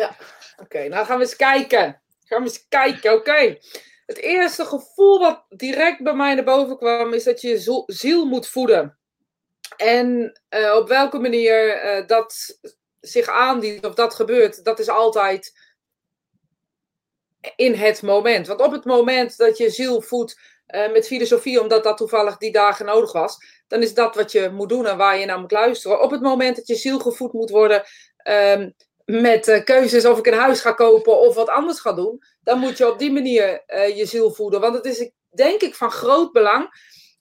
Ja. 0.00 0.16
Oké, 0.56 0.88
nou 0.88 1.06
gaan 1.06 1.18
we 1.18 1.24
eens 1.24 1.36
kijken. 1.36 2.02
Gaan 2.24 2.42
we 2.42 2.48
eens 2.48 2.68
kijken, 2.68 3.12
oké. 3.12 3.58
Het 4.06 4.18
eerste 4.18 4.64
gevoel 4.64 5.18
wat 5.18 5.44
direct 5.48 6.02
bij 6.02 6.14
mij 6.14 6.34
naar 6.34 6.44
boven 6.44 6.76
kwam, 6.76 7.12
is 7.12 7.24
dat 7.24 7.40
je 7.40 7.48
je 7.48 7.82
ziel 7.86 8.26
moet 8.26 8.48
voeden. 8.48 8.98
En 9.76 10.40
uh, 10.50 10.74
op 10.74 10.88
welke 10.88 11.18
manier 11.18 11.84
uh, 11.84 12.06
dat 12.06 12.58
zich 13.00 13.28
aandient 13.28 13.86
of 13.86 13.94
dat 13.94 14.14
gebeurt, 14.14 14.64
dat 14.64 14.78
is 14.78 14.88
altijd 14.88 15.52
in 17.56 17.74
het 17.74 18.02
moment. 18.02 18.46
Want 18.46 18.60
op 18.60 18.72
het 18.72 18.84
moment 18.84 19.36
dat 19.36 19.56
je 19.56 19.70
ziel 19.70 20.00
voedt 20.00 20.40
uh, 20.68 20.92
met 20.92 21.06
filosofie, 21.06 21.60
omdat 21.60 21.84
dat 21.84 21.96
toevallig 21.96 22.36
die 22.36 22.52
dagen 22.52 22.86
nodig 22.86 23.12
was, 23.12 23.36
dan 23.68 23.82
is 23.82 23.94
dat 23.94 24.14
wat 24.14 24.32
je 24.32 24.50
moet 24.50 24.68
doen 24.68 24.86
en 24.86 24.96
waar 24.96 25.18
je 25.18 25.26
naar 25.26 25.40
moet 25.40 25.52
luisteren. 25.52 26.02
Op 26.02 26.10
het 26.10 26.20
moment 26.20 26.56
dat 26.56 26.66
je 26.66 26.74
ziel 26.74 26.98
gevoed 26.98 27.32
moet 27.32 27.50
worden 27.50 27.82
um, 28.28 28.74
met 29.10 29.48
uh, 29.48 29.64
keuzes 29.64 30.04
of 30.04 30.18
ik 30.18 30.26
een 30.26 30.38
huis 30.38 30.60
ga 30.60 30.72
kopen 30.72 31.18
of 31.18 31.34
wat 31.34 31.48
anders 31.48 31.80
ga 31.80 31.92
doen, 31.92 32.22
dan 32.42 32.58
moet 32.58 32.78
je 32.78 32.90
op 32.92 32.98
die 32.98 33.12
manier 33.12 33.62
uh, 33.66 33.96
je 33.96 34.06
ziel 34.06 34.30
voeden. 34.30 34.60
Want 34.60 34.74
het 34.74 34.84
is 34.84 35.10
denk 35.30 35.60
ik 35.60 35.74
van 35.74 35.90
groot 35.90 36.32
belang 36.32 36.68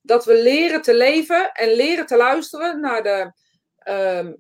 dat 0.02 0.26
we 0.26 0.42
leren 0.42 0.82
te 0.82 0.96
leven 0.96 1.52
en 1.52 1.74
leren 1.74 2.06
te 2.06 2.18
luisteren 2.18 2.80
naar 2.80 3.04
de 3.04 3.34
ehm, 3.78 4.34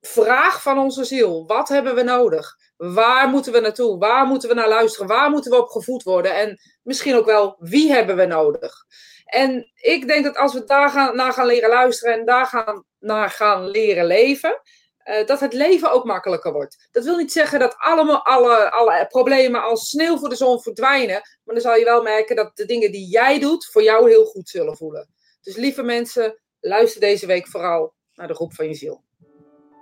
vraag 0.00 0.62
van 0.62 0.78
onze 0.78 1.04
ziel. 1.04 1.46
Wat 1.46 1.68
hebben 1.68 1.94
we 1.94 2.02
nodig? 2.02 2.56
Waar 2.76 3.28
moeten 3.28 3.52
we 3.52 3.60
naartoe? 3.60 3.98
Waar 3.98 4.26
moeten 4.26 4.48
we 4.48 4.54
naar 4.54 4.68
luisteren? 4.68 5.08
Waar 5.08 5.30
moeten 5.30 5.50
we 5.50 5.58
op 5.58 5.68
gevoed 5.68 6.02
worden? 6.02 6.34
En 6.34 6.60
misschien 6.82 7.14
ook 7.14 7.26
wel, 7.26 7.56
wie 7.58 7.92
hebben 7.92 8.16
we 8.16 8.24
nodig? 8.24 8.84
En 9.24 9.70
ik 9.74 10.06
denk 10.06 10.24
dat 10.24 10.36
als 10.36 10.52
we 10.52 10.64
daar 10.64 10.90
gaan, 10.90 11.16
naar 11.16 11.32
gaan 11.32 11.46
leren 11.46 11.68
luisteren 11.68 12.14
en 12.14 12.24
daar 12.24 12.46
gaan, 12.46 12.84
naar 12.98 13.30
gaan 13.30 13.68
leren 13.68 14.06
leven, 14.06 14.60
uh, 15.04 15.26
dat 15.26 15.40
het 15.40 15.52
leven 15.52 15.92
ook 15.92 16.04
makkelijker 16.04 16.52
wordt. 16.52 16.88
Dat 16.92 17.04
wil 17.04 17.16
niet 17.16 17.32
zeggen 17.32 17.58
dat 17.58 17.74
allemaal, 17.78 18.24
alle, 18.24 18.70
alle 18.70 19.06
problemen 19.06 19.62
als 19.62 19.88
sneeuw 19.88 20.18
voor 20.18 20.28
de 20.28 20.36
zon 20.36 20.60
verdwijnen. 20.60 21.20
Maar 21.44 21.54
dan 21.54 21.60
zal 21.60 21.76
je 21.76 21.84
wel 21.84 22.02
merken 22.02 22.36
dat 22.36 22.56
de 22.56 22.66
dingen 22.66 22.92
die 22.92 23.08
jij 23.08 23.40
doet 23.40 23.66
voor 23.66 23.82
jou 23.82 24.08
heel 24.08 24.24
goed 24.24 24.48
zullen 24.48 24.76
voelen. 24.76 25.08
Dus 25.42 25.56
lieve 25.56 25.82
mensen, 25.82 26.40
luister 26.60 27.00
deze 27.00 27.26
week 27.26 27.48
vooral 27.48 27.94
naar 28.14 28.28
de 28.28 28.34
groep 28.34 28.54
van 28.54 28.68
je 28.68 28.74
ziel. 28.74 29.02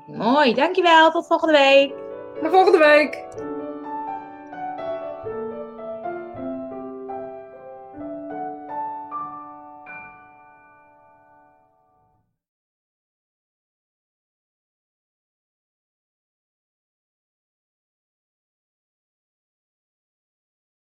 Mooi, 0.07 0.55
dankjewel. 0.55 1.11
Tot 1.11 1.27
volgende 1.27 1.59
week. 1.59 1.93
Tot 2.43 2.51
volgende 2.51 2.79
week. 2.79 3.25